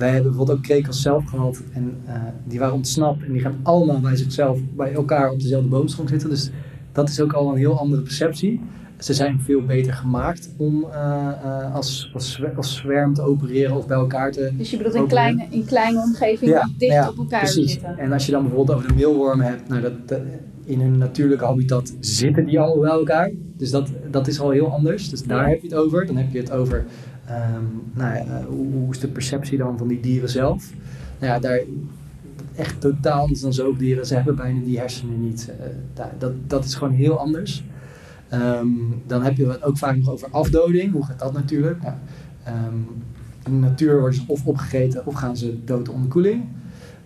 Wij 0.00 0.10
hebben 0.10 0.28
bijvoorbeeld 0.30 0.58
ook 0.58 0.64
krekels 0.64 1.02
zelf 1.02 1.24
gehad 1.24 1.62
en 1.72 1.96
eh, 2.06 2.14
die 2.44 2.58
waren 2.58 2.74
ontsnapt 2.74 3.24
en 3.24 3.32
die 3.32 3.40
gaan 3.40 3.56
allemaal 3.62 4.00
bij 4.00 4.16
zichzelf, 4.16 4.58
bij 4.76 4.92
elkaar 4.92 5.30
op 5.30 5.40
dezelfde 5.40 5.68
boomstronk 5.68 6.08
zitten. 6.08 6.28
Dus 6.30 6.50
dat 6.92 7.08
is 7.08 7.20
ook 7.20 7.32
al 7.32 7.50
een 7.50 7.56
heel 7.56 7.78
andere 7.78 8.02
perceptie. 8.02 8.60
Ze 8.98 9.14
zijn 9.14 9.40
veel 9.40 9.64
beter 9.64 9.92
gemaakt 9.92 10.50
om 10.56 10.84
eh, 10.92 11.28
eh, 11.44 11.74
als, 11.74 12.10
als, 12.14 12.32
zwer- 12.32 12.52
als 12.56 12.76
zwerm 12.76 13.14
te 13.14 13.22
opereren 13.22 13.76
of 13.76 13.86
bij 13.86 13.96
elkaar 13.96 14.32
te 14.32 14.50
dus 14.56 14.70
je 14.70 14.76
bedoelt 14.76 14.94
in 14.94 15.00
opereren. 15.02 15.34
kleine, 15.36 15.54
in 15.56 15.64
kleine 15.64 15.98
omgevingen 16.00 16.74
dicht 16.78 16.92
ja, 16.92 17.08
op 17.08 17.18
elkaar 17.18 17.40
precies. 17.40 17.72
zitten? 17.72 17.98
En 17.98 18.12
als 18.12 18.26
je 18.26 18.32
dan 18.32 18.42
bijvoorbeeld 18.42 18.76
over 18.78 18.88
de 18.88 18.94
meelwormen 18.94 19.46
hebt, 19.46 19.68
nou 19.68 19.80
dat, 19.80 20.08
dat- 20.08 20.20
in 20.64 20.80
hun 20.80 20.98
natuurlijke 20.98 21.44
habitat 21.44 21.92
zitten 22.00 22.44
die 22.44 22.60
allemaal 22.60 22.80
bij 22.80 22.90
elkaar. 22.90 23.30
Dus 23.56 23.70
dat, 23.70 23.88
dat 24.10 24.26
is 24.26 24.40
al 24.40 24.50
heel 24.50 24.72
anders. 24.72 25.10
Dus 25.10 25.22
daar 25.22 25.42
Ja. 25.42 25.48
heb 25.48 25.60
je 25.62 25.68
het 25.68 25.76
over. 25.76 26.06
Dan 26.06 26.16
heb 26.16 26.32
je 26.32 26.38
het 26.38 26.50
over, 26.52 26.84
ehm, 27.30 27.64
nou 27.92 28.14
ja, 28.14 28.24
eh, 28.24 28.44
hoe, 28.46 28.72
hoe 28.72 28.90
is 28.90 28.98
de 28.98 29.08
perceptie 29.08 29.58
dan 29.58 29.78
van 29.78 29.88
die 29.88 30.00
dieren 30.00 30.28
zelf? 30.28 30.72
Nou 31.18 31.32
ja, 31.32 31.38
daar 31.38 31.60
echt 32.56 32.80
totaal 32.80 33.20
anders 33.20 33.40
dan 33.40 33.52
zoogdieren. 33.52 34.06
Ze 34.06 34.14
hebben 34.14 34.36
bijna 34.36 34.64
die 34.64 34.78
hersenen 34.78 35.20
niet. 35.20 35.50
Eh, 35.94 36.04
dat, 36.18 36.32
dat 36.46 36.64
is 36.64 36.74
gewoon 36.74 36.92
heel 36.92 37.18
anders. 37.18 37.64
Ehm, 38.28 38.68
dan 39.06 39.22
heb 39.22 39.36
je 39.36 39.48
het 39.48 39.62
ook 39.62 39.78
vaak 39.78 39.96
nog 39.96 40.10
over 40.10 40.28
afdoding. 40.30 40.92
Hoe 40.92 41.04
gaat 41.04 41.18
dat 41.18 41.32
natuurlijk? 41.32 41.82
Nou, 41.82 41.94
ehm, 42.44 42.74
in 43.44 43.60
de 43.60 43.66
natuur 43.66 43.98
worden 43.98 44.14
ze 44.14 44.22
of 44.26 44.46
opgegeten 44.46 45.06
of 45.06 45.14
gaan 45.14 45.36
ze 45.36 45.64
dood 45.64 45.88
onder 45.88 46.08
koeling. 46.08 46.44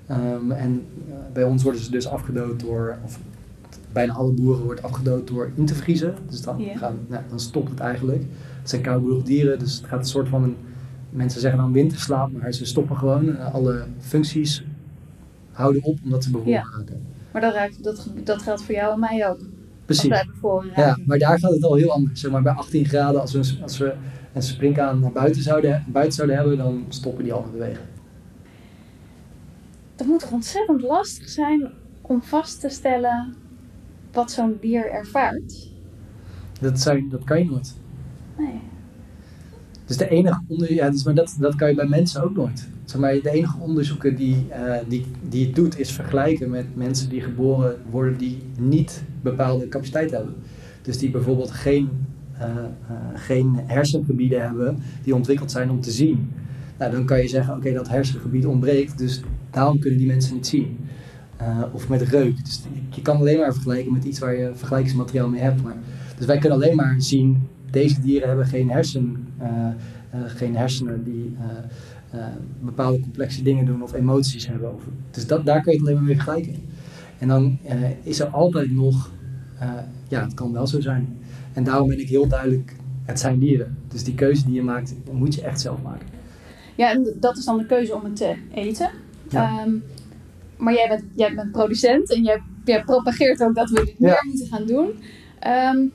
En 0.06 0.82
eh, 1.08 1.14
bij 1.32 1.44
ons 1.44 1.62
worden 1.62 1.80
ze 1.80 1.90
dus 1.90 2.08
afgedood 2.08 2.60
door, 2.60 2.96
of 3.04 3.18
bijna 3.92 4.12
alle 4.12 4.32
boeren 4.32 4.64
wordt 4.64 4.82
afgedood 4.82 5.28
door 5.28 5.50
in 5.54 5.66
te 5.66 5.74
vriezen. 5.74 6.14
Dus 6.28 6.42
dan, 6.42 6.62
gaan, 6.74 6.98
nou, 7.08 7.22
dan 7.28 7.40
stopt 7.40 7.70
het 7.70 7.80
eigenlijk. 7.80 8.24
Het 8.64 8.72
zijn 8.72 8.82
koudbloedige 8.82 9.26
dieren, 9.26 9.58
dus 9.58 9.76
het 9.76 9.86
gaat 9.86 9.98
een 9.98 10.04
soort 10.04 10.28
van 10.28 10.42
een, 10.42 10.56
mensen 11.10 11.40
zeggen 11.40 11.60
dan 11.60 11.72
winterslaap, 11.72 12.32
maar 12.32 12.52
ze 12.52 12.64
stoppen 12.64 12.96
gewoon. 12.96 13.36
Eh, 13.36 13.54
alle 13.54 13.84
functies 13.98 14.64
houden 15.52 15.82
op 15.82 15.98
omdat 16.04 16.24
ze 16.24 16.30
bevoorraden 16.30 16.70
Ja. 16.70 16.78
raken. 16.78 17.02
Maar 17.32 17.40
dat, 17.42 17.54
raakt, 17.54 17.84
dat, 17.84 18.10
dat 18.24 18.42
geldt 18.42 18.62
voor 18.62 18.74
jou 18.74 18.92
en 18.92 18.98
mij 19.00 19.28
ook. 19.28 19.38
Precies. 19.84 20.24
bevoren 20.26 20.70
Ja, 20.76 20.98
maar 21.06 21.18
daar 21.18 21.38
gaat 21.38 21.50
het 21.52 21.64
al 21.64 21.74
heel 21.74 21.90
anders. 21.90 22.20
Zeg 22.20 22.30
maar 22.30 22.42
bij 22.42 22.52
18 22.52 22.84
graden, 22.84 23.20
als 23.20 23.32
we, 23.32 23.58
als 23.62 23.78
we 23.78 23.94
een 24.32 24.42
springkaan 24.42 25.00
naar 25.00 25.12
buiten 25.12 25.42
zouden, 25.42 25.84
buiten 25.88 26.12
zouden 26.14 26.36
hebben, 26.36 26.56
dan 26.56 26.84
stoppen 26.88 27.24
die 27.24 27.32
al 27.32 27.40
met 27.42 27.52
bewegen. 27.52 27.82
Het 29.96 30.06
moet 30.06 30.20
toch 30.20 30.32
ontzettend 30.32 30.82
lastig 30.82 31.28
zijn 31.28 31.72
om 32.00 32.22
vast 32.22 32.60
te 32.60 32.68
stellen 32.68 33.34
wat 34.12 34.30
zo'n 34.30 34.56
dier 34.60 34.90
ervaart? 34.90 35.68
Dat, 36.60 36.80
zijn, 36.80 37.08
dat 37.08 37.24
kan 37.24 37.38
je 37.38 37.44
nooit. 37.44 37.74
Nee. 38.38 38.60
Dus 39.86 39.96
de 39.96 40.08
enige 40.08 40.40
onder, 40.48 40.72
ja, 40.72 40.90
dus, 40.90 41.04
maar 41.04 41.14
dat, 41.14 41.36
dat 41.38 41.54
kan 41.54 41.68
je 41.68 41.74
bij 41.74 41.86
mensen 41.86 42.22
ook 42.22 42.36
nooit. 42.36 42.68
Zeg 42.84 43.00
maar, 43.00 43.12
de 43.12 43.30
enige 43.30 43.58
onderzoeken 43.58 44.16
die, 44.16 44.46
eh, 44.50 44.74
die, 44.88 45.04
die 45.28 45.46
het 45.46 45.54
doet, 45.54 45.78
is 45.78 45.92
vergelijken 45.92 46.50
met 46.50 46.76
mensen 46.76 47.08
die 47.08 47.20
geboren 47.20 47.76
worden 47.90 48.18
die 48.18 48.38
niet 48.58 49.02
bepaalde 49.22 49.68
capaciteit 49.68 50.10
hebben. 50.10 50.34
Dus 50.82 50.98
die 50.98 51.10
bijvoorbeeld 51.10 51.50
geen, 51.50 51.88
eh, 52.38 52.48
eh, 52.48 52.64
geen 53.14 53.58
hersengebieden 53.66 54.42
hebben 54.42 54.78
die 55.02 55.14
ontwikkeld 55.14 55.50
zijn 55.50 55.70
om 55.70 55.80
te 55.80 55.90
zien. 55.90 56.30
Nou, 56.78 56.92
dan 56.92 57.04
kan 57.04 57.18
je 57.18 57.28
zeggen, 57.28 57.56
oké, 57.56 57.72
dat 57.72 57.88
hersengebied 57.88 58.46
ontbreekt, 58.46 58.98
dus 58.98 59.22
daarom 59.50 59.78
kunnen 59.78 59.98
die 59.98 60.08
mensen 60.08 60.34
niet 60.34 60.46
zien. 60.46 60.76
Of 61.72 61.88
met 61.88 62.02
reuk. 62.02 62.44
Dus 62.44 62.62
je 62.90 63.02
kan 63.02 63.16
alleen 63.16 63.38
maar 63.38 63.52
vergelijken 63.52 63.92
met 63.92 64.04
iets 64.04 64.18
waar 64.18 64.36
je 64.36 64.50
vergelijkingsmateriaal 64.54 65.28
mee 65.28 65.40
hebt. 65.40 65.62
Maar, 65.62 65.76
dus 66.18 66.26
wij 66.26 66.38
kunnen 66.38 66.58
alleen 66.58 66.76
maar 66.76 66.94
zien, 66.98 67.48
deze 67.74 68.00
dieren 68.00 68.28
hebben 68.28 68.46
geen, 68.46 68.70
hersen, 68.70 69.28
eh, 69.38 69.66
eh, 70.10 70.20
geen 70.26 70.56
hersenen 70.56 71.04
die 71.04 71.36
eh, 72.10 72.26
bepaalde 72.60 73.00
complexe 73.00 73.42
dingen 73.42 73.66
doen 73.66 73.82
of 73.82 73.92
emoties 73.92 74.46
hebben. 74.46 74.70
Dus 75.10 75.26
dat, 75.26 75.46
daar 75.46 75.62
kun 75.62 75.72
je 75.72 75.78
het 75.78 75.86
alleen 75.86 75.98
maar 75.98 76.06
mee 76.06 76.14
vergelijken. 76.14 76.54
En 77.18 77.28
dan 77.28 77.58
is 78.02 78.20
er 78.20 78.26
altijd 78.26 78.70
nog, 78.70 79.10
ja, 80.08 80.24
het 80.24 80.34
kan 80.34 80.52
wel 80.52 80.66
zo 80.66 80.80
zijn. 80.80 81.18
En 81.52 81.64
daarom 81.64 81.88
ben 81.88 82.00
ik 82.00 82.08
heel 82.08 82.28
duidelijk, 82.28 82.76
het 83.04 83.20
zijn 83.20 83.38
dieren. 83.38 83.76
Dus 83.88 84.04
die 84.04 84.14
keuze 84.14 84.44
die 84.44 84.54
je 84.54 84.62
maakt, 84.62 84.94
moet 85.12 85.34
je 85.34 85.42
echt 85.42 85.60
zelf 85.60 85.82
maken. 85.82 86.06
Ja, 86.74 86.90
en 86.90 87.14
dat 87.20 87.36
is 87.36 87.44
dan 87.44 87.58
de 87.58 87.66
keuze 87.66 87.94
om 87.94 88.04
het 88.04 88.16
te 88.16 88.34
eten. 88.54 88.90
Ja. 89.30 89.48
Ehm, 89.48 89.70
maar 90.56 90.74
jij 90.74 90.88
bent, 90.88 91.04
jij 91.14 91.34
bent 91.34 91.52
producent 91.52 92.12
en 92.14 92.22
jij, 92.22 92.42
jij 92.64 92.84
propageert 92.84 93.42
ook 93.42 93.54
dat 93.54 93.70
we 93.70 93.84
dit 93.84 93.94
Ja. 93.98 94.08
meer 94.08 94.24
moeten 94.26 94.46
gaan 94.46 94.66
doen. 94.66 94.90
Ehm, 95.38 95.86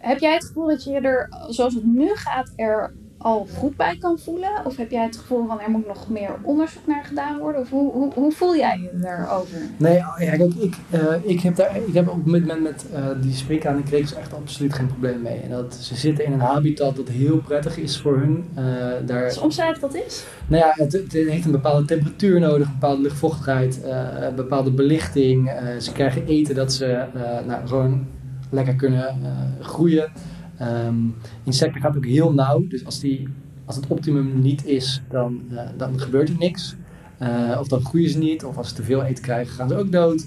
heb 0.00 0.18
jij 0.18 0.32
het 0.32 0.44
gevoel 0.44 0.66
dat 0.66 0.84
je 0.84 0.90
je 0.90 1.00
er, 1.00 1.28
zoals 1.48 1.74
het 1.74 1.84
nu 1.84 2.08
gaat, 2.14 2.52
er 2.56 2.92
al 3.20 3.46
goed 3.58 3.76
bij 3.76 3.96
kan 3.98 4.18
voelen? 4.18 4.50
Of 4.64 4.76
heb 4.76 4.90
jij 4.90 5.04
het 5.04 5.16
gevoel 5.16 5.46
van 5.46 5.60
er 5.60 5.70
moet 5.70 5.86
nog 5.86 6.08
meer 6.08 6.30
onderzoek 6.42 6.86
naar 6.86 7.04
gedaan 7.04 7.38
worden? 7.38 7.60
Of 7.60 7.70
hoe, 7.70 7.92
hoe, 7.92 8.12
hoe 8.14 8.32
voel 8.32 8.56
jij 8.56 8.78
je 8.82 8.98
daarover? 8.98 9.58
Nee, 9.76 9.94
ja, 9.94 10.14
kijk, 10.16 10.54
ik, 10.54 10.74
eh, 10.90 11.14
ik, 11.22 11.40
heb 11.40 11.56
daar, 11.56 11.76
ik 11.86 11.94
heb 11.94 12.08
op 12.08 12.16
het 12.16 12.26
moment 12.26 12.62
met 12.62 12.86
eh, 12.92 13.04
die 13.20 13.34
sprinkhaan 13.34 13.76
en 13.76 13.82
krekels 13.82 14.14
echt 14.14 14.34
absoluut 14.34 14.74
geen 14.74 14.86
probleem 14.86 15.22
mee. 15.22 15.40
En 15.40 15.50
dat, 15.50 15.74
ze 15.74 15.94
zitten 15.94 16.24
in 16.24 16.32
een 16.32 16.40
habitat 16.40 16.96
dat 16.96 17.08
heel 17.08 17.38
prettig 17.38 17.76
is 17.76 18.00
voor 18.00 18.18
hun. 18.18 18.44
Eh, 18.54 18.64
daar, 19.06 19.24
Dus 19.24 19.38
omschrijf 19.38 19.78
dat 19.78 19.94
is? 19.94 20.24
nou 20.46 20.64
ja, 20.64 20.72
het, 20.84 20.92
het 20.92 21.12
heeft 21.12 21.44
een 21.44 21.50
bepaalde 21.50 21.84
temperatuur 21.84 22.40
nodig, 22.40 22.66
een 22.66 22.78
bepaalde 22.80 23.02
luchtvochtigheid, 23.02 23.80
een 24.20 24.34
bepaalde 24.34 24.70
belichting. 24.70 25.52
Ze 25.78 25.92
krijgen 25.92 26.26
eten 26.26 26.54
dat 26.54 26.72
ze 26.72 27.04
nou, 27.46 27.66
gewoon 27.66 28.06
lekker 28.50 28.74
kunnen 28.74 29.08
eh, 29.08 29.30
groeien. 29.60 30.12
Ehm, 30.56 30.96
insecten 31.44 31.80
gaat 31.80 31.96
ook 31.96 32.06
heel 32.06 32.32
nauw, 32.32 32.66
dus 32.68 32.84
als, 32.84 33.00
die, 33.00 33.28
als 33.64 33.76
het 33.76 33.86
optimum 33.86 34.40
niet 34.40 34.66
is, 34.66 35.02
dan, 35.08 35.42
eh, 35.50 35.68
dan 35.76 36.00
gebeurt 36.00 36.28
er 36.28 36.38
niks. 36.38 36.76
Eh, 37.18 37.56
of 37.60 37.68
dan 37.68 37.84
groeien 37.84 38.10
ze 38.10 38.18
niet, 38.18 38.44
of 38.44 38.56
als 38.56 38.68
ze 38.68 38.74
te 38.74 38.82
veel 38.82 39.04
eten 39.04 39.22
krijgen, 39.22 39.54
gaan 39.54 39.68
ze 39.68 39.76
ook 39.76 39.92
dood. 39.92 40.26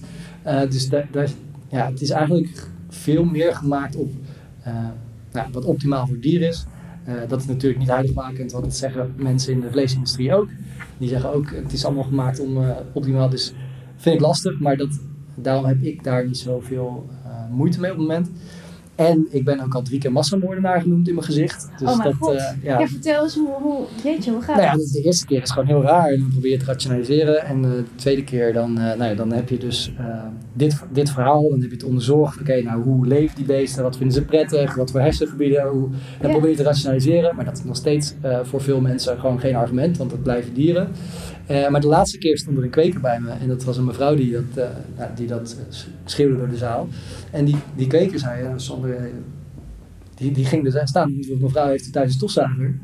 Dus 0.70 0.90
daar, 0.90 1.30
ja, 1.70 1.90
het 1.90 2.02
is 2.02 2.10
eigenlijk 2.10 2.68
veel 2.90 3.24
meer 3.24 3.56
gemaakt 3.56 3.96
op 3.96 4.12
nou, 5.32 5.48
wat 5.52 5.66
optimaal 5.66 6.08
voor 6.08 6.20
dier 6.20 6.42
is. 6.42 6.66
Dat 7.28 7.42
is 7.42 7.48
natuurlijk 7.48 7.80
niet 7.80 7.90
heiligmakend, 7.90 8.52
want 8.52 8.64
dat 8.64 8.76
zeggen 8.76 9.14
mensen 9.16 9.54
in 9.54 9.60
de 9.60 9.72
vleesindustrie 9.72 10.36
ook. 10.36 10.50
Die 10.98 11.10
zeggen 11.10 11.34
ook, 11.34 11.52
het 11.52 11.74
is 11.74 11.86
allemaal 11.86 12.04
gemaakt 12.04 12.40
om 12.40 12.58
optimaal, 12.94 13.30
dus 13.30 13.54
vind 13.96 14.16
ik 14.16 14.22
lastig. 14.22 14.60
Maar 14.60 14.78
dat, 14.78 15.00
daarom 15.36 15.66
heb 15.66 15.82
ik 15.82 16.04
daar 16.04 16.26
niet 16.26 16.38
zoveel 16.38 17.10
moeite 17.52 17.80
mee 17.80 17.92
op 17.92 17.98
het 17.98 18.08
moment. 18.08 18.30
En 18.96 19.28
ik 19.30 19.44
ben 19.44 19.60
ook 19.60 19.74
al 19.74 19.82
drie 19.82 20.00
keer 20.00 20.12
massamoordenaar 20.12 20.82
genoemd 20.82 21.08
in 21.08 21.14
mijn 21.14 21.26
gezicht. 21.26 21.70
Dus 21.80 21.90
oh 21.90 21.98
mijn 21.98 22.10
dat, 22.10 22.18
god. 22.20 22.36
eh, 22.36 22.64
ja. 22.64 22.80
ja. 22.80 22.88
vertel 22.88 23.24
eens 23.24 23.36
hoe, 23.36 23.50
hoe, 23.62 23.86
jeetje, 24.04 24.32
hoe 24.32 24.42
gaat 24.42 24.56
Nou 24.56 24.68
ja, 24.68 24.76
dat? 24.76 24.90
de, 24.92 25.02
eerste 25.02 25.26
keer 25.26 25.42
is 25.42 25.52
gewoon 25.52 25.68
heel 25.68 25.82
raar 25.82 26.10
en 26.10 26.20
dan 26.20 26.30
probeer 26.30 26.50
je 26.50 26.56
het 26.56 26.66
te 26.66 26.72
rationaliseren. 26.72 27.46
En 27.46 27.64
eh, 27.64 27.72
de 27.72 27.84
tweede 27.96 28.24
keer 28.24 28.54
dan, 28.54 28.78
eh, 28.78 28.84
nou 28.84 29.04
ja, 29.04 29.14
dan 29.14 29.32
heb 29.32 29.50
je 29.50 29.58
dus 29.58 29.94
eh, 29.98 30.06
dit, 30.54 30.84
dit 30.92 31.10
verhaal, 31.12 31.50
dan 31.50 31.62
heb 31.62 31.70
je 31.70 31.76
het 31.76 31.86
onderzocht. 31.86 32.40
Oké, 32.40 32.62
nou 32.62 32.84
hoe 32.84 33.08
leven 33.08 33.36
die 33.36 33.46
beesten, 33.46 33.84
wat 33.84 33.98
vinden 33.98 34.16
ze 34.16 34.26
prettig, 34.26 34.76
wat 34.76 34.92
voor 34.92 35.00
hersengebieden, 35.00 35.68
hoe, 35.68 35.90
dan 36.22 36.32
probeer 36.32 36.50
je 36.50 36.56
te 36.56 36.64
rationaliseren. 36.64 37.36
Maar 37.36 37.46
dat 37.46 37.58
is 37.58 37.64
nog 37.64 37.76
steeds 37.76 38.14
eh, 38.22 38.40
voor 38.44 38.62
veel 38.62 38.82
mensen 38.82 39.20
gewoon 39.20 39.40
geen 39.40 39.56
argument, 39.56 39.98
want 39.98 40.12
het 40.12 40.24
blijven 40.24 40.54
dieren. 40.54 40.88
Eh, 41.46 41.70
maar 41.70 41.82
de 41.82 41.88
laatste 41.88 42.18
keer 42.18 42.38
stond 42.38 42.58
er 42.58 42.64
een 42.64 42.70
kweker 42.70 43.00
bij 43.00 43.20
me 43.20 43.30
en 43.30 43.48
dat 43.48 43.64
was 43.64 43.78
een 43.78 43.86
mevrouw 43.86 44.16
die 44.16 44.32
dat, 44.32 44.44
eh, 44.66 44.70
nou, 44.98 45.10
die 45.16 45.28
dat 45.28 45.56
eh, 45.60 45.78
schreeuwde 46.06 46.38
door 46.38 46.50
de 46.50 46.58
zaal. 46.58 46.88
En 47.32 47.46
die, 47.46 47.56
die 47.76 47.88
kweker 47.88 48.20
zei, 48.20 48.44
ja, 48.44 48.58
Sander, 48.58 48.96
eh, 48.96 49.04
die, 50.16 50.32
die 50.32 50.46
ging 50.46 50.64
dus 50.64 50.90
staan. 50.90 51.20
Mevrouw 51.40 51.68
heeft 51.68 51.92
thuis 51.92 52.08
een 52.08 52.14
stofzuiger. 52.14 52.76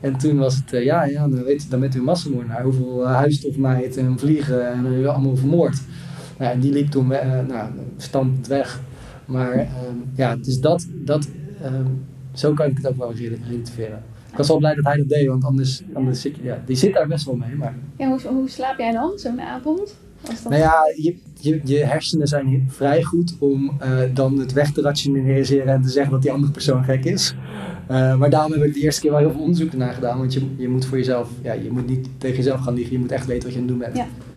En 0.00 0.16
toen 0.16 0.38
was 0.38 0.54
het, 0.56 0.84
ja, 0.84 1.04
ja, 1.04 1.28
dan, 1.28 1.44
weet, 1.44 1.70
dan 1.70 1.80
bent 1.80 1.94
u 1.94 1.98
een 1.98 2.04
massamoordenaar. 2.04 2.62
Hoeveel 2.62 3.06
huisstofmeid 3.06 3.96
en 3.96 4.18
vliegen 4.18 4.72
en 4.72 5.06
allemaal 5.06 5.36
vermoord. 5.36 5.80
Nou, 6.38 6.52
en 6.52 6.60
die 6.60 6.72
liep 6.72 6.90
toen 6.90 7.06
nou, 7.48 7.70
stampend 7.96 8.46
weg. 8.46 8.80
Maar 9.24 9.56
uh, 9.56 9.62
ja, 10.14 10.36
dus 10.36 10.60
dat, 10.60 10.86
dat 10.90 11.28
ehm, 11.62 11.86
zo 12.32 12.52
kan 12.52 12.66
ik 12.66 12.76
het 12.76 12.86
ook 12.86 12.96
wel 12.96 13.12
relativeren. 13.14 14.02
Ik 14.32 14.38
was 14.38 14.48
wel 14.48 14.58
blij 14.58 14.74
dat 14.74 14.84
hij 14.84 14.96
dat 14.96 15.08
deed, 15.08 15.26
want 15.26 15.44
anders, 15.44 15.82
anders 15.94 16.20
zit 16.20 16.36
ja, 16.42 16.62
die 16.66 16.76
zit 16.76 16.94
daar 16.94 17.06
best 17.06 17.24
wel 17.24 17.34
mee. 17.34 17.54
Maar... 17.54 17.74
Ja, 17.96 18.08
hoe, 18.08 18.20
hoe 18.26 18.48
slaap 18.48 18.78
jij 18.78 18.92
dan, 18.92 19.12
zo'n 19.16 19.40
avond? 19.40 19.96
Dat... 20.22 20.42
Nou 20.42 20.56
ja, 20.56 20.74
je, 20.96 21.16
je, 21.40 21.60
je, 21.64 21.84
hersenen 21.84 22.26
zijn 22.26 22.66
vrij 22.70 23.02
goed 23.02 23.34
om 23.38 23.78
uh, 23.82 23.98
dan 24.14 24.38
het 24.38 24.52
weg 24.52 24.72
te 24.72 24.80
rationaliseren 24.80 25.72
en 25.72 25.82
te 25.82 25.88
zeggen 25.88 26.12
dat 26.12 26.22
die 26.22 26.32
andere 26.32 26.52
persoon 26.52 26.84
gek 26.84 27.04
is. 27.04 27.34
Uh, 27.90 28.16
maar 28.16 28.30
daarom 28.30 28.52
heb 28.52 28.62
ik 28.62 28.74
de 28.74 28.80
eerste 28.80 29.00
keer 29.00 29.10
wel 29.10 29.20
heel 29.20 29.30
veel 29.30 29.40
onderzoek 29.40 29.72
ernaar 29.72 29.94
gedaan. 29.94 30.18
Want 30.18 30.32
je, 30.32 30.46
je 30.56 30.68
moet 30.68 30.84
voor 30.84 30.98
jezelf, 30.98 31.30
ja, 31.42 31.52
je 31.52 31.70
moet 31.70 31.86
niet 31.86 32.08
tegen 32.18 32.36
jezelf 32.36 32.60
gaan 32.60 32.74
liegen. 32.74 32.92
Je 32.92 32.98
moet 32.98 33.12
echt 33.12 33.26
weten 33.26 33.42
wat 33.42 33.52
je 33.52 33.60
aan 33.60 33.68
het 33.68 33.78
doen 33.78 33.92
bent. 33.92 33.96
Ja. 33.96 34.31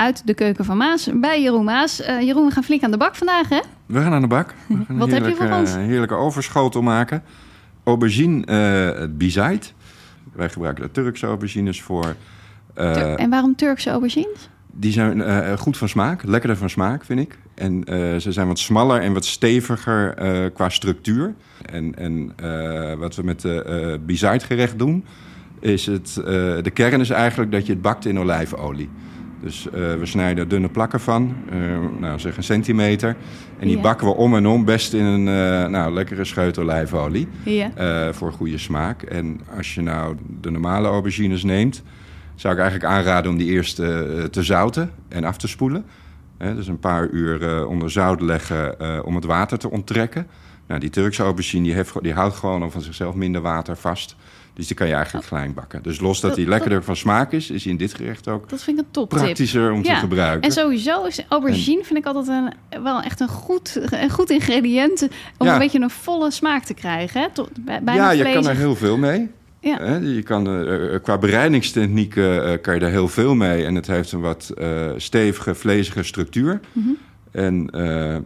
Uit 0.00 0.26
de 0.26 0.34
keuken 0.34 0.64
van 0.64 0.76
Maas 0.76 1.08
bij 1.14 1.42
Jeroen 1.42 1.64
Maas. 1.64 2.00
Uh, 2.00 2.20
Jeroen, 2.20 2.46
we 2.46 2.52
gaan 2.52 2.64
flink 2.64 2.82
aan 2.82 2.90
de 2.90 2.96
bak 2.96 3.16
vandaag, 3.16 3.48
hè? 3.48 3.60
We 3.86 4.00
gaan 4.00 4.12
aan 4.12 4.20
de 4.20 4.26
bak. 4.26 4.54
We 4.68 4.84
gaan 4.86 4.98
Wat 4.98 5.10
heb 5.10 5.26
je 5.26 5.34
voor 5.34 5.50
ons? 5.50 5.72
Een 5.72 5.80
heerlijke 5.80 6.14
overschotel 6.14 6.82
maken. 6.82 7.22
Aubergine 7.84 8.46
uh, 9.00 9.16
bizait. 9.16 9.74
Wij 10.32 10.48
gebruiken 10.48 10.82
daar 10.82 10.92
Turkse 10.92 11.26
aubergines 11.26 11.82
voor. 11.82 12.04
Uh, 12.76 12.92
Tur 12.92 13.14
en 13.14 13.30
waarom 13.30 13.56
Turkse 13.56 13.90
aubergines? 13.90 14.48
Die 14.72 14.92
zijn 14.92 15.18
uh, 15.18 15.52
goed 15.52 15.76
van 15.76 15.88
smaak, 15.88 16.22
lekkerder 16.22 16.56
van 16.56 16.70
smaak, 16.70 17.04
vind 17.04 17.20
ik. 17.20 17.38
En 17.54 17.82
ze 18.20 18.32
zijn 18.32 18.46
wat 18.46 18.58
smaller 18.58 19.00
en 19.00 19.12
wat 19.12 19.24
steviger 19.24 20.14
qua 20.54 20.68
structuur. 20.68 21.34
En, 21.70 21.94
en 21.94 22.34
wat 22.98 23.16
we 23.16 23.22
met 23.22 23.40
de 23.40 24.00
bizait 24.06 24.42
gerecht 24.42 24.78
doen, 24.78 25.04
is 25.60 25.86
het, 25.86 26.14
de 26.64 26.70
kern 26.72 27.00
is 27.00 27.10
eigenlijk 27.10 27.52
dat 27.52 27.66
je 27.66 27.72
het 27.72 27.82
bakt 27.82 28.04
in 28.04 28.18
olijfolie. 28.18 28.88
Dus 29.42 29.68
we 29.72 30.00
snijden 30.02 30.48
dunne 30.48 30.68
plakken 30.68 31.00
van, 31.00 31.36
nou 31.98 32.18
zeg 32.18 32.36
een 32.36 32.42
centimeter. 32.42 33.16
En 33.58 33.66
die 33.66 33.76
ja. 33.76 33.82
bakken 33.82 34.06
we 34.06 34.14
om 34.14 34.36
en 34.36 34.46
om 34.46 34.64
best 34.64 34.92
in 34.92 35.04
een 35.04 35.24
nou, 35.70 35.92
lekkere 35.92 36.24
scheut 36.24 36.58
olijfolie. 36.58 37.28
Ja. 37.44 38.12
voor 38.12 38.32
goede 38.32 38.58
smaak. 38.58 39.02
En 39.02 39.40
als 39.56 39.74
je 39.74 39.80
nou 39.80 40.16
de 40.40 40.50
normale 40.50 40.88
aubergines 40.88 41.42
neemt 41.42 41.82
zou 42.34 42.54
ik 42.54 42.60
eigenlijk 42.60 42.92
aanraden 42.92 43.30
om 43.30 43.36
die 43.36 43.50
eerst 43.50 43.76
te 43.76 44.42
zouten 44.42 44.90
en 45.08 45.24
af 45.24 45.36
te 45.36 45.48
spoelen. 45.48 45.84
Dus 46.38 46.66
een 46.66 46.78
paar 46.78 47.08
uur 47.08 47.66
onder 47.66 47.90
zout 47.90 48.20
leggen 48.20 49.04
om 49.04 49.14
het 49.14 49.24
water 49.24 49.58
te 49.58 49.70
onttrekken. 49.70 50.26
Nou, 50.66 50.80
die 50.80 50.90
Turkse 50.90 51.22
aubergine 51.22 51.64
die, 51.64 51.74
heeft, 51.74 52.02
die 52.02 52.12
houdt 52.12 52.34
gewoon 52.34 52.70
van 52.70 52.80
zichzelf 52.80 53.14
minder 53.14 53.40
water 53.40 53.76
vast. 53.76 54.16
Dus 54.60 54.68
die 54.68 54.78
kan 54.78 54.88
je 54.88 54.94
eigenlijk 54.94 55.24
oh. 55.24 55.30
klein 55.30 55.54
bakken. 55.54 55.82
Dus 55.82 56.00
los 56.00 56.20
dat, 56.20 56.34
die 56.34 56.48
lekkerder 56.48 56.78
dat, 56.78 56.86
van 56.86 56.96
smaak 56.96 57.32
is, 57.32 57.50
is 57.50 57.66
in 57.66 57.76
dit 57.76 57.94
gerecht 57.94 58.28
ook 58.28 58.48
dat 58.48 58.62
vind 58.62 58.78
ik 58.78 58.84
een 58.84 58.90
top 58.90 59.08
praktischer 59.08 59.72
om 59.72 59.84
ja. 59.84 59.94
te 59.94 60.00
gebruiken. 60.00 60.42
En 60.42 60.52
sowieso 60.52 61.04
is 61.04 61.24
aubergine 61.28 61.78
en, 61.78 61.84
vind 61.84 61.98
ik 61.98 62.06
altijd 62.06 62.28
een, 62.28 62.82
wel 62.82 63.02
echt 63.02 63.20
een 63.20 63.28
goed, 63.28 63.80
een 63.90 64.10
goed 64.10 64.30
ingrediënt 64.30 65.08
om 65.36 65.46
ja. 65.46 65.52
een 65.52 65.58
beetje 65.58 65.80
een 65.80 65.90
volle 65.90 66.30
smaak 66.30 66.64
te 66.64 66.74
krijgen. 66.74 67.20
Hè? 67.20 67.30
Tot, 67.32 67.50
bijna 67.64 67.94
ja, 67.94 68.10
je 68.10 68.32
kan 68.32 68.48
er 68.48 68.56
heel 68.56 68.76
veel 68.76 68.96
mee. 68.96 69.30
Ja. 69.60 69.96
Je 69.96 70.22
kan, 70.22 70.68
uh, 70.68 70.94
qua 71.02 71.18
bereidingstechniek 71.18 72.14
uh, 72.14 72.52
kan 72.62 72.74
je 72.74 72.80
daar 72.80 72.90
heel 72.90 73.08
veel 73.08 73.34
mee. 73.34 73.64
En 73.64 73.74
het 73.74 73.86
heeft 73.86 74.12
een 74.12 74.20
wat 74.20 74.54
stevige, 74.96 75.54
vlezige 75.54 76.02
structuur. 76.02 76.60
Mm 76.72 76.82
-hmm. 76.82 76.96
En 77.30 77.68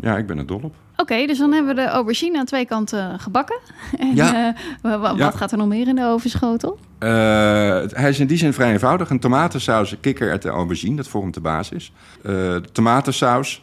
ja, 0.00 0.16
ik 0.16 0.26
ben 0.26 0.38
er 0.38 0.46
dol 0.46 0.60
op. 0.62 0.74
Oké, 0.96 1.12
okay, 1.12 1.26
dus 1.26 1.38
dan 1.38 1.52
hebben 1.52 1.74
we 1.74 1.82
de 1.82 1.88
aubergine 1.88 2.38
aan 2.38 2.44
twee 2.44 2.66
kanten 2.66 3.20
gebakken. 3.20 3.58
En 3.98 4.14
ja. 4.14 4.54
wat 4.82 5.16
ja. 5.16 5.30
gaat 5.30 5.52
er 5.52 5.58
nog 5.58 5.68
meer 5.68 5.88
in 5.88 5.94
de 5.94 6.04
ovenschotel? 6.04 6.78
hij 6.98 8.08
is 8.08 8.20
in 8.20 8.26
die 8.26 8.36
zin 8.36 8.52
vrij 8.52 8.72
eenvoudig. 8.72 9.10
Een 9.10 9.18
tomatensaus, 9.18 9.96
kikkererwten 10.00 10.50
en 10.50 10.56
aubergine, 10.56 10.96
dat 10.96 11.08
vormt 11.08 11.34
de 11.34 11.40
basis. 11.40 11.92
de 12.22 12.62
tomatensaus, 12.72 13.62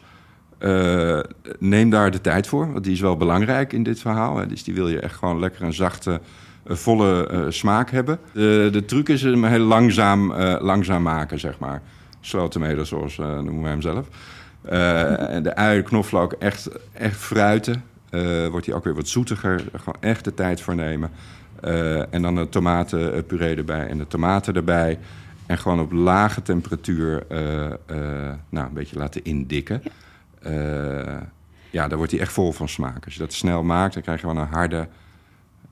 neem 1.58 1.90
daar 1.90 2.10
de 2.10 2.20
tijd 2.20 2.46
voor, 2.46 2.72
want 2.72 2.84
die 2.84 2.92
is 2.92 3.00
wel 3.00 3.16
belangrijk 3.16 3.72
in 3.72 3.82
dit 3.82 4.00
verhaal. 4.00 4.36
Hè. 4.36 4.46
Dus 4.46 4.64
die 4.64 4.74
wil 4.74 4.88
je 4.88 5.00
echt 5.00 5.16
gewoon 5.16 5.38
lekker 5.38 5.62
een 5.62 5.72
zachte 5.72 6.20
volle 6.66 7.28
uh, 7.32 7.44
smaak 7.48 7.90
hebben. 7.90 8.18
De, 8.32 8.68
de 8.72 8.84
truc 8.84 9.08
is 9.08 9.22
hem 9.22 9.44
heel 9.44 9.64
langzaam, 9.64 10.30
uh, 10.30 10.56
langzaam 10.60 11.02
maken, 11.02 11.40
zeg 11.40 11.58
maar. 11.58 11.82
Slow 12.20 12.50
tomato 12.50 12.84
sauce 12.84 13.22
uh, 13.22 13.28
noemen 13.28 13.62
we 13.62 13.68
hem 13.68 13.80
zelf. 13.80 14.06
Eh, 14.62 15.34
en 15.34 15.42
de 15.42 15.54
ui, 15.54 15.82
knoflook, 15.82 16.32
echt, 16.32 16.68
echt 16.92 17.16
fruiten. 17.16 17.84
Eh, 18.10 18.46
wordt 18.46 18.64
die 18.66 18.74
ook 18.74 18.84
weer 18.84 18.94
wat 18.94 19.08
zoetiger. 19.08 19.64
Gewoon 19.76 20.00
echt 20.00 20.24
de 20.24 20.34
tijd 20.34 20.60
voor 20.60 20.74
nemen. 20.74 21.10
Eh, 21.60 22.14
en 22.14 22.22
dan 22.22 22.34
de 22.34 22.48
tomatenpuree 22.48 23.56
erbij 23.56 23.88
en 23.88 23.98
de 23.98 24.06
tomaten 24.06 24.54
erbij. 24.54 24.98
En 25.46 25.58
gewoon 25.58 25.80
op 25.80 25.92
lage 25.92 26.42
temperatuur 26.42 27.24
nou, 28.48 28.66
een 28.66 28.72
beetje 28.72 28.98
laten 28.98 29.24
indikken. 29.24 29.82
Ja. 30.42 31.28
ja, 31.70 31.88
dan 31.88 31.96
wordt 31.96 32.12
hij 32.12 32.20
echt 32.20 32.32
vol 32.32 32.52
van 32.52 32.68
smaak. 32.68 33.04
Als 33.04 33.14
je 33.14 33.20
dat 33.20 33.32
snel 33.32 33.62
maakt, 33.62 33.94
dan 33.94 34.02
krijg 34.02 34.20
je 34.20 34.26
gewoon 34.26 34.42
een 34.42 34.52
harde, 34.52 34.88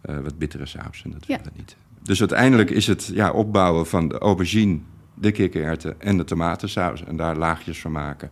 wat 0.01 0.39
bittere 0.39 0.67
saus. 0.67 1.03
En 1.05 1.11
dat 1.11 1.27
Ja. 1.27 1.37
willen 1.37 1.53
we 1.53 1.59
niet. 1.59 1.77
Dus 2.03 2.21
uiteindelijk 2.21 2.71
is 2.71 2.87
het 2.87 3.11
ja, 3.15 3.31
opbouwen 3.31 3.87
van 3.87 4.09
de 4.09 4.19
aubergine, 4.19 4.79
de 5.15 5.31
kikkererwten 5.31 6.01
en 6.01 6.17
de 6.17 6.25
tomatensaus. 6.25 7.05
En 7.05 7.17
daar 7.17 7.37
laagjes 7.37 7.81
van 7.81 7.93
maken. 7.93 8.31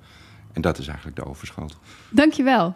En 0.58 0.64
dat 0.64 0.78
is 0.78 0.86
eigenlijk 0.86 1.16
de 1.16 1.24
overschot. 1.26 1.76
Dankjewel. 2.10 2.74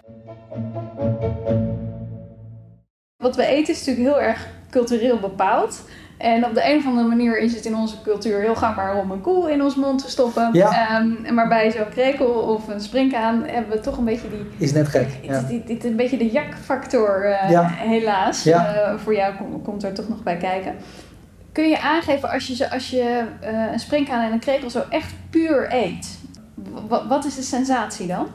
Wat 3.16 3.36
we 3.36 3.46
eten 3.46 3.74
is 3.74 3.84
natuurlijk 3.86 4.06
heel 4.16 4.20
erg 4.28 4.46
cultureel 4.70 5.18
bepaald. 5.18 5.82
En 6.18 6.44
op 6.44 6.54
de 6.54 6.70
een 6.70 6.76
of 6.78 6.86
andere 6.86 7.08
manier 7.08 7.38
is 7.38 7.54
het 7.54 7.64
in 7.64 7.76
onze 7.76 8.02
cultuur 8.02 8.40
heel 8.40 8.54
gangbaar 8.54 8.96
om 8.96 9.10
een 9.10 9.20
koe 9.20 9.50
in 9.52 9.62
ons 9.62 9.74
mond 9.76 10.02
te 10.04 10.10
stoppen. 10.10 10.48
Ja. 10.52 10.88
Ehm, 10.88 11.34
maar 11.34 11.48
bij 11.48 11.70
zo'n 11.70 11.88
krekel 11.90 12.26
of 12.28 12.68
een 12.68 12.80
springkaan 12.80 13.42
hebben 13.46 13.70
we 13.76 13.80
toch 13.80 13.96
een 13.98 14.04
beetje 14.04 14.28
die... 14.30 14.46
Is 14.58 14.72
net 14.72 14.88
gek. 14.88 15.06
Het 15.12 15.24
Ja. 15.24 15.38
is 15.38 15.46
dit, 15.46 15.66
dit 15.66 15.84
een 15.84 15.96
beetje 15.96 16.16
de 16.16 16.30
jakfactor, 16.30 17.24
eh, 17.24 17.50
Ja. 17.50 17.68
helaas. 17.68 18.42
Ja. 18.42 18.74
Eh, 18.74 18.98
voor 18.98 19.14
jou 19.14 19.34
kom- 19.34 19.62
komt 19.62 19.82
er 19.82 19.92
toch 19.94 20.08
nog 20.08 20.22
bij 20.22 20.36
kijken. 20.36 20.74
Kun 21.52 21.68
je 21.68 21.80
aangeven 21.80 22.30
als 22.30 22.46
je, 22.46 22.70
als 22.70 22.90
je 22.90 23.24
eh, 23.40 23.72
een 23.72 23.78
springkaan 23.80 24.24
en 24.26 24.32
een 24.32 24.38
krekel 24.38 24.70
zo 24.70 24.82
echt 24.90 25.14
puur 25.30 25.66
eet? 25.74 26.20
Wat 27.08 27.24
is 27.24 27.34
de 27.34 27.42
sensatie 27.42 28.06
dan? 28.06 28.26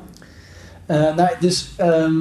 Eh, 0.86 1.15
nou, 1.15 1.30
dus 1.39 1.73
ehm, 1.78 2.15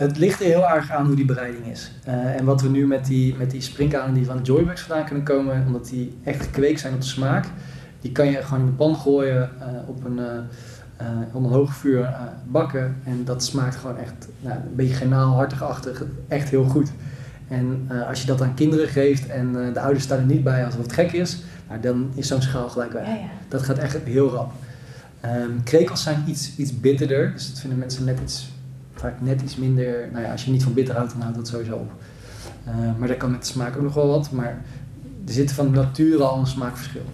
het 0.00 0.18
ligt 0.18 0.40
er 0.40 0.46
heel 0.46 0.68
erg 0.68 0.90
aan 0.90 1.06
hoe 1.06 1.16
die 1.16 1.24
bereiding 1.24 1.66
is. 1.66 1.90
Eh, 2.04 2.36
en 2.36 2.44
wat 2.44 2.62
we 2.62 2.68
nu 2.68 2.86
met 2.86 3.06
die, 3.06 3.36
met 3.36 3.50
die 3.50 3.60
springkanen 3.60 4.14
die 4.14 4.24
van 4.24 4.42
Joybucks 4.42 4.80
vandaan 4.80 5.06
kunnen 5.06 5.24
komen, 5.24 5.64
omdat 5.66 5.88
die 5.88 6.18
echt 6.24 6.42
gekweekt 6.42 6.80
zijn 6.80 6.94
op 6.94 7.00
de 7.00 7.06
smaak, 7.06 7.46
die 8.00 8.12
kan 8.12 8.30
je 8.30 8.42
gewoon 8.42 8.60
in 8.60 8.66
de 8.66 8.72
pan 8.72 8.96
gooien, 8.96 9.50
eh, 9.60 9.66
op 9.86 10.04
een, 10.04 10.18
eh, 10.96 11.06
onder 11.32 11.52
hoog 11.52 11.74
vuur 11.74 12.14
bakken. 12.46 12.96
En 13.04 13.24
dat 13.24 13.44
smaakt 13.44 13.76
gewoon 13.76 13.96
echt 13.96 14.28
nou, 14.40 14.56
een 14.56 14.74
beetje 14.74 14.94
genaal, 14.94 15.34
hartigachtig, 15.34 16.02
echt 16.28 16.48
heel 16.48 16.64
goed. 16.64 16.90
En 17.48 17.88
als 18.08 18.20
je 18.20 18.26
dat 18.26 18.42
aan 18.42 18.54
kinderen 18.54 18.88
geeft 18.88 19.26
en 19.26 19.52
de 19.52 19.80
ouders 19.80 20.04
staan 20.04 20.18
er 20.18 20.24
niet 20.24 20.44
bij 20.44 20.64
als 20.64 20.74
het 20.74 20.82
wat 20.82 20.92
gek 20.92 21.12
is, 21.12 21.42
nou, 21.68 21.80
dan 21.80 22.10
is 22.14 22.26
zo'n 22.26 22.42
schaal 22.42 22.68
gelijk 22.68 22.92
weg. 22.92 23.06
Ja, 23.06 23.14
ja. 23.14 23.28
Dat 23.48 23.62
gaat 23.62 23.78
echt 23.78 23.98
heel 24.04 24.30
rap. 24.30 24.52
Ehm, 25.20 25.50
krekels 25.64 26.02
zijn 26.02 26.24
iets, 26.26 26.56
iets 26.56 26.80
bitterder, 26.80 27.32
dus 27.32 27.48
dat 27.48 27.58
vinden 27.58 27.78
mensen 27.78 28.04
net 28.04 28.18
iets, 28.22 28.50
vaak 28.94 29.20
net 29.20 29.42
iets 29.42 29.56
minder. 29.56 30.08
Nou 30.12 30.24
ja, 30.24 30.32
als 30.32 30.44
je 30.44 30.50
niet 30.50 30.62
van 30.62 30.74
bitter 30.74 30.94
houdt, 30.94 31.12
dan 31.12 31.20
houdt 31.20 31.36
dat 31.36 31.48
sowieso 31.48 31.76
op. 31.76 31.92
Eh, 32.64 32.74
maar 32.98 33.08
daar 33.08 33.16
kan 33.16 33.30
met 33.30 33.40
de 33.40 33.46
smaak 33.46 33.76
ook 33.76 33.82
nog 33.82 33.94
wel 33.94 34.08
wat, 34.08 34.30
maar 34.30 34.64
er 35.26 35.32
zit 35.32 35.52
van 35.52 35.70
nature 35.70 36.22
al 36.22 36.38
een 36.38 36.46
smaakverschil. 36.46 37.04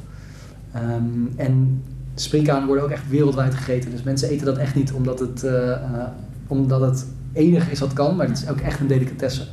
Ehm, 0.72 1.26
en 1.36 1.82
springkanen 2.14 2.66
worden 2.66 2.84
ook 2.84 2.90
echt 2.90 3.08
wereldwijd 3.08 3.54
gegeten, 3.54 3.90
dus 3.90 4.02
mensen 4.02 4.28
eten 4.28 4.46
dat 4.46 4.56
echt 4.56 4.74
niet 4.74 4.92
omdat 4.92 5.18
het, 5.18 5.44
eh, 5.44 6.06
omdat 6.46 6.80
het 6.80 7.06
enig 7.32 7.70
is 7.70 7.80
wat 7.80 7.92
kan, 7.92 8.16
maar 8.16 8.28
het 8.28 8.38
is 8.38 8.48
ook 8.48 8.60
echt 8.60 8.80
een 8.80 8.86
delicatesse. 8.86 9.46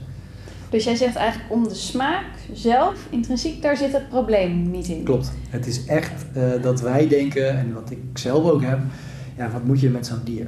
Dus 0.73 0.83
jij 0.83 0.95
zegt 0.95 1.15
eigenlijk 1.15 1.53
om 1.53 1.67
de 1.67 1.73
smaak 1.73 2.25
zelf, 2.53 3.07
intrinsiek, 3.09 3.61
daar 3.61 3.77
zit 3.77 3.91
het 3.93 4.09
probleem 4.09 4.71
niet 4.71 4.87
in. 4.87 5.03
Klopt. 5.03 5.31
Het 5.49 5.67
is 5.67 5.85
echt 5.85 6.25
eh, 6.33 6.43
dat 6.61 6.81
wij 6.81 7.07
denken, 7.07 7.57
en 7.57 7.73
wat 7.73 7.91
ik 7.91 7.99
zelf 8.13 8.49
ook 8.49 8.61
heb, 8.61 8.79
ja, 9.37 9.49
wat 9.51 9.63
moet 9.63 9.79
je 9.79 9.89
met 9.89 10.05
zo'n 10.07 10.17
dier? 10.23 10.45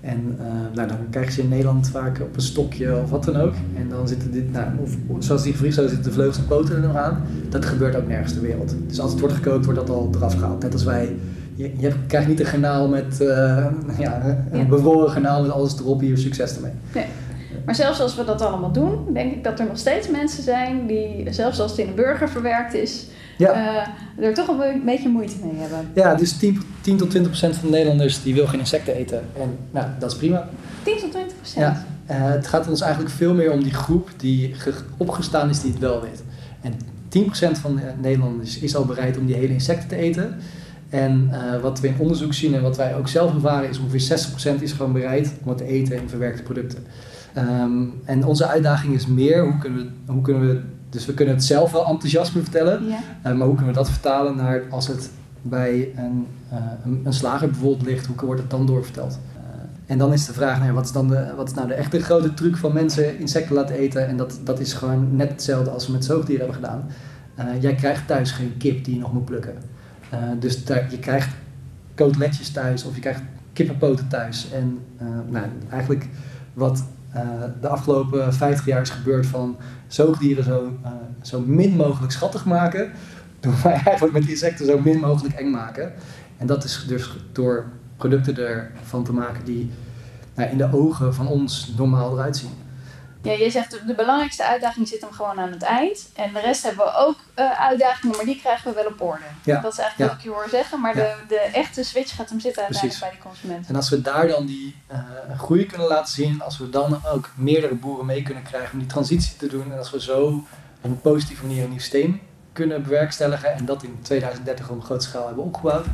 En 0.00 0.36
eh, 0.38 0.46
nou, 0.74 0.88
dan 0.88 0.96
krijg 1.10 1.26
je 1.26 1.32
ze 1.32 1.40
in 1.42 1.48
Nederland 1.48 1.88
vaak 1.88 2.20
op 2.20 2.34
een 2.36 2.42
stokje 2.42 3.00
of 3.02 3.10
wat 3.10 3.24
dan 3.24 3.36
ook. 3.36 3.54
En 3.76 3.88
dan 3.88 4.08
zitten 4.08 4.32
dit, 4.32 4.52
nou, 4.52 4.66
of, 4.82 4.96
zoals 5.18 5.42
die 5.42 5.52
gevriesd 5.52 5.78
zitten 5.78 6.02
de 6.02 6.12
vleugels 6.12 6.38
en 6.38 6.46
poten 6.46 6.74
er 6.74 6.80
nog 6.80 6.96
aan. 6.96 7.22
Dat 7.48 7.64
gebeurt 7.64 7.96
ook 7.96 8.08
nergens 8.08 8.32
ter 8.32 8.42
wereld. 8.42 8.74
Dus 8.86 9.00
als 9.00 9.10
het 9.10 9.20
wordt 9.20 9.34
gekookt, 9.34 9.64
wordt 9.64 9.80
dat 9.80 9.90
al 9.90 10.10
eraf 10.14 10.34
gehaald. 10.34 10.62
Net 10.62 10.72
als 10.72 10.84
wij, 10.84 11.16
je, 11.54 11.72
je 11.78 11.92
krijgt 12.06 12.28
niet 12.28 12.40
een 12.40 12.46
garnaal 12.46 12.88
met, 12.88 13.20
eh, 13.20 13.66
ja, 13.98 14.38
een 14.50 14.58
Ja. 14.58 14.64
bevroren 14.64 15.10
garnaal 15.10 15.42
met 15.42 15.50
alles 15.50 15.78
erop, 15.78 16.00
hier 16.00 16.18
succes 16.18 16.56
ermee. 16.56 16.72
Nee. 16.94 17.04
Maar 17.68 17.76
zelfs 17.76 18.00
als 18.00 18.16
we 18.16 18.24
dat 18.24 18.40
allemaal 18.42 18.72
doen, 18.72 19.06
denk 19.12 19.32
ik 19.32 19.44
dat 19.44 19.58
er 19.60 19.66
nog 19.66 19.78
steeds 19.78 20.08
mensen 20.08 20.42
zijn 20.42 20.86
die, 20.86 21.26
zelfs 21.32 21.60
als 21.60 21.70
het 21.70 21.80
in 21.80 21.88
een 21.88 21.94
burger 21.94 22.28
verwerkt 22.28 22.74
is, 22.74 23.06
Ja. 23.36 23.52
eh, 24.18 24.24
er 24.24 24.34
toch 24.34 24.48
een 24.48 24.82
beetje 24.84 25.08
moeite 25.08 25.34
mee 25.42 25.60
hebben. 25.60 25.90
Ja, 25.94 26.14
dus 26.14 26.36
10, 26.36 26.62
10 26.80 26.96
tot 26.96 27.10
20 27.10 27.30
procent 27.30 27.56
van 27.56 27.64
de 27.64 27.74
Nederlanders 27.74 28.22
die 28.22 28.34
wil 28.34 28.46
geen 28.46 28.58
insecten 28.58 28.94
eten. 28.94 29.20
En 29.40 29.56
nou, 29.70 29.86
dat 29.98 30.10
is 30.12 30.16
prima. 30.18 30.48
10 30.82 30.96
tot 30.98 31.10
20 31.10 31.36
procent. 31.36 31.60
Ja, 31.64 31.84
eh, 32.06 32.16
het 32.30 32.46
gaat 32.46 32.68
ons 32.68 32.80
eigenlijk 32.80 33.14
veel 33.14 33.34
meer 33.34 33.52
om 33.52 33.62
die 33.62 33.74
groep 33.74 34.08
die 34.16 34.54
ge- 34.54 34.74
opgestaan 34.96 35.48
is 35.50 35.60
die 35.60 35.70
het 35.70 35.80
wel 35.80 36.00
weet. 36.00 36.22
En 36.60 36.72
10% 37.08 37.58
van 37.58 37.76
de 37.76 37.82
Nederlanders 38.00 38.58
is 38.58 38.76
al 38.76 38.84
bereid 38.84 39.18
om 39.18 39.26
die 39.26 39.34
hele 39.36 39.52
insecten 39.52 39.88
te 39.88 39.96
eten. 39.96 40.36
En 40.90 41.28
eh, 41.32 41.60
wat 41.60 41.80
we 41.80 41.86
in 41.88 41.94
onderzoek 41.98 42.34
zien 42.34 42.54
en 42.54 42.62
wat 42.62 42.76
wij 42.76 42.96
ook 42.96 43.08
zelf 43.08 43.34
ervaren 43.34 43.68
is 43.68 43.78
ongeveer 43.78 44.00
60% 44.00 44.62
is 44.62 44.72
gewoon 44.72 44.92
bereid 44.92 45.32
om 45.42 45.48
het 45.48 45.58
te 45.58 45.64
eten 45.66 45.96
in 45.96 46.08
verwerkte 46.08 46.42
producten. 46.42 46.84
Ehm, 47.34 47.82
en 48.04 48.24
onze 48.24 48.46
uitdaging 48.46 48.94
is 48.94 49.06
meer, 49.06 49.42
hoe 49.42 49.58
kunnen 49.58 49.78
we, 50.06 50.12
hoe 50.12 50.22
kunnen 50.22 50.48
we 50.48 50.60
dus 50.90 51.06
we 51.06 51.14
kunnen 51.14 51.34
het 51.34 51.44
zelf 51.44 51.72
wel 51.72 51.86
enthousiasme 51.86 52.42
vertellen, 52.42 52.86
Ja. 52.88 52.98
eh, 53.22 53.32
maar 53.34 53.46
hoe 53.46 53.56
kunnen 53.56 53.74
we 53.74 53.80
dat 53.80 53.90
vertalen 53.90 54.36
naar 54.36 54.62
als 54.70 54.86
het 54.86 55.10
bij 55.42 55.92
een, 55.96 56.26
eh, 56.48 56.58
een, 56.84 57.00
een 57.04 57.12
slager 57.12 57.50
bijvoorbeeld 57.50 57.82
ligt, 57.82 58.06
hoe 58.06 58.16
wordt 58.26 58.40
het 58.40 58.50
dan 58.50 58.66
doorverteld? 58.66 59.18
Eh, 59.36 59.92
en 59.92 59.98
dan 59.98 60.12
is 60.12 60.26
de 60.26 60.32
vraag, 60.32 60.56
nou 60.56 60.68
ja, 60.68 60.74
wat, 60.74 60.84
is 60.84 60.92
dan 60.92 61.08
de, 61.08 61.32
wat 61.36 61.48
is 61.48 61.54
nou 61.54 61.68
de 61.68 61.74
echte 61.74 62.00
grote 62.00 62.34
truc 62.34 62.56
van 62.56 62.72
mensen 62.72 63.18
insecten 63.18 63.54
laten 63.54 63.74
eten? 63.76 64.08
En 64.08 64.16
dat, 64.16 64.40
dat 64.44 64.60
is 64.60 64.72
gewoon 64.72 65.16
net 65.16 65.28
hetzelfde 65.28 65.70
als 65.70 65.86
we 65.86 65.92
met 65.92 66.04
zoogdieren 66.04 66.46
hebben 66.46 66.64
gedaan. 66.64 66.86
Jij 67.60 67.74
krijgt 67.74 68.06
thuis 68.06 68.30
geen 68.30 68.56
kip 68.56 68.84
die 68.84 68.94
je 68.94 69.00
nog 69.00 69.12
moet 69.12 69.24
plukken. 69.24 69.54
Dus 70.38 70.64
daar, 70.64 70.86
je 70.90 70.98
krijgt 70.98 71.28
koteletjes 71.94 72.50
thuis 72.50 72.84
of 72.84 72.94
je 72.94 73.00
krijgt 73.00 73.22
kippenpoten 73.52 74.08
thuis. 74.08 74.50
En 74.52 74.78
nou, 75.28 75.46
eigenlijk 75.70 76.08
wat 76.52 76.84
de 77.60 77.68
afgelopen 77.68 78.34
50 78.34 78.66
jaar 78.66 78.80
is 78.80 78.90
gebeurd 78.90 79.26
van 79.26 79.56
zoogdieren 79.86 80.44
zo, 80.44 80.78
eh, 80.82 80.90
zo 81.22 81.40
min 81.40 81.76
mogelijk 81.76 82.12
schattig 82.12 82.44
maken, 82.44 82.90
doen 83.40 83.54
wij 83.62 83.72
eigenlijk 83.72 84.12
met 84.12 84.28
insecten 84.28 84.66
zo 84.66 84.78
min 84.78 84.98
mogelijk 84.98 85.34
eng 85.34 85.50
maken. 85.50 85.92
En 86.36 86.46
dat 86.46 86.64
is 86.64 86.84
dus 86.88 87.16
door 87.32 87.64
producten 87.96 88.36
ervan 88.36 89.04
te 89.04 89.12
maken 89.12 89.44
die 89.44 89.70
nou, 90.34 90.50
in 90.50 90.56
de 90.56 90.72
ogen 90.72 91.14
van 91.14 91.28
ons 91.28 91.74
normaal 91.76 92.12
eruit 92.12 92.36
zien. 92.36 92.50
Ja, 93.22 93.32
je 93.32 93.50
zegt 93.50 93.70
de- 93.86 93.94
belangrijkste 93.94 94.44
uitdaging 94.44 94.88
zit 94.88 95.00
hem 95.00 95.12
gewoon 95.12 95.38
aan 95.40 95.50
het 95.52 95.62
eind. 95.62 96.08
En 96.14 96.32
de 96.32 96.40
rest 96.40 96.62
hebben 96.62 96.84
we 96.84 96.94
ook 96.94 97.16
eh, 97.34 97.60
uitdagingen, 97.60 98.16
maar 98.16 98.24
die 98.24 98.40
krijgen 98.40 98.68
we 98.70 98.74
wel 98.82 98.86
op 98.92 99.00
orde. 99.00 99.22
Ja. 99.44 99.60
Dat 99.60 99.72
is 99.72 99.78
eigenlijk 99.78 100.10
Ja. 100.10 100.16
wat 100.16 100.24
ik 100.26 100.30
je 100.32 100.40
hoor 100.40 100.48
zeggen. 100.50 100.80
Maar 100.80 100.96
Ja. 100.96 101.02
de, 101.02 101.14
de 101.28 101.38
echte 101.40 101.84
switch 101.84 102.14
gaat 102.16 102.28
hem 102.28 102.40
zitten 102.40 102.62
uiteindelijk 102.62 102.98
Precies. 102.98 103.00
bij 103.00 103.10
die 103.10 103.20
consument. 103.20 103.68
En 103.68 103.76
als 103.76 103.88
we 103.90 104.00
daar 104.02 104.26
dan 104.28 104.46
die 104.46 104.76
eh, 104.86 104.98
groei 105.38 105.66
kunnen 105.66 105.86
laten 105.88 106.12
zien, 106.12 106.42
als 106.42 106.58
we 106.58 106.70
dan 106.70 107.00
ook 107.06 107.30
meerdere 107.34 107.74
boeren 107.74 108.06
mee 108.06 108.22
kunnen 108.22 108.42
krijgen 108.42 108.72
om 108.72 108.78
die 108.78 108.88
transitie 108.88 109.36
te 109.36 109.46
doen, 109.46 109.72
en 109.72 109.78
als 109.78 109.90
we 109.90 110.00
zo 110.00 110.26
op 110.80 110.90
een 110.90 111.00
positieve 111.00 111.46
manier 111.46 111.62
een 111.64 111.70
nieuw 111.70 111.78
systeem 111.78 112.20
kunnen 112.52 112.82
bewerkstelligen 112.82 113.52
en 113.52 113.64
dat 113.64 113.82
in 113.82 113.98
2030 114.02 114.68
op 114.70 114.76
een 114.76 114.84
grote 114.84 115.04
schaal 115.06 115.26
hebben 115.26 115.44
opgebouwd, 115.44 115.86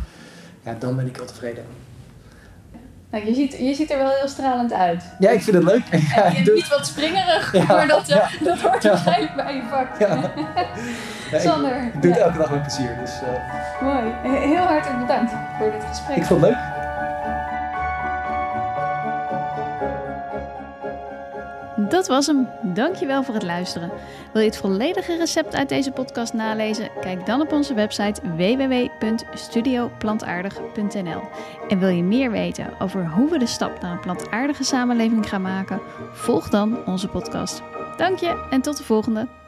ja, 0.64 0.74
dan 0.78 0.96
ben 0.96 1.06
ik 1.06 1.16
wel 1.16 1.26
tevreden. 1.26 1.66
Nou, 3.14 3.26
je, 3.26 3.34
ziet, 3.34 3.56
je 3.58 3.74
ziet 3.74 3.90
er 3.90 3.98
wel 3.98 4.08
heel 4.18 4.28
stralend 4.28 4.72
uit. 4.72 5.04
Ja, 5.18 5.30
ik 5.30 5.42
vind 5.42 5.56
het 5.56 5.64
leuk. 5.64 5.82
Ja, 5.90 6.24
En 6.24 6.30
ik 6.30 6.36
je 6.38 6.44
doe- 6.44 6.54
bent 6.54 6.58
iets 6.58 6.68
wat 6.68 6.86
springerig, 6.86 7.52
Ja, 7.56 7.64
maar 7.64 7.86
dat, 7.88 8.08
eh, 8.08 8.16
ja. 8.16 8.28
dat 8.44 8.60
hoort 8.60 8.84
waarschijnlijk 8.84 9.34
bij 9.34 9.54
je 9.54 9.62
vak. 9.70 9.86
Ja. 10.02 10.14
Ik- 11.38 11.40
Sander, 11.40 11.76
ik 11.94 12.02
doe 12.02 12.10
het 12.12 12.20
elke 12.20 12.38
dag 12.38 12.50
met 12.50 12.60
plezier, 12.62 12.96
dus 13.00 13.10
eh, 13.10 13.82
Mooi. 13.82 14.12
He- 14.22 14.46
Heel 14.48 14.56
hartelijk 14.62 15.00
bedankt 15.00 15.32
voor 15.58 15.70
dit 15.72 15.82
gesprek. 15.88 16.16
ik 16.16 16.24
vond 16.24 16.40
het 16.40 16.50
leuk. 16.50 16.58
Dat 21.94 22.06
was 22.06 22.26
hem. 22.26 22.48
Dankjewel 22.62 23.22
voor 23.22 23.34
het 23.34 23.42
luisteren. 23.42 23.90
Wil 24.32 24.42
je 24.42 24.48
het 24.48 24.56
volledige 24.56 25.16
recept 25.16 25.54
uit 25.54 25.68
deze 25.68 25.90
podcast 25.90 26.32
nalezen? 26.32 26.90
Kijk 27.00 27.26
dan 27.26 27.40
op 27.40 27.52
onze 27.52 27.74
website 27.74 28.20
www.studioplantaardig.nl. 28.36 31.22
En 31.68 31.78
wil 31.78 31.88
je 31.88 32.02
meer 32.02 32.30
weten 32.30 32.80
over 32.80 33.10
hoe 33.10 33.30
we 33.30 33.38
de 33.38 33.46
stap 33.46 33.80
naar 33.80 33.92
een 33.92 34.00
plantaardige 34.00 34.64
samenleving 34.64 35.28
gaan 35.28 35.42
maken? 35.42 35.80
Volg 36.12 36.48
dan 36.48 36.86
onze 36.86 37.08
podcast. 37.08 37.62
Dank 37.96 38.18
je 38.18 38.46
en 38.50 38.60
tot 38.60 38.76
de 38.76 38.84
volgende. 38.84 39.43